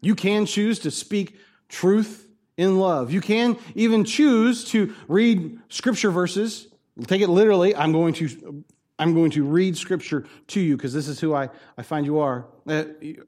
You 0.00 0.14
can 0.14 0.46
choose 0.46 0.80
to 0.80 0.90
speak 0.90 1.36
truth 1.68 2.28
in 2.56 2.78
love. 2.78 3.12
You 3.12 3.20
can 3.20 3.56
even 3.74 4.04
choose 4.04 4.64
to 4.70 4.94
read 5.06 5.58
scripture 5.68 6.10
verses. 6.10 6.68
Take 7.06 7.22
it 7.22 7.28
literally. 7.28 7.74
I'm 7.74 7.92
going 7.92 8.14
to, 8.14 8.64
I'm 8.98 9.14
going 9.14 9.30
to 9.32 9.44
read 9.44 9.76
scripture 9.76 10.26
to 10.48 10.60
you 10.60 10.76
because 10.76 10.92
this 10.92 11.08
is 11.08 11.20
who 11.20 11.34
I, 11.34 11.50
I 11.76 11.82
find 11.82 12.04
you 12.04 12.18
are. 12.18 12.46
Uh, 12.66 12.84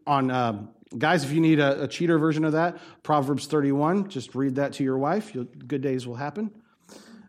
on 0.06 0.30
um, 0.30 0.70
guys, 0.98 1.24
if 1.24 1.32
you 1.32 1.40
need 1.40 1.60
a, 1.60 1.84
a, 1.84 1.88
cheater 1.88 2.18
version 2.18 2.44
of 2.44 2.52
that, 2.52 2.78
Proverbs 3.02 3.46
31, 3.46 4.08
just 4.08 4.34
read 4.34 4.56
that 4.56 4.72
to 4.74 4.84
your 4.84 4.98
wife. 4.98 5.34
You'll, 5.34 5.44
good 5.44 5.80
days 5.80 6.06
will 6.06 6.16
happen. 6.16 6.50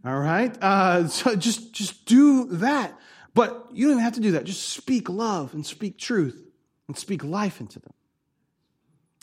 All 0.04 0.20
right. 0.20 0.58
Uh, 0.62 1.08
so 1.08 1.36
just 1.36 1.74
just 1.74 2.06
do 2.06 2.46
that. 2.46 2.98
But 3.34 3.68
you 3.72 3.86
don't 3.86 3.94
even 3.94 4.04
have 4.04 4.14
to 4.14 4.20
do 4.20 4.32
that. 4.32 4.44
Just 4.44 4.70
speak 4.70 5.10
love 5.10 5.54
and 5.54 5.66
speak 5.66 5.98
truth 5.98 6.44
and 6.88 6.98
speak 6.98 7.24
life 7.24 7.62
into 7.62 7.80
them. 7.80 7.94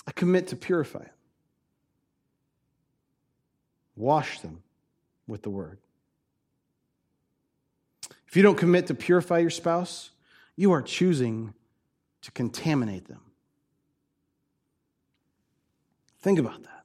I 0.07 0.12
commit 0.12 0.46
to 0.48 0.57
purify 0.57 1.00
them, 1.00 1.11
Wash 3.96 4.40
them 4.40 4.62
with 5.26 5.42
the 5.42 5.50
word. 5.50 5.78
If 8.28 8.36
you 8.36 8.42
don't 8.42 8.58
commit 8.58 8.88
to 8.88 8.94
purify 8.94 9.38
your 9.38 9.50
spouse, 9.50 10.10
you 10.54 10.72
are 10.72 10.82
choosing 10.82 11.54
to 12.22 12.30
contaminate 12.32 13.08
them. 13.08 13.22
Think 16.20 16.38
about 16.38 16.62
that. 16.62 16.84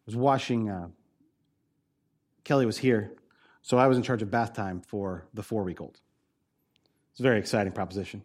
I 0.00 0.06
was 0.06 0.16
washing, 0.16 0.68
uh, 0.68 0.88
Kelly 2.42 2.66
was 2.66 2.78
here, 2.78 3.12
so 3.60 3.78
I 3.78 3.86
was 3.86 3.96
in 3.96 4.02
charge 4.02 4.22
of 4.22 4.30
bath 4.30 4.54
time 4.54 4.80
for 4.80 5.24
the 5.34 5.42
four 5.44 5.62
week 5.62 5.80
old. 5.80 6.00
It's 7.12 7.20
a 7.20 7.22
very 7.22 7.38
exciting 7.38 7.72
proposition. 7.72 8.22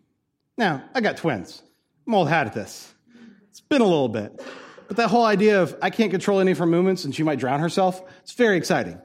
Now, 0.57 0.83
I 0.95 1.01
got 1.01 1.17
twins. 1.17 1.61
I'm 2.07 2.15
old 2.15 2.29
hat 2.29 2.47
at 2.47 2.53
this. 2.53 2.91
It's 3.51 3.59
been 3.59 3.81
a 3.81 3.85
little 3.85 4.09
bit. 4.09 4.41
But 4.87 4.97
that 4.97 5.09
whole 5.09 5.25
idea 5.25 5.61
of 5.61 5.75
I 5.81 5.91
can't 5.91 6.09
control 6.09 6.39
any 6.39 6.51
of 6.51 6.57
her 6.57 6.65
movements 6.65 7.05
and 7.05 7.13
she 7.13 7.21
might 7.21 7.37
drown 7.37 7.59
herself, 7.59 8.01
it's 8.23 8.31
very 8.31 8.57
exciting. 8.57 8.99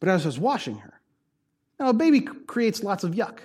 But 0.00 0.08
as 0.08 0.24
I 0.24 0.28
was 0.28 0.38
washing 0.38 0.78
her, 0.78 1.00
now 1.78 1.88
a 1.88 1.92
baby 1.92 2.20
creates 2.20 2.82
lots 2.82 3.04
of 3.04 3.12
yuck. 3.12 3.38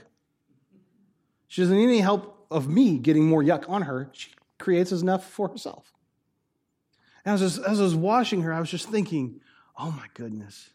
She 1.48 1.62
doesn't 1.62 1.76
need 1.76 1.84
any 1.84 2.00
help 2.00 2.46
of 2.50 2.68
me 2.70 2.98
getting 2.98 3.28
more 3.28 3.44
yuck 3.44 3.70
on 3.70 3.84
her. 3.84 4.10
She 4.14 4.30
creates 4.58 4.92
enough 4.92 5.30
for 5.30 5.50
herself. 5.50 5.92
And 7.26 7.34
as 7.34 7.42
I, 7.42 7.46
was, 7.46 7.60
as 7.60 7.80
I 7.80 7.84
was 7.84 7.96
washing 7.96 8.42
her, 8.44 8.54
I 8.54 8.60
was 8.60 8.70
just 8.70 8.90
thinking, 8.90 9.42
oh 9.78 9.92
my 9.92 10.08
goodness, 10.14 10.70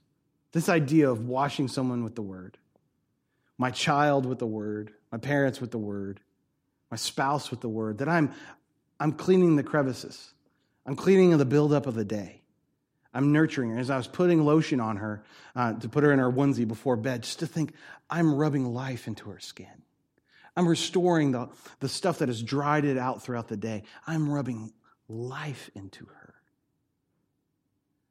this 0.52 0.68
idea 0.68 1.10
of 1.10 1.26
washing 1.26 1.68
someone 1.68 2.04
with 2.04 2.14
the 2.14 2.22
word, 2.22 2.58
my 3.58 3.70
child 3.70 4.26
with 4.26 4.38
the 4.38 4.46
word, 4.46 4.92
my 5.10 5.18
parents 5.18 5.60
with 5.60 5.70
the 5.70 5.78
word, 5.78 6.20
my 6.90 6.96
spouse 6.96 7.50
with 7.50 7.60
the 7.60 7.68
word, 7.68 7.98
that 7.98 8.08
I'm, 8.08 8.32
I'm 9.00 9.12
cleaning 9.12 9.56
the 9.56 9.62
crevices. 9.62 10.32
I'm 10.86 10.94
cleaning 10.94 11.36
the 11.36 11.44
buildup 11.44 11.86
of 11.86 11.94
the 11.94 12.04
day. 12.04 12.42
I'm 13.16 13.32
nurturing 13.32 13.70
her. 13.70 13.78
As 13.78 13.90
I 13.90 13.96
was 13.96 14.06
putting 14.06 14.44
lotion 14.44 14.80
on 14.80 14.98
her 14.98 15.24
uh, 15.54 15.72
to 15.74 15.88
put 15.88 16.04
her 16.04 16.12
in 16.12 16.18
her 16.18 16.30
onesie 16.30 16.68
before 16.68 16.96
bed, 16.96 17.22
just 17.22 17.38
to 17.40 17.46
think 17.46 17.72
I'm 18.10 18.34
rubbing 18.34 18.74
life 18.74 19.06
into 19.06 19.30
her 19.30 19.38
skin. 19.38 19.82
I'm 20.56 20.68
restoring 20.68 21.32
the, 21.32 21.48
the 21.80 21.88
stuff 21.88 22.18
that 22.18 22.28
has 22.28 22.42
dried 22.42 22.84
it 22.84 22.98
out 22.98 23.22
throughout 23.22 23.48
the 23.48 23.56
day. 23.56 23.84
I'm 24.06 24.30
rubbing 24.30 24.72
life 25.08 25.70
into 25.74 26.06
her. 26.06 26.34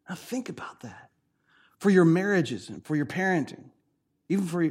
Now 0.09 0.15
think 0.15 0.49
about 0.49 0.81
that 0.81 1.09
for 1.77 1.89
your 1.89 2.05
marriages 2.05 2.69
and 2.69 2.83
for 2.83 2.95
your 2.95 3.05
parenting, 3.05 3.65
even 4.29 4.45
for, 4.45 4.69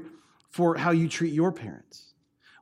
for 0.51 0.77
how 0.77 0.91
you 0.91 1.09
treat 1.09 1.33
your 1.33 1.53
parents. 1.53 2.15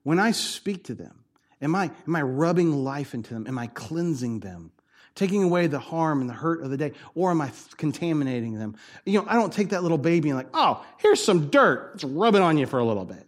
When 0.02 0.18
I 0.18 0.32
speak 0.32 0.84
to 0.84 0.94
them, 0.94 1.22
Am 1.62 1.76
I, 1.76 1.92
am 2.08 2.16
I 2.16 2.22
rubbing 2.22 2.72
life 2.72 3.14
into 3.14 3.32
them? 3.34 3.46
Am 3.46 3.56
I 3.56 3.68
cleansing 3.68 4.40
them? 4.40 4.72
Taking 5.14 5.42
away 5.42 5.66
the 5.66 5.78
harm 5.78 6.20
and 6.20 6.30
the 6.30 6.34
hurt 6.34 6.62
of 6.62 6.70
the 6.70 6.76
day? 6.76 6.92
Or 7.14 7.30
am 7.30 7.40
I 7.40 7.50
contaminating 7.76 8.58
them? 8.58 8.76
You 9.04 9.20
know, 9.20 9.26
I 9.28 9.34
don't 9.34 9.52
take 9.52 9.70
that 9.70 9.82
little 9.82 9.98
baby 9.98 10.30
and 10.30 10.38
like, 10.38 10.48
oh, 10.54 10.84
here's 10.98 11.22
some 11.22 11.50
dirt. 11.50 11.90
Let's 11.92 12.04
rub 12.04 12.34
it 12.34 12.40
on 12.40 12.56
you 12.56 12.66
for 12.66 12.78
a 12.78 12.84
little 12.84 13.04
bit. 13.04 13.26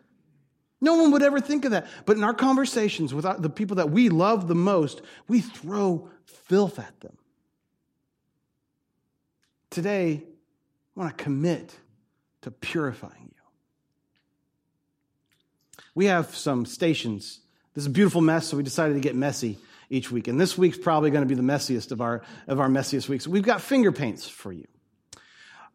No 0.80 0.96
one 0.96 1.10
would 1.12 1.22
ever 1.22 1.40
think 1.40 1.64
of 1.64 1.72
that. 1.72 1.86
But 2.06 2.16
in 2.16 2.24
our 2.24 2.34
conversations 2.34 3.12
with 3.14 3.24
the 3.40 3.50
people 3.50 3.76
that 3.76 3.90
we 3.90 4.08
love 4.08 4.48
the 4.48 4.54
most, 4.54 5.02
we 5.28 5.40
throw 5.40 6.08
filth 6.24 6.78
at 6.78 7.00
them. 7.00 7.16
today, 9.70 10.22
I 10.96 11.00
want 11.00 11.16
to 11.16 11.24
commit 11.24 11.74
to 12.42 12.50
purifying 12.50 13.32
you. 13.34 13.42
We 15.94 16.06
have 16.06 16.34
some 16.34 16.64
stations. 16.64 17.40
This 17.74 17.82
is 17.82 17.86
a 17.86 17.90
beautiful 17.90 18.20
mess, 18.20 18.46
so 18.48 18.56
we 18.56 18.62
decided 18.62 18.94
to 18.94 19.00
get 19.00 19.16
messy 19.16 19.58
each 19.90 20.10
week. 20.10 20.28
And 20.28 20.40
this 20.40 20.56
week's 20.58 20.78
probably 20.78 21.10
going 21.10 21.22
to 21.22 21.28
be 21.28 21.34
the 21.34 21.42
messiest 21.42 21.92
of 21.92 22.00
our, 22.00 22.22
of 22.48 22.60
our 22.60 22.68
messiest 22.68 23.08
weeks. 23.08 23.26
We've 23.26 23.42
got 23.42 23.60
finger 23.60 23.92
paints 23.92 24.28
for 24.28 24.52
you. 24.52 24.66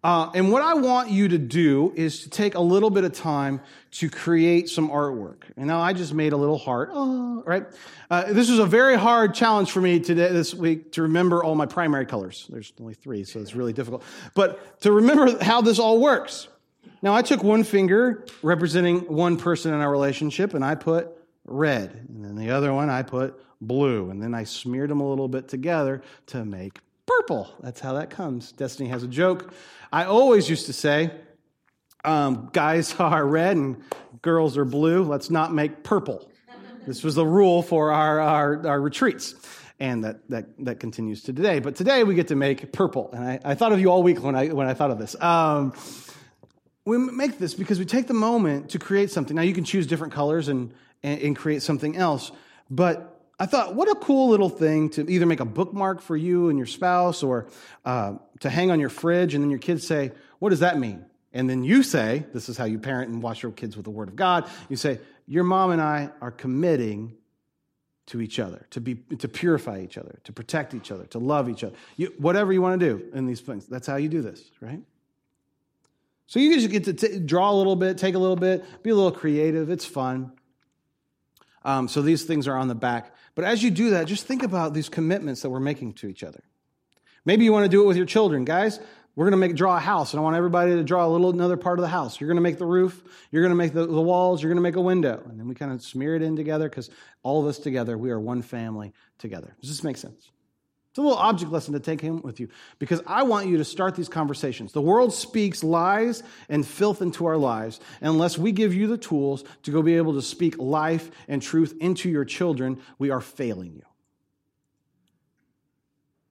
Uh, 0.02 0.32
and 0.34 0.50
what 0.50 0.62
I 0.62 0.76
want 0.76 1.10
you 1.10 1.28
to 1.28 1.38
do 1.38 1.92
is 1.94 2.22
to 2.24 2.30
take 2.30 2.56
a 2.56 2.62
little 2.62 2.90
bit 2.90 3.04
of 3.04 3.12
time 3.12 3.60
to 3.92 4.10
create 4.10 4.70
some 4.70 4.90
artwork. 4.90 5.44
And 5.58 5.68
now 5.68 5.82
I 5.82 5.92
just 5.92 6.14
made 6.14 6.32
a 6.32 6.38
little 6.38 6.58
heart, 6.58 6.92
oh, 6.94 7.44
right? 7.46 7.66
Uh, 8.10 8.32
this 8.32 8.50
was 8.50 8.60
a 8.60 8.66
very 8.66 8.96
hard 8.96 9.34
challenge 9.34 9.72
for 9.72 9.82
me 9.82 10.00
today, 10.00 10.32
this 10.32 10.54
week, 10.54 10.94
to 10.94 11.02
remember 11.02 11.44
all 11.44 11.54
my 11.54 11.66
primary 11.66 12.06
colors. 12.06 12.48
There's 12.50 12.72
only 12.80 12.94
three, 12.94 13.26
so 13.26 13.42
it's 13.42 13.56
really 13.56 13.74
difficult. 13.74 14.04
But 14.36 14.82
to 14.82 14.92
remember 14.94 15.44
how 15.44 15.62
this 15.62 15.80
all 15.80 16.00
works. 16.00 16.48
Now 17.02 17.14
I 17.14 17.22
took 17.22 17.44
one 17.44 17.66
finger 17.66 18.26
representing 18.42 19.00
one 19.02 19.36
person 19.36 19.74
in 19.74 19.82
our 19.82 19.92
relationship, 19.92 20.54
and 20.54 20.64
I 20.64 20.76
put 20.76 21.10
red, 21.44 22.06
and 22.08 22.24
then 22.24 22.36
the 22.36 22.52
other 22.52 22.74
one 22.74 22.90
I 22.90 23.04
put 23.04 23.38
blue, 23.62 24.10
and 24.10 24.22
then 24.22 24.34
I 24.34 24.44
smeared 24.44 24.90
them 24.90 25.02
a 25.02 25.10
little 25.10 25.28
bit 25.28 25.48
together 25.48 26.02
to 26.28 26.46
make 26.46 26.80
purple. 27.06 27.54
That's 27.62 27.80
how 27.80 27.94
that 27.94 28.10
comes. 28.10 28.52
Destiny 28.52 28.90
has 28.90 29.04
a 29.04 29.08
joke. 29.08 29.52
I 29.92 30.06
always 30.06 30.50
used 30.50 30.68
to 30.68 30.74
say, 30.74 31.12
um, 32.06 32.50
guys 32.54 32.96
are 33.00 33.26
red 33.26 33.58
and 33.58 33.84
girls 34.22 34.58
are 34.58 34.66
blue. 34.66 35.04
Let's 35.04 35.30
not 35.30 35.54
make 35.54 35.84
purple. 35.84 36.30
This 36.86 37.04
was 37.04 37.16
the 37.16 37.26
rule 37.26 37.62
for 37.62 37.92
our, 37.92 38.20
our, 38.20 38.68
our 38.68 38.82
retreats. 38.82 39.36
And 39.80 40.04
that, 40.04 40.28
that, 40.30 40.46
that 40.66 40.80
continues 40.80 41.24
to 41.24 41.34
today. 41.34 41.60
But 41.60 41.76
today 41.76 42.04
we 42.04 42.14
get 42.14 42.30
to 42.30 42.36
make 42.36 42.74
purple. 42.74 43.10
And 43.14 43.24
I, 43.24 43.40
I 43.46 43.56
thought 43.56 43.72
of 43.72 43.80
you 43.80 43.90
all 43.90 44.04
week 44.04 44.22
when 44.22 44.36
I, 44.36 44.48
when 44.48 44.68
I 44.68 44.74
thought 44.74 44.92
of 44.92 44.98
this. 44.98 45.20
Um, 45.22 45.74
we 46.86 46.98
make 46.98 47.38
this 47.38 47.54
because 47.54 47.80
we 47.80 47.86
take 47.86 48.08
the 48.08 48.14
moment 48.14 48.72
to 48.72 48.80
create 48.80 49.12
something. 49.12 49.36
Now 49.36 49.44
you 49.44 49.54
can 49.54 49.64
choose 49.64 49.88
different 49.88 50.12
colors 50.12 50.48
and, 50.48 50.74
and, 51.04 51.22
and 51.22 51.36
create 51.36 51.62
something 51.62 51.96
else. 51.96 52.32
But 52.70 53.19
I 53.40 53.46
thought, 53.46 53.74
what 53.74 53.90
a 53.90 53.96
cool 53.96 54.30
little 54.30 54.50
thing 54.50 54.90
to 54.92 55.10
either 55.10 55.26
make 55.26 55.40
a 55.40 55.46
bookmark 55.46 56.02
for 56.02 56.18
you 56.18 56.50
and 56.50 56.58
your 56.58 56.68
spouse 56.68 57.24
or 57.24 57.48
uh, 57.86 58.16
to 58.42 58.50
hang 58.50 58.70
on 58.70 58.80
your 58.80 58.90
fridge, 58.90 59.34
and 59.34 59.44
then 59.44 59.50
your 59.50 59.60
kids 59.60 59.88
say, 59.88 60.12
What 60.40 60.50
does 60.50 60.60
that 60.60 60.78
mean? 60.78 61.06
And 61.32 61.50
then 61.50 61.64
you 61.64 61.82
say, 61.84 62.26
This 62.34 62.50
is 62.50 62.58
how 62.58 62.66
you 62.66 62.80
parent 62.80 63.10
and 63.10 63.24
watch 63.24 63.42
your 63.42 63.54
kids 63.54 63.78
with 63.78 63.86
the 63.86 63.92
Word 63.92 64.10
of 64.10 64.18
God. 64.18 64.50
You 64.68 64.76
say, 64.76 65.00
Your 65.26 65.46
mom 65.46 65.72
and 65.72 65.82
I 65.82 66.10
are 66.22 66.32
committing 66.32 67.16
to 68.08 68.20
each 68.22 68.40
other, 68.40 68.66
to, 68.72 68.82
be, 68.82 68.96
to 68.96 69.28
purify 69.28 69.80
each 69.80 69.98
other, 69.98 70.20
to 70.24 70.34
protect 70.34 70.74
each 70.74 70.92
other, 70.92 71.06
to 71.06 71.20
love 71.20 71.48
each 71.48 71.64
other. 71.64 71.76
You, 71.96 72.14
whatever 72.18 72.52
you 72.52 72.62
want 72.62 72.80
to 72.80 72.90
do 72.90 73.06
in 73.14 73.28
these 73.28 73.40
things, 73.40 73.68
that's 73.68 73.86
how 73.86 73.98
you 73.98 74.10
do 74.10 74.22
this, 74.22 74.44
right? 74.62 74.82
So 76.26 76.40
you 76.40 76.54
just 76.54 76.70
get 76.72 76.84
to 76.86 76.94
t- 76.94 77.20
draw 77.20 77.52
a 77.52 77.58
little 77.58 77.76
bit, 77.76 77.98
take 77.98 78.16
a 78.16 78.20
little 78.20 78.36
bit, 78.36 78.84
be 78.84 78.90
a 78.90 78.96
little 78.96 79.12
creative. 79.12 79.70
It's 79.70 79.86
fun. 79.86 80.32
Um, 81.64 81.88
so 81.88 82.02
these 82.02 82.24
things 82.24 82.48
are 82.48 82.56
on 82.56 82.68
the 82.68 82.76
back. 82.76 83.14
But 83.36 83.46
as 83.46 83.64
you 83.64 83.72
do 83.72 83.92
that, 83.92 84.08
just 84.08 84.26
think 84.26 84.44
about 84.44 84.74
these 84.74 84.90
commitments 84.90 85.42
that 85.42 85.50
we're 85.50 85.60
making 85.60 85.94
to 85.94 86.08
each 86.08 86.24
other. 86.24 86.44
Maybe 87.26 87.44
you 87.44 87.54
want 87.54 87.66
to 87.66 87.70
do 87.70 87.84
it 87.84 87.88
with 87.88 87.98
your 87.98 88.06
children. 88.06 88.46
Guys, 88.46 88.80
we're 89.16 89.26
going 89.26 89.32
to 89.32 89.38
make 89.38 89.56
draw 89.56 89.76
a 89.76 89.80
house, 89.82 90.14
and 90.14 90.20
I 90.20 90.24
want 90.24 90.38
everybody 90.38 90.72
to 90.72 90.84
draw 90.84 91.06
a 91.06 91.10
little 91.10 91.30
another 91.30 91.58
part 91.58 91.78
of 91.78 91.84
the 91.84 91.90
house. 91.90 92.20
You're 92.20 92.30
going 92.30 92.38
to 92.38 92.42
make 92.42 92.58
the 92.58 92.66
roof, 92.66 93.04
you're 93.32 93.42
going 93.42 93.52
to 93.52 93.56
make 93.56 93.74
the, 93.74 93.86
the 93.86 94.02
walls, 94.02 94.42
you're 94.42 94.50
going 94.50 94.58
to 94.58 94.62
make 94.62 94.78
a 94.78 94.82
window. 94.82 95.22
And 95.30 95.40
then 95.40 95.48
we 95.48 95.56
kind 95.56 95.72
of 95.72 95.82
smear 95.82 96.16
it 96.16 96.22
in 96.22 96.36
together 96.36 96.70
because 96.70 96.90
all 97.22 97.42
of 97.42 97.48
us 97.48 97.60
together, 97.60 97.98
we 97.98 98.12
are 98.12 98.20
one 98.20 98.42
family 98.42 98.94
together. 99.18 99.56
Does 99.60 99.70
this 99.70 99.84
make 99.84 99.98
sense? 99.98 100.32
A 101.00 101.02
little 101.02 101.18
object 101.18 101.50
lesson 101.50 101.74
to 101.76 101.80
take 101.80 102.02
home 102.02 102.22
with 102.24 102.42
you 102.42 102.50
because 102.78 103.02
I 103.08 103.24
want 103.24 103.48
you 103.48 103.56
to 103.58 103.64
start 103.64 103.96
these 103.96 104.10
conversations. 104.10 104.74
The 104.74 104.82
world 104.82 105.14
speaks 105.14 105.64
lies 105.64 106.24
and 106.50 106.68
filth 106.68 107.02
into 107.02 107.26
our 107.26 107.38
lives. 107.38 107.80
Unless 108.02 108.38
we 108.38 108.52
give 108.52 108.74
you 108.74 108.88
the 108.88 108.98
tools 108.98 109.46
to 109.64 109.72
go 109.72 109.82
be 109.82 109.96
able 109.96 110.14
to 110.16 110.22
speak 110.22 110.58
life 110.58 111.10
and 111.30 111.42
truth 111.42 111.74
into 111.80 112.10
your 112.10 112.26
children, 112.26 112.82
we 112.98 113.12
are 113.12 113.22
failing 113.22 113.72
you. 113.76 113.84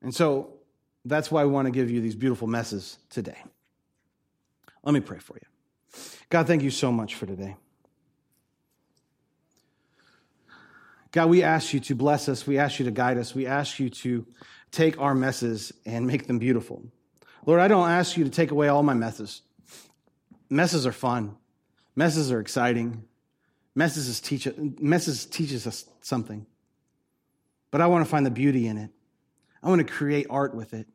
And 0.02 0.14
so 0.14 0.58
that's 1.02 1.30
why 1.30 1.40
I 1.40 1.46
want 1.46 1.64
to 1.64 1.72
give 1.72 1.90
you 1.90 2.02
these 2.02 2.14
beautiful 2.14 2.46
messes 2.46 2.98
today. 3.08 3.42
Let 4.82 4.92
me 4.92 5.00
pray 5.00 5.18
for 5.18 5.38
you. 5.40 6.02
God, 6.28 6.46
thank 6.46 6.62
you 6.62 6.70
so 6.70 6.92
much 6.92 7.14
for 7.14 7.24
today. 7.24 7.56
God, 11.12 11.30
we 11.30 11.42
ask 11.42 11.72
you 11.72 11.80
to 11.80 11.94
bless 11.94 12.28
us. 12.28 12.46
We 12.46 12.58
ask 12.58 12.78
you 12.78 12.84
to 12.84 12.90
guide 12.90 13.18
us. 13.18 13.34
We 13.34 13.46
ask 13.46 13.78
you 13.78 13.90
to 13.90 14.26
take 14.70 15.00
our 15.00 15.14
messes 15.14 15.72
and 15.86 16.06
make 16.06 16.26
them 16.26 16.38
beautiful. 16.38 16.84
Lord, 17.46 17.60
I 17.60 17.68
don't 17.68 17.88
ask 17.88 18.16
you 18.16 18.24
to 18.24 18.30
take 18.30 18.50
away 18.50 18.68
all 18.68 18.82
my 18.82 18.94
messes. 18.94 19.42
Messes 20.50 20.86
are 20.86 20.92
fun. 20.92 21.36
Messes 21.96 22.30
are 22.30 22.40
exciting. 22.40 23.04
Messes, 23.74 24.20
teach, 24.20 24.48
messes 24.56 25.24
teaches 25.24 25.66
us 25.66 25.86
something. 26.00 26.46
But 27.70 27.80
I 27.80 27.86
want 27.86 28.04
to 28.04 28.10
find 28.10 28.26
the 28.26 28.30
beauty 28.30 28.66
in 28.66 28.76
it. 28.76 28.90
I 29.62 29.68
want 29.68 29.86
to 29.86 29.92
create 29.92 30.26
art 30.28 30.54
with 30.54 30.74
it. 30.74 30.86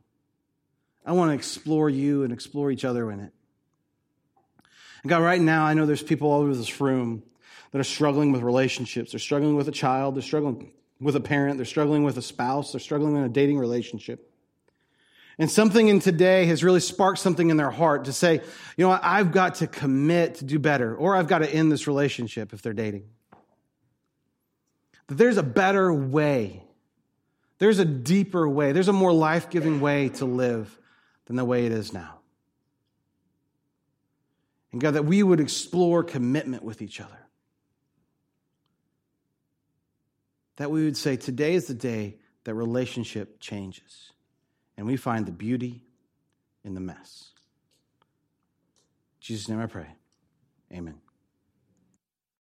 I 1.05 1.11
want 1.11 1.31
to 1.31 1.35
explore 1.35 1.89
you 1.89 2.23
and 2.23 2.31
explore 2.31 2.71
each 2.71 2.85
other 2.85 3.11
in 3.11 3.19
it. 3.19 3.33
And 5.01 5.09
God, 5.09 5.21
right 5.21 5.41
now, 5.41 5.65
I 5.65 5.73
know 5.73 5.85
there's 5.85 6.03
people 6.03 6.31
all 6.31 6.41
over 6.41 6.55
this 6.55 6.79
room 6.79 7.23
that 7.73 7.79
are 7.79 7.83
struggling 7.83 8.31
with 8.31 8.43
relationships. 8.43 9.11
They're 9.11 9.19
struggling 9.19 9.55
with 9.55 9.67
a 9.67 9.71
child. 9.71 10.15
They're 10.15 10.21
struggling 10.21 10.71
with 11.01 11.15
a 11.15 11.19
parent. 11.19 11.57
They're 11.57 11.65
struggling 11.65 12.03
with 12.03 12.17
a 12.17 12.21
spouse. 12.21 12.71
They're 12.71 12.79
struggling 12.79 13.15
in 13.17 13.23
a 13.23 13.29
dating 13.29 13.57
relationship. 13.57 14.31
And 15.39 15.49
something 15.49 15.87
in 15.87 15.99
today 15.99 16.45
has 16.45 16.63
really 16.63 16.79
sparked 16.79 17.17
something 17.17 17.49
in 17.49 17.57
their 17.57 17.71
heart 17.71 18.05
to 18.05 18.13
say, 18.13 18.41
you 18.77 18.85
know 18.85 18.97
I've 19.01 19.31
got 19.31 19.55
to 19.55 19.67
commit 19.67 20.35
to 20.35 20.45
do 20.45 20.59
better, 20.59 20.95
or 20.95 21.15
I've 21.15 21.27
got 21.27 21.39
to 21.39 21.51
end 21.51 21.71
this 21.71 21.87
relationship 21.87 22.53
if 22.53 22.61
they're 22.61 22.73
dating. 22.73 23.05
That 25.07 25.15
there's 25.15 25.37
a 25.37 25.43
better 25.43 25.91
way. 25.91 26.63
There's 27.57 27.79
a 27.79 27.85
deeper 27.85 28.47
way. 28.47 28.71
There's 28.71 28.87
a 28.87 28.93
more 28.93 29.11
life 29.11 29.49
giving 29.49 29.81
way 29.81 30.09
to 30.09 30.25
live 30.25 30.77
than 31.25 31.37
the 31.37 31.45
way 31.45 31.65
it 31.65 31.71
is 31.71 31.91
now. 31.91 32.19
And 34.71 34.79
God, 34.79 34.91
that 34.91 35.05
we 35.05 35.23
would 35.23 35.39
explore 35.39 36.03
commitment 36.03 36.61
with 36.61 36.83
each 36.83 37.01
other. 37.01 37.22
That 40.57 40.71
we 40.71 40.83
would 40.83 40.97
say, 40.97 41.17
Today 41.17 41.55
is 41.55 41.67
the 41.67 41.73
day 41.73 42.17
that 42.43 42.53
relationship 42.53 43.39
changes. 43.39 44.11
And 44.77 44.87
we 44.87 44.97
find 44.97 45.25
the 45.25 45.31
beauty 45.31 45.83
in 46.63 46.73
the 46.73 46.79
mess. 46.79 47.31
In 48.01 49.21
Jesus' 49.21 49.47
name 49.47 49.59
I 49.59 49.67
pray. 49.67 49.87
Amen. 50.71 51.02